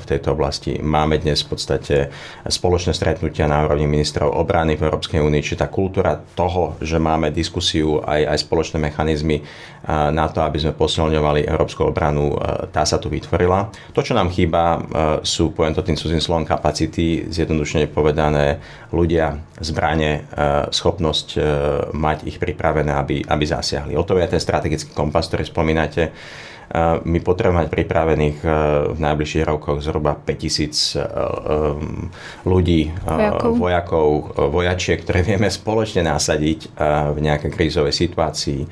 v 0.00 0.04
tejto 0.08 0.32
oblasti. 0.32 0.80
Máme 0.80 1.20
dnes 1.20 1.44
v 1.44 1.52
podstate 1.52 2.08
spoločné 2.48 2.96
stretnutia 2.96 3.44
na 3.44 3.60
úrovni 3.60 3.84
ministrov 3.84 4.32
obrany 4.32 4.72
v 4.80 4.88
Európskej 4.88 5.20
únii, 5.20 5.44
či 5.44 5.60
tá 5.60 5.68
kultúra 5.68 6.16
toho, 6.16 6.80
že 6.80 6.96
máme 6.96 7.28
diskusiu 7.28 8.00
aj, 8.00 8.24
aj 8.24 8.38
spoločné 8.40 8.80
mechanizmy 8.80 9.44
na 9.88 10.32
to, 10.32 10.40
aby 10.40 10.64
sme 10.64 10.72
posilňovali 10.72 11.44
európsku 11.44 11.84
obranu, 11.84 12.40
tá 12.72 12.88
sa 12.88 12.96
tu 12.96 13.12
vytvorila. 13.12 13.68
To, 13.92 14.00
čo 14.00 14.16
nám 14.16 14.32
chýba, 14.32 14.80
sú 15.20 15.52
poviem 15.52 15.76
to 15.76 15.84
tým 15.84 16.00
cudzím 16.00 16.24
slovom 16.24 16.48
kapacity, 16.48 17.28
zjednodušene 17.28 17.92
povedané 17.92 18.64
ľudia, 18.96 19.36
zbranie, 19.60 20.24
schopnosť 20.72 21.36
mať 21.92 22.24
ich 22.32 22.40
pripravené, 22.40 22.96
aby, 22.96 23.28
aby 23.28 23.44
zasiahli. 23.44 23.92
O 23.92 24.08
to 24.08 24.16
je 24.16 24.24
ten 24.24 24.40
strategický 24.40 24.96
kompas, 24.96 25.28
ktorý 25.28 25.44
spomínate. 25.44 26.16
E, 26.70 27.00
my 27.04 27.18
potrebujeme 27.20 27.64
mať 27.64 27.70
pripravených 27.70 28.38
v 28.94 28.98
najbližších 28.98 29.44
rokoch 29.44 29.84
zhruba 29.84 30.16
5000 30.16 30.96
ľudí, 32.48 32.90
vojakov, 33.04 33.52
vojakov 33.58 34.08
vojačiek, 34.50 35.02
ktoré 35.02 35.22
vieme 35.22 35.50
spoločne 35.52 36.02
nasadiť 36.06 36.72
v 37.14 37.18
nejakej 37.20 37.50
krízovej 37.52 37.94
situácii. 37.94 38.66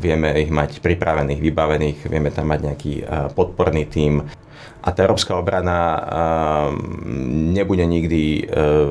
Vieme 0.00 0.28
ich 0.40 0.50
mať 0.50 0.80
pripravených, 0.80 1.40
vybavených, 1.40 1.98
vieme 2.08 2.30
tam 2.32 2.48
mať 2.50 2.60
nejaký 2.64 2.94
podporný 3.36 3.84
tím 3.86 4.24
a 4.78 4.94
tá 4.94 5.04
európska 5.04 5.34
obrana 5.34 6.00
nebude 7.52 7.82
nikdy 7.82 8.22
e, 8.40 8.42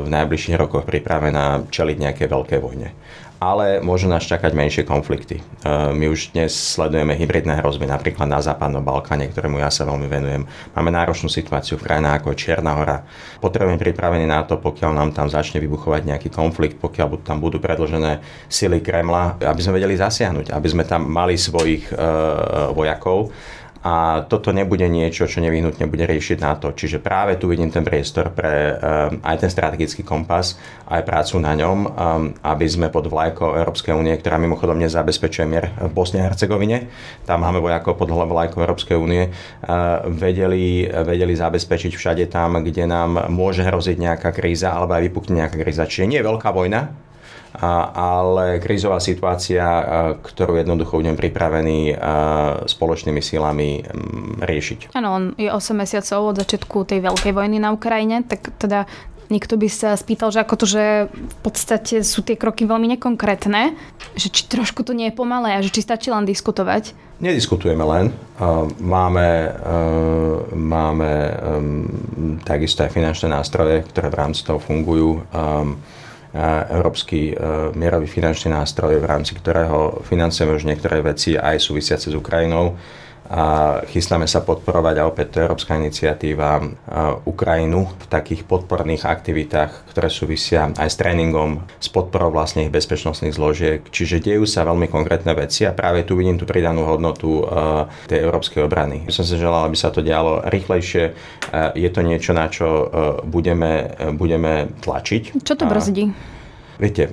v 0.03 0.07
najbližších 0.11 0.59
rokoch 0.59 0.83
pripravená 0.83 1.71
čeliť 1.71 1.97
nejaké 1.97 2.23
veľké 2.27 2.59
vojne. 2.59 2.91
Ale 3.37 3.85
môžu 3.85 4.09
nás 4.09 4.25
čakať 4.25 4.49
menšie 4.57 4.81
konflikty. 4.81 5.37
E, 5.37 5.43
my 5.93 6.09
už 6.09 6.33
dnes 6.33 6.49
sledujeme 6.49 7.13
hybridné 7.13 7.61
hrozby, 7.61 7.85
napríklad 7.85 8.25
na 8.25 8.41
Západnom 8.41 8.81
Balkáne, 8.81 9.29
ktorému 9.29 9.61
ja 9.61 9.69
sa 9.69 9.85
veľmi 9.85 10.09
venujem. 10.09 10.41
Máme 10.73 10.89
náročnú 10.89 11.29
situáciu 11.29 11.77
v 11.77 11.85
krajinách 11.85 12.25
ako 12.25 12.33
Čierna 12.33 12.73
hora. 12.73 13.05
Potrebujeme 13.37 13.77
pripravení 13.77 14.25
na 14.25 14.41
to, 14.41 14.57
pokiaľ 14.57 14.89
nám 14.89 15.13
tam 15.13 15.29
začne 15.29 15.61
vybuchovať 15.61 16.09
nejaký 16.09 16.33
konflikt, 16.33 16.81
pokiaľ 16.81 17.21
tam 17.21 17.37
budú 17.37 17.61
predložené 17.61 18.25
sily 18.49 18.81
Kremla, 18.81 19.37
aby 19.37 19.61
sme 19.61 19.77
vedeli 19.77 19.93
zasiahnuť, 19.93 20.49
aby 20.49 20.67
sme 20.73 20.81
tam 20.89 21.05
mali 21.05 21.37
svojich 21.37 21.93
uh, 21.93 22.73
vojakov 22.73 23.29
a 23.87 24.27
toto 24.27 24.51
nebude 24.51 24.83
niečo, 24.91 25.31
čo 25.31 25.39
nevyhnutne 25.39 25.87
bude 25.87 26.03
riešiť 26.03 26.43
na 26.43 26.59
to. 26.59 26.75
Čiže 26.75 26.99
práve 26.99 27.39
tu 27.39 27.47
vidím 27.47 27.71
ten 27.71 27.87
priestor 27.87 28.35
pre 28.35 28.75
um, 28.75 29.23
aj 29.23 29.47
ten 29.47 29.47
strategický 29.47 30.03
kompas, 30.03 30.59
aj 30.91 31.07
prácu 31.07 31.39
na 31.39 31.55
ňom, 31.55 31.77
um, 31.87 31.87
aby 32.43 32.67
sme 32.67 32.91
pod 32.91 33.07
vlajkou 33.07 33.55
Európskej 33.55 33.95
únie, 33.95 34.11
ktorá 34.19 34.35
mimochodom 34.35 34.75
nezabezpečuje 34.75 35.45
mier 35.47 35.71
v 35.79 35.91
Bosne 35.95 36.19
a 36.19 36.27
Hercegovine, 36.27 36.91
tam 37.23 37.47
máme 37.47 37.63
vojakov 37.63 37.95
pod 37.95 38.11
vlajkou 38.11 38.59
Európskej 38.59 38.99
únie, 38.99 39.31
uh, 39.31 40.03
vedeli, 40.11 40.83
vedeli 40.91 41.31
zabezpečiť 41.31 41.95
všade 41.95 42.27
tam, 42.27 42.59
kde 42.59 42.91
nám 42.91 43.31
môže 43.31 43.63
hroziť 43.63 43.95
nejaká 43.95 44.35
kríza 44.35 44.75
alebo 44.75 44.99
aj 44.99 45.03
vypukne 45.07 45.47
nejaká 45.47 45.55
kríza. 45.63 45.87
Čiže 45.87 46.11
nie 46.11 46.19
je 46.19 46.27
veľká 46.27 46.51
vojna, 46.51 47.06
ale 47.59 48.61
krízová 48.61 49.01
situácia, 49.01 49.65
ktorú 50.21 50.61
jednoducho 50.61 51.01
budeme 51.01 51.17
pripravení 51.17 51.97
spoločnými 52.65 53.21
silami 53.21 53.81
riešiť. 54.39 54.93
Áno, 54.93 55.09
on 55.13 55.23
je 55.35 55.49
8 55.49 55.73
mesiacov 55.73 56.33
od 56.33 56.39
začiatku 56.41 56.85
tej 56.85 56.99
veľkej 57.01 57.33
vojny 57.33 57.57
na 57.57 57.73
Ukrajine, 57.73 58.21
tak 58.23 58.53
teda 58.61 58.85
Niekto 59.27 59.59
by 59.59 59.67
sa 59.67 59.91
spýtal, 59.99 60.31
že 60.31 60.39
ako 60.39 60.55
to, 60.55 60.65
že 60.65 61.11
v 61.11 61.37
podstate 61.43 61.99
sú 61.99 62.23
tie 62.23 62.39
kroky 62.39 62.63
veľmi 62.63 62.95
nekonkrétne, 62.95 63.75
že 64.15 64.31
či 64.31 64.47
trošku 64.47 64.87
to 64.87 64.95
nie 64.95 65.11
je 65.11 65.19
pomalé 65.19 65.51
a 65.51 65.59
že 65.59 65.67
či 65.67 65.83
stačí 65.83 66.07
len 66.07 66.23
diskutovať. 66.23 66.95
Nediskutujeme 67.19 67.83
len. 67.83 68.15
Máme, 68.79 69.51
máme 70.55 71.11
takisto 72.47 72.87
aj 72.87 72.95
finančné 72.95 73.27
nástroje, 73.27 73.83
ktoré 73.91 74.07
v 74.07 74.15
rámci 74.15 74.47
toho 74.47 74.63
fungujú 74.63 75.27
európsky 76.69 77.31
mierový 77.73 78.05
finančný 78.05 78.51
nástroj, 78.51 78.99
v 78.99 79.09
rámci 79.09 79.31
ktorého 79.35 80.03
financujeme 80.03 80.53
už 80.53 80.67
niektoré 80.67 80.99
veci 80.99 81.39
aj 81.39 81.61
súvisiace 81.61 82.11
s 82.11 82.15
Ukrajinou 82.15 82.75
a 83.27 83.43
chystáme 83.91 84.23
sa 84.23 84.39
podporovať 84.39 84.95
a 84.97 85.07
opäť 85.07 85.27
to 85.35 85.43
Európska 85.43 85.75
iniciatíva 85.75 86.63
Ukrajinu 87.27 87.91
v 87.91 88.05
takých 88.07 88.47
podporných 88.47 89.03
aktivitách, 89.03 89.91
ktoré 89.91 90.07
súvisia 90.07 90.71
aj 90.71 90.87
s 90.87 90.95
tréningom, 90.95 91.59
s 91.77 91.91
podporou 91.91 92.31
vlastne 92.31 92.63
ich 92.63 92.71
bezpečnostných 92.71 93.35
zložiek. 93.35 93.83
Čiže 93.91 94.23
dejú 94.23 94.47
sa 94.47 94.63
veľmi 94.63 94.87
konkrétne 94.87 95.35
veci 95.35 95.67
a 95.67 95.75
práve 95.75 96.07
tu 96.07 96.15
vidím 96.15 96.39
tú 96.39 96.47
pridanú 96.47 96.87
hodnotu 96.87 97.43
tej 98.07 98.23
európskej 98.23 98.63
obrany. 98.63 99.11
Som 99.11 99.27
sa 99.27 99.35
želal, 99.35 99.67
aby 99.67 99.75
sa 99.75 99.91
to 99.91 99.99
dialo 99.99 100.47
rýchlejšie. 100.47 101.11
Je 101.75 101.89
to 101.91 102.01
niečo, 102.01 102.31
na 102.31 102.47
čo 102.47 102.87
budeme, 103.27 103.91
budeme 104.15 104.71
tlačiť. 104.79 105.43
Čo 105.43 105.53
to 105.59 105.67
brzdí? 105.67 106.15
Viete, 106.79 107.11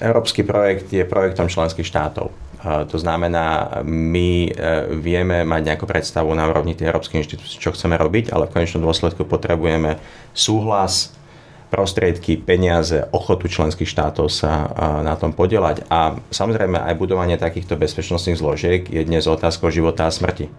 európsky 0.00 0.40
projekt 0.40 0.88
je 0.88 1.04
projektom 1.04 1.52
členských 1.52 1.84
štátov 1.84 2.49
to 2.60 2.96
znamená, 3.00 3.80
my 3.88 4.30
e, 4.46 4.50
vieme 5.00 5.48
mať 5.48 5.62
nejakú 5.72 5.84
predstavu 5.88 6.32
na 6.36 6.44
úrovni 6.44 6.76
tej 6.76 6.92
európskej 6.92 7.24
inštitúcie, 7.24 7.56
čo 7.56 7.72
chceme 7.72 7.96
robiť, 7.96 8.32
ale 8.32 8.48
v 8.48 8.60
konečnom 8.60 8.84
dôsledku 8.84 9.24
potrebujeme 9.24 9.96
súhlas, 10.36 11.16
prostriedky, 11.70 12.34
peniaze, 12.36 13.06
ochotu 13.14 13.46
členských 13.46 13.86
štátov 13.86 14.26
sa 14.26 14.66
na 15.06 15.14
tom 15.14 15.30
podielať. 15.30 15.86
A 15.86 16.18
samozrejme 16.34 16.82
aj 16.82 16.98
budovanie 16.98 17.38
takýchto 17.38 17.78
bezpečnostných 17.78 18.42
zložiek 18.42 18.82
je 18.90 19.06
dnes 19.06 19.22
otázkou 19.30 19.70
života 19.70 20.10
a 20.10 20.12
smrti. 20.12 20.50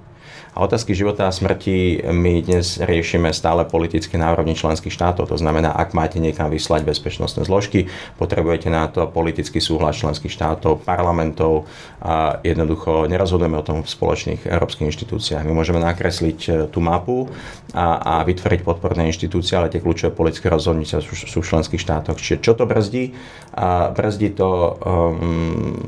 A 0.52 0.68
otázky 0.68 0.91
života 0.91 1.28
a 1.28 1.32
smrti 1.32 2.04
my 2.12 2.43
dnes 2.43 2.76
riešime 2.76 3.32
stále 3.32 3.64
politicky 3.64 4.20
na 4.20 4.36
úrovni 4.36 4.52
členských 4.52 4.91
štátov. 4.91 5.32
To 5.32 5.39
znamená, 5.39 5.72
ak 5.72 5.95
máte 5.95 6.20
niekam 6.20 6.52
vyslať 6.52 6.84
bezpečnostné 6.84 7.47
zložky, 7.47 7.88
potrebujete 8.20 8.68
na 8.68 8.91
to 8.91 9.08
politický 9.08 9.64
súhlas 9.64 9.95
členských 10.04 10.28
štátov, 10.28 10.84
parlamentov 10.84 11.72
a 12.04 12.43
jednoducho 12.43 13.08
nerozhodujeme 13.08 13.56
o 13.56 13.64
tom 13.64 13.88
v 13.88 13.95
spoločných 13.95 14.43
európskych 14.43 14.91
inštitúciách. 14.91 15.47
My 15.47 15.56
môžeme 15.56 15.80
nakresliť 15.80 16.39
e, 16.43 16.52
tú 16.68 16.84
mapu 16.84 17.32
a, 17.72 18.20
a 18.20 18.28
vytvoriť 18.28 18.68
podporné 18.68 19.08
inštitúcie, 19.08 19.56
ale 19.56 19.72
tie 19.72 19.80
kľúčové 19.80 20.12
politické 20.12 20.52
rozhodnutia 20.52 20.99
sú, 20.99 21.16
sú 21.16 21.39
v 21.39 21.47
členských 21.47 21.80
štátoch. 21.80 22.20
Čiže 22.20 22.43
čo 22.43 22.60
to 22.60 22.68
brzdí? 22.68 23.16
A 23.56 23.88
brzdí 23.95 24.36
to 24.36 24.76
um, 24.84 25.80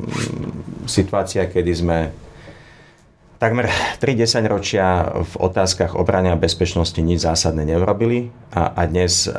situácia, 0.87 1.51
kedy 1.51 1.71
sme 1.75 1.97
takmer 3.43 3.67
3 3.99 4.47
ročia 4.47 5.03
v 5.19 5.33
otázkach 5.35 5.99
obrany 5.99 6.31
a 6.31 6.39
bezpečnosti 6.39 6.95
nič 6.95 7.27
zásadné 7.27 7.67
neurobili 7.67 8.31
a, 8.55 8.71
a 8.71 8.87
dnes 8.87 9.27
uh, 9.27 9.35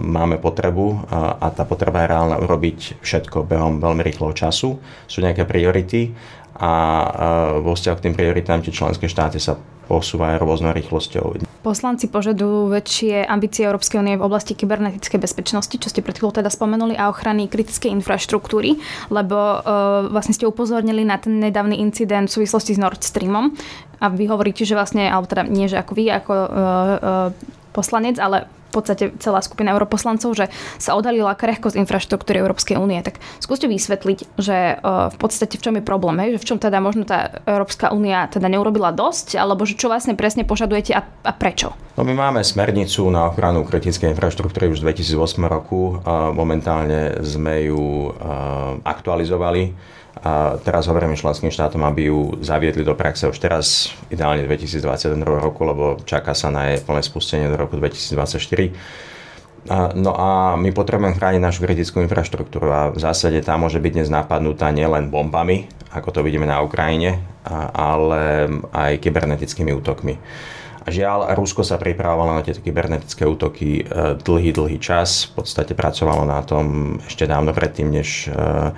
máme 0.00 0.40
potrebu 0.40 1.04
a, 1.12 1.36
a 1.44 1.46
tá 1.52 1.68
potreba 1.68 2.00
je 2.00 2.16
reálna 2.16 2.40
urobiť 2.40 3.04
všetko 3.04 3.44
behom 3.44 3.84
veľmi 3.84 4.00
rýchleho 4.00 4.32
času. 4.32 4.80
Sú 5.04 5.20
nejaké 5.20 5.44
priority 5.44 6.16
a 6.56 6.72
uh, 6.72 7.08
vo 7.60 7.76
vzťahu 7.76 7.96
k 8.00 8.04
tým 8.08 8.14
prioritám 8.16 8.64
tie 8.64 8.72
členské 8.72 9.12
štáty 9.12 9.36
sa 9.36 9.60
posúvajú 9.90 10.38
rôznou 10.38 10.70
rýchlosťou. 10.70 11.42
Poslanci 11.66 12.06
požadujú 12.06 12.70
väčšie 12.70 13.26
ambície 13.26 13.66
Európskej 13.66 13.98
únie 13.98 14.14
v 14.14 14.22
oblasti 14.22 14.54
kybernetickej 14.54 15.18
bezpečnosti, 15.18 15.74
čo 15.74 15.90
ste 15.90 16.00
pred 16.00 16.14
chvíľou 16.14 16.38
teda 16.38 16.48
spomenuli, 16.48 16.94
a 16.94 17.10
ochrany 17.10 17.50
kritickej 17.50 17.90
infraštruktúry, 17.98 18.78
lebo 19.10 19.36
uh, 19.58 20.06
vlastne 20.08 20.32
ste 20.32 20.46
upozornili 20.46 21.02
na 21.02 21.18
ten 21.18 21.42
nedávny 21.42 21.82
incident 21.82 22.30
v 22.30 22.40
súvislosti 22.40 22.78
s 22.78 22.80
Nord 22.80 23.02
Streamom 23.02 23.52
a 24.00 24.08
vy 24.08 24.30
hovoríte, 24.30 24.64
že 24.64 24.78
vlastne, 24.78 25.10
alebo 25.10 25.28
teda 25.28 25.44
nie, 25.44 25.68
že 25.68 25.76
ako 25.76 25.92
vy, 25.92 26.04
ako 26.08 26.32
uh, 26.32 26.48
uh, 26.48 27.58
poslanec, 27.72 28.18
ale 28.18 28.46
v 28.70 28.72
podstate 28.78 29.04
celá 29.18 29.42
skupina 29.42 29.74
europoslancov, 29.74 30.30
že 30.30 30.46
sa 30.78 30.94
odhalila 30.94 31.34
krehkosť 31.34 31.74
infraštruktúry 31.74 32.38
Európskej 32.38 32.78
únie. 32.78 33.02
Tak 33.02 33.18
skúste 33.42 33.66
vysvetliť, 33.66 34.38
že 34.38 34.78
v 34.86 35.16
podstate 35.18 35.58
v 35.58 35.62
čom 35.66 35.74
je 35.74 35.82
problém, 35.82 36.14
hej? 36.22 36.38
že 36.38 36.42
v 36.46 36.48
čom 36.54 36.58
teda 36.62 36.78
možno 36.78 37.02
tá 37.02 37.42
Európska 37.50 37.90
únia 37.90 38.30
teda 38.30 38.46
neurobila 38.46 38.94
dosť, 38.94 39.34
alebo 39.42 39.66
že 39.66 39.74
čo 39.74 39.90
vlastne 39.90 40.14
presne 40.14 40.46
požadujete 40.46 40.94
a, 40.94 41.02
a 41.02 41.32
prečo? 41.34 41.74
No 41.98 42.06
my 42.06 42.14
máme 42.14 42.46
smernicu 42.46 43.10
na 43.10 43.26
ochranu 43.26 43.66
kritickej 43.66 44.14
infraštruktúry 44.14 44.70
už 44.70 44.86
v 44.86 44.94
2008 44.94 45.50
roku. 45.50 45.98
Momentálne 46.30 47.18
sme 47.26 47.66
ju 47.66 48.14
aktualizovali 48.86 49.98
a 50.20 50.58
teraz 50.60 50.90
hovoríme 50.90 51.14
členským 51.14 51.54
štátom, 51.54 51.80
aby 51.86 52.10
ju 52.10 52.42
zaviedli 52.42 52.82
do 52.82 52.98
praxe 52.98 53.30
už 53.30 53.38
teraz, 53.38 53.94
ideálne 54.10 54.42
2022 54.44 55.14
roku, 55.22 55.62
lebo 55.62 56.02
čaká 56.02 56.34
sa 56.34 56.50
na 56.50 56.74
jej 56.74 56.82
plné 56.82 57.00
spustenie 57.06 57.46
do 57.46 57.56
roku 57.56 57.78
2024. 57.78 58.74
No 59.94 60.16
a 60.16 60.56
my 60.56 60.72
potrebujeme 60.72 61.14
chrániť 61.14 61.40
našu 61.40 61.60
kritickú 61.62 62.00
infraštruktúru 62.00 62.68
a 62.72 62.80
v 62.90 62.98
zásade 62.98 63.38
tá 63.44 63.60
môže 63.60 63.76
byť 63.76 63.92
dnes 63.92 64.08
napadnutá 64.08 64.72
nielen 64.72 65.12
bombami, 65.12 65.68
ako 65.92 66.16
to 66.16 66.20
vidíme 66.24 66.48
na 66.48 66.64
Ukrajine, 66.64 67.20
ale 67.76 68.48
aj 68.72 69.04
kybernetickými 69.04 69.70
útokmi. 69.76 70.16
A 70.80 70.88
žiaľ, 70.88 71.36
Rusko 71.36 71.60
sa 71.60 71.76
pripravovalo 71.76 72.40
na 72.40 72.42
tieto 72.42 72.64
kybernetické 72.64 73.28
útoky 73.28 73.84
e, 73.84 74.16
dlhý, 74.16 74.56
dlhý 74.56 74.80
čas. 74.80 75.28
V 75.28 75.44
podstate 75.44 75.76
pracovalo 75.76 76.24
na 76.24 76.40
tom 76.40 76.96
ešte 77.04 77.28
dávno 77.28 77.52
predtým, 77.52 77.92
než 77.92 78.26
e, 78.26 78.72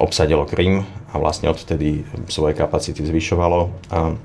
obsadilo 0.00 0.48
Krym 0.48 0.80
a 1.12 1.20
vlastne 1.20 1.52
odvtedy 1.52 2.04
svoje 2.28 2.56
kapacity 2.56 3.04
zvyšovalo. 3.04 3.68
Um, 3.92 4.16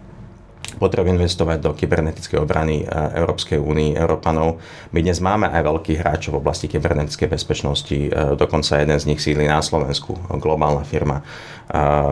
potrebu 0.75 1.15
investovať 1.15 1.57
do 1.63 1.71
kybernetickej 1.73 2.37
obrany 2.37 2.83
Európskej 2.91 3.57
únii, 3.57 3.95
Európanov. 3.95 4.59
My 4.91 4.99
dnes 4.99 5.23
máme 5.23 5.47
aj 5.47 5.63
veľkých 5.63 5.99
hráčov 6.03 6.37
v 6.37 6.41
oblasti 6.43 6.67
kybernetickej 6.67 7.31
bezpečnosti, 7.31 7.97
e, 7.97 8.11
dokonca 8.35 8.83
jeden 8.83 8.99
z 8.99 9.07
nich 9.07 9.23
sídli 9.23 9.47
na 9.49 9.63
Slovensku, 9.63 10.13
globálna 10.37 10.83
firma, 10.83 11.23
e, 11.23 11.23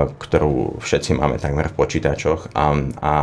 ktorú 0.08 0.82
všetci 0.82 1.20
máme 1.20 1.38
takmer 1.38 1.70
v 1.70 1.78
počítačoch 1.78 2.56
a, 2.56 2.66
a 3.04 3.16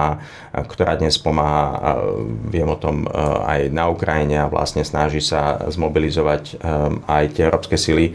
ktorá 0.62 1.00
dnes 1.00 1.16
pomáha, 1.18 2.04
viem 2.52 2.68
o 2.68 2.78
tom 2.78 3.04
e, 3.04 3.08
aj 3.42 3.60
na 3.74 3.90
Ukrajine 3.90 4.46
a 4.46 4.52
vlastne 4.52 4.86
snaží 4.86 5.24
sa 5.24 5.58
zmobilizovať 5.66 6.60
aj 7.08 7.24
tie 7.34 7.48
európske 7.48 7.74
sily 7.80 8.14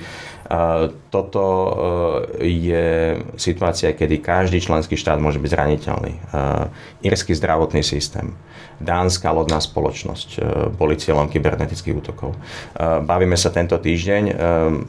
toto 1.12 1.44
e, 2.40 2.48
je 2.48 2.88
situácia, 3.36 3.92
kedy 3.92 4.24
každý 4.24 4.64
členský 4.64 4.96
štát 4.96 5.20
môže 5.20 5.44
byť 5.44 5.52
zraniteľný. 5.52 6.14
E, 6.16 6.20
írsky 7.04 7.36
zdravotný 7.36 7.84
systém, 7.84 8.32
dánska 8.80 9.28
lodná 9.36 9.60
spoločnosť 9.60 10.30
e, 10.36 10.40
boli 10.72 10.96
cieľom 10.96 11.28
kybernetických 11.28 11.96
útokov. 12.00 12.32
Bavíme 12.80 13.36
sa 13.36 13.52
tento 13.52 13.76
týždeň, 13.76 14.24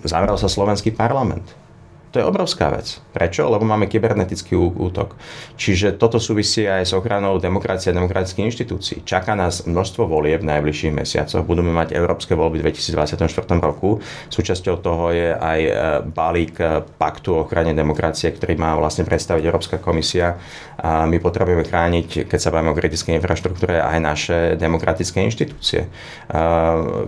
zavral 0.06 0.38
sa 0.38 0.46
slovenský 0.46 0.94
parlament 0.94 1.67
to 2.08 2.18
je 2.18 2.24
obrovská 2.24 2.72
vec. 2.72 3.04
Prečo? 3.12 3.44
Lebo 3.44 3.68
máme 3.68 3.84
kybernetický 3.84 4.56
útok. 4.56 5.12
Čiže 5.60 6.00
toto 6.00 6.16
súvisí 6.16 6.64
aj 6.64 6.88
s 6.88 6.92
ochranou 6.96 7.36
demokracie 7.36 7.92
a 7.92 7.98
demokratických 8.00 8.48
inštitúcií. 8.48 8.98
Čaká 9.04 9.36
nás 9.36 9.68
množstvo 9.68 10.08
volieb 10.08 10.40
v 10.40 10.48
najbližších 10.48 10.96
mesiacoch. 10.96 11.44
Budeme 11.44 11.68
mať 11.68 11.92
európske 11.92 12.32
voľby 12.32 12.64
v 12.64 12.72
2024 12.72 13.28
roku. 13.60 14.00
Súčasťou 14.32 14.80
toho 14.80 15.12
je 15.12 15.36
aj 15.36 15.60
e, 15.60 15.72
balík 16.08 16.56
e, 16.56 16.80
paktu 16.96 17.28
o 17.36 17.44
ochrane 17.44 17.76
demokracie, 17.76 18.32
ktorý 18.32 18.56
má 18.56 18.72
vlastne 18.80 19.04
predstaviť 19.04 19.42
Európska 19.44 19.76
komisia. 19.76 20.40
A 20.80 21.04
my 21.04 21.20
potrebujeme 21.20 21.66
chrániť, 21.66 22.24
keď 22.24 22.38
sa 22.40 22.48
bavíme 22.54 22.72
o 22.72 22.78
kritickej 22.78 23.18
infraštruktúre, 23.20 23.84
aj 23.84 23.98
naše 24.00 24.38
demokratické 24.56 25.20
inštitúcie. 25.28 25.84
E, 25.84 25.88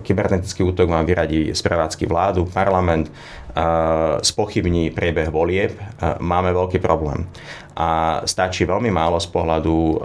kybernetický 0.05 0.61
útok 0.61 0.93
má 0.93 1.01
vyradí 1.01 1.49
z 1.57 1.61
prevádzky 1.65 2.05
vládu, 2.05 2.45
parlament, 2.45 3.09
spochybní 4.21 4.91
priebeh 4.91 5.29
volieb, 5.29 5.75
máme 6.19 6.51
veľký 6.55 6.79
problém. 6.79 7.27
A 7.71 8.19
stačí 8.27 8.67
veľmi 8.67 8.91
málo 8.91 9.15
z 9.15 9.31
pohľadu 9.31 9.75
e, 9.75 9.95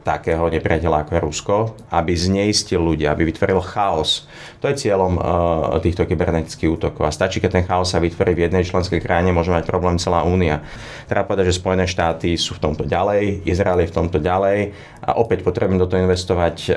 takého 0.00 0.48
nepriateľa 0.48 1.04
ako 1.04 1.12
je 1.12 1.20
Rusko, 1.20 1.56
aby 1.92 2.12
zneistil 2.16 2.80
ľudia, 2.80 3.12
aby 3.12 3.28
vytvoril 3.28 3.60
chaos. 3.60 4.24
To 4.64 4.70
je 4.72 4.80
cieľom 4.80 5.20
e, 5.20 5.20
týchto 5.84 6.08
kybernetických 6.08 6.72
útokov. 6.72 7.04
A 7.04 7.12
stačí, 7.12 7.36
keď 7.36 7.60
ten 7.60 7.64
chaos 7.68 7.92
sa 7.92 8.00
vytvorí 8.00 8.32
v 8.32 8.48
jednej 8.48 8.64
členskej 8.64 9.04
krajine, 9.04 9.36
môže 9.36 9.52
mať 9.52 9.68
problém 9.68 10.00
celá 10.00 10.24
únia. 10.24 10.64
Treba 11.04 11.28
povedať, 11.28 11.52
že 11.52 11.60
Spojené 11.60 11.84
štáty 11.84 12.32
sú 12.40 12.56
v 12.56 12.64
tomto 12.64 12.88
ďalej, 12.88 13.44
Izrael 13.44 13.84
je 13.84 13.92
v 13.92 13.96
tomto 14.00 14.16
ďalej 14.16 14.72
a 15.04 15.20
opäť 15.20 15.44
potrebujeme 15.44 15.76
do 15.76 15.88
toho 15.90 16.08
investovať 16.08 16.56
e, 16.64 16.70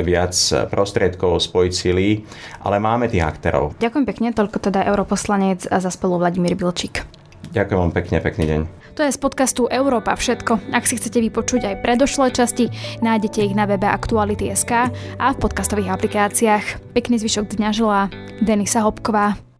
viac 0.00 0.32
prostriedkov, 0.72 1.36
spojiť 1.36 1.72
sily, 1.76 2.24
ale 2.64 2.80
máme 2.80 3.12
tých 3.12 3.28
aktérov. 3.28 3.76
Ďakujem 3.76 4.06
pekne, 4.08 4.28
toľko 4.32 4.72
teda 4.72 4.88
europoslanec 4.88 5.68
a 5.68 5.76
za 5.84 5.92
spolu 5.92 6.16
Vladimír 6.16 6.56
Bilčík. 6.56 7.04
Ďakujem 7.52 7.78
vám 7.78 7.92
pekne, 7.92 8.16
pekný 8.24 8.44
deň. 8.48 8.81
To 8.92 9.00
je 9.00 9.12
z 9.12 9.18
podcastu 9.20 9.72
Európa 9.72 10.12
všetko. 10.12 10.72
Ak 10.76 10.84
si 10.84 11.00
chcete 11.00 11.16
vypočuť 11.20 11.64
aj 11.64 11.80
predošlé 11.80 12.28
časti, 12.32 12.68
nájdete 13.00 13.40
ich 13.40 13.56
na 13.56 13.64
webe 13.64 13.88
Aktuality.sk 13.88 14.72
a 15.16 15.26
v 15.32 15.40
podcastových 15.40 15.96
aplikáciách. 15.96 16.92
Pekný 16.92 17.16
zvyšok 17.16 17.56
dňa 17.56 17.70
želá 17.72 18.12
Denisa 18.44 18.84
Hopková. 18.84 19.51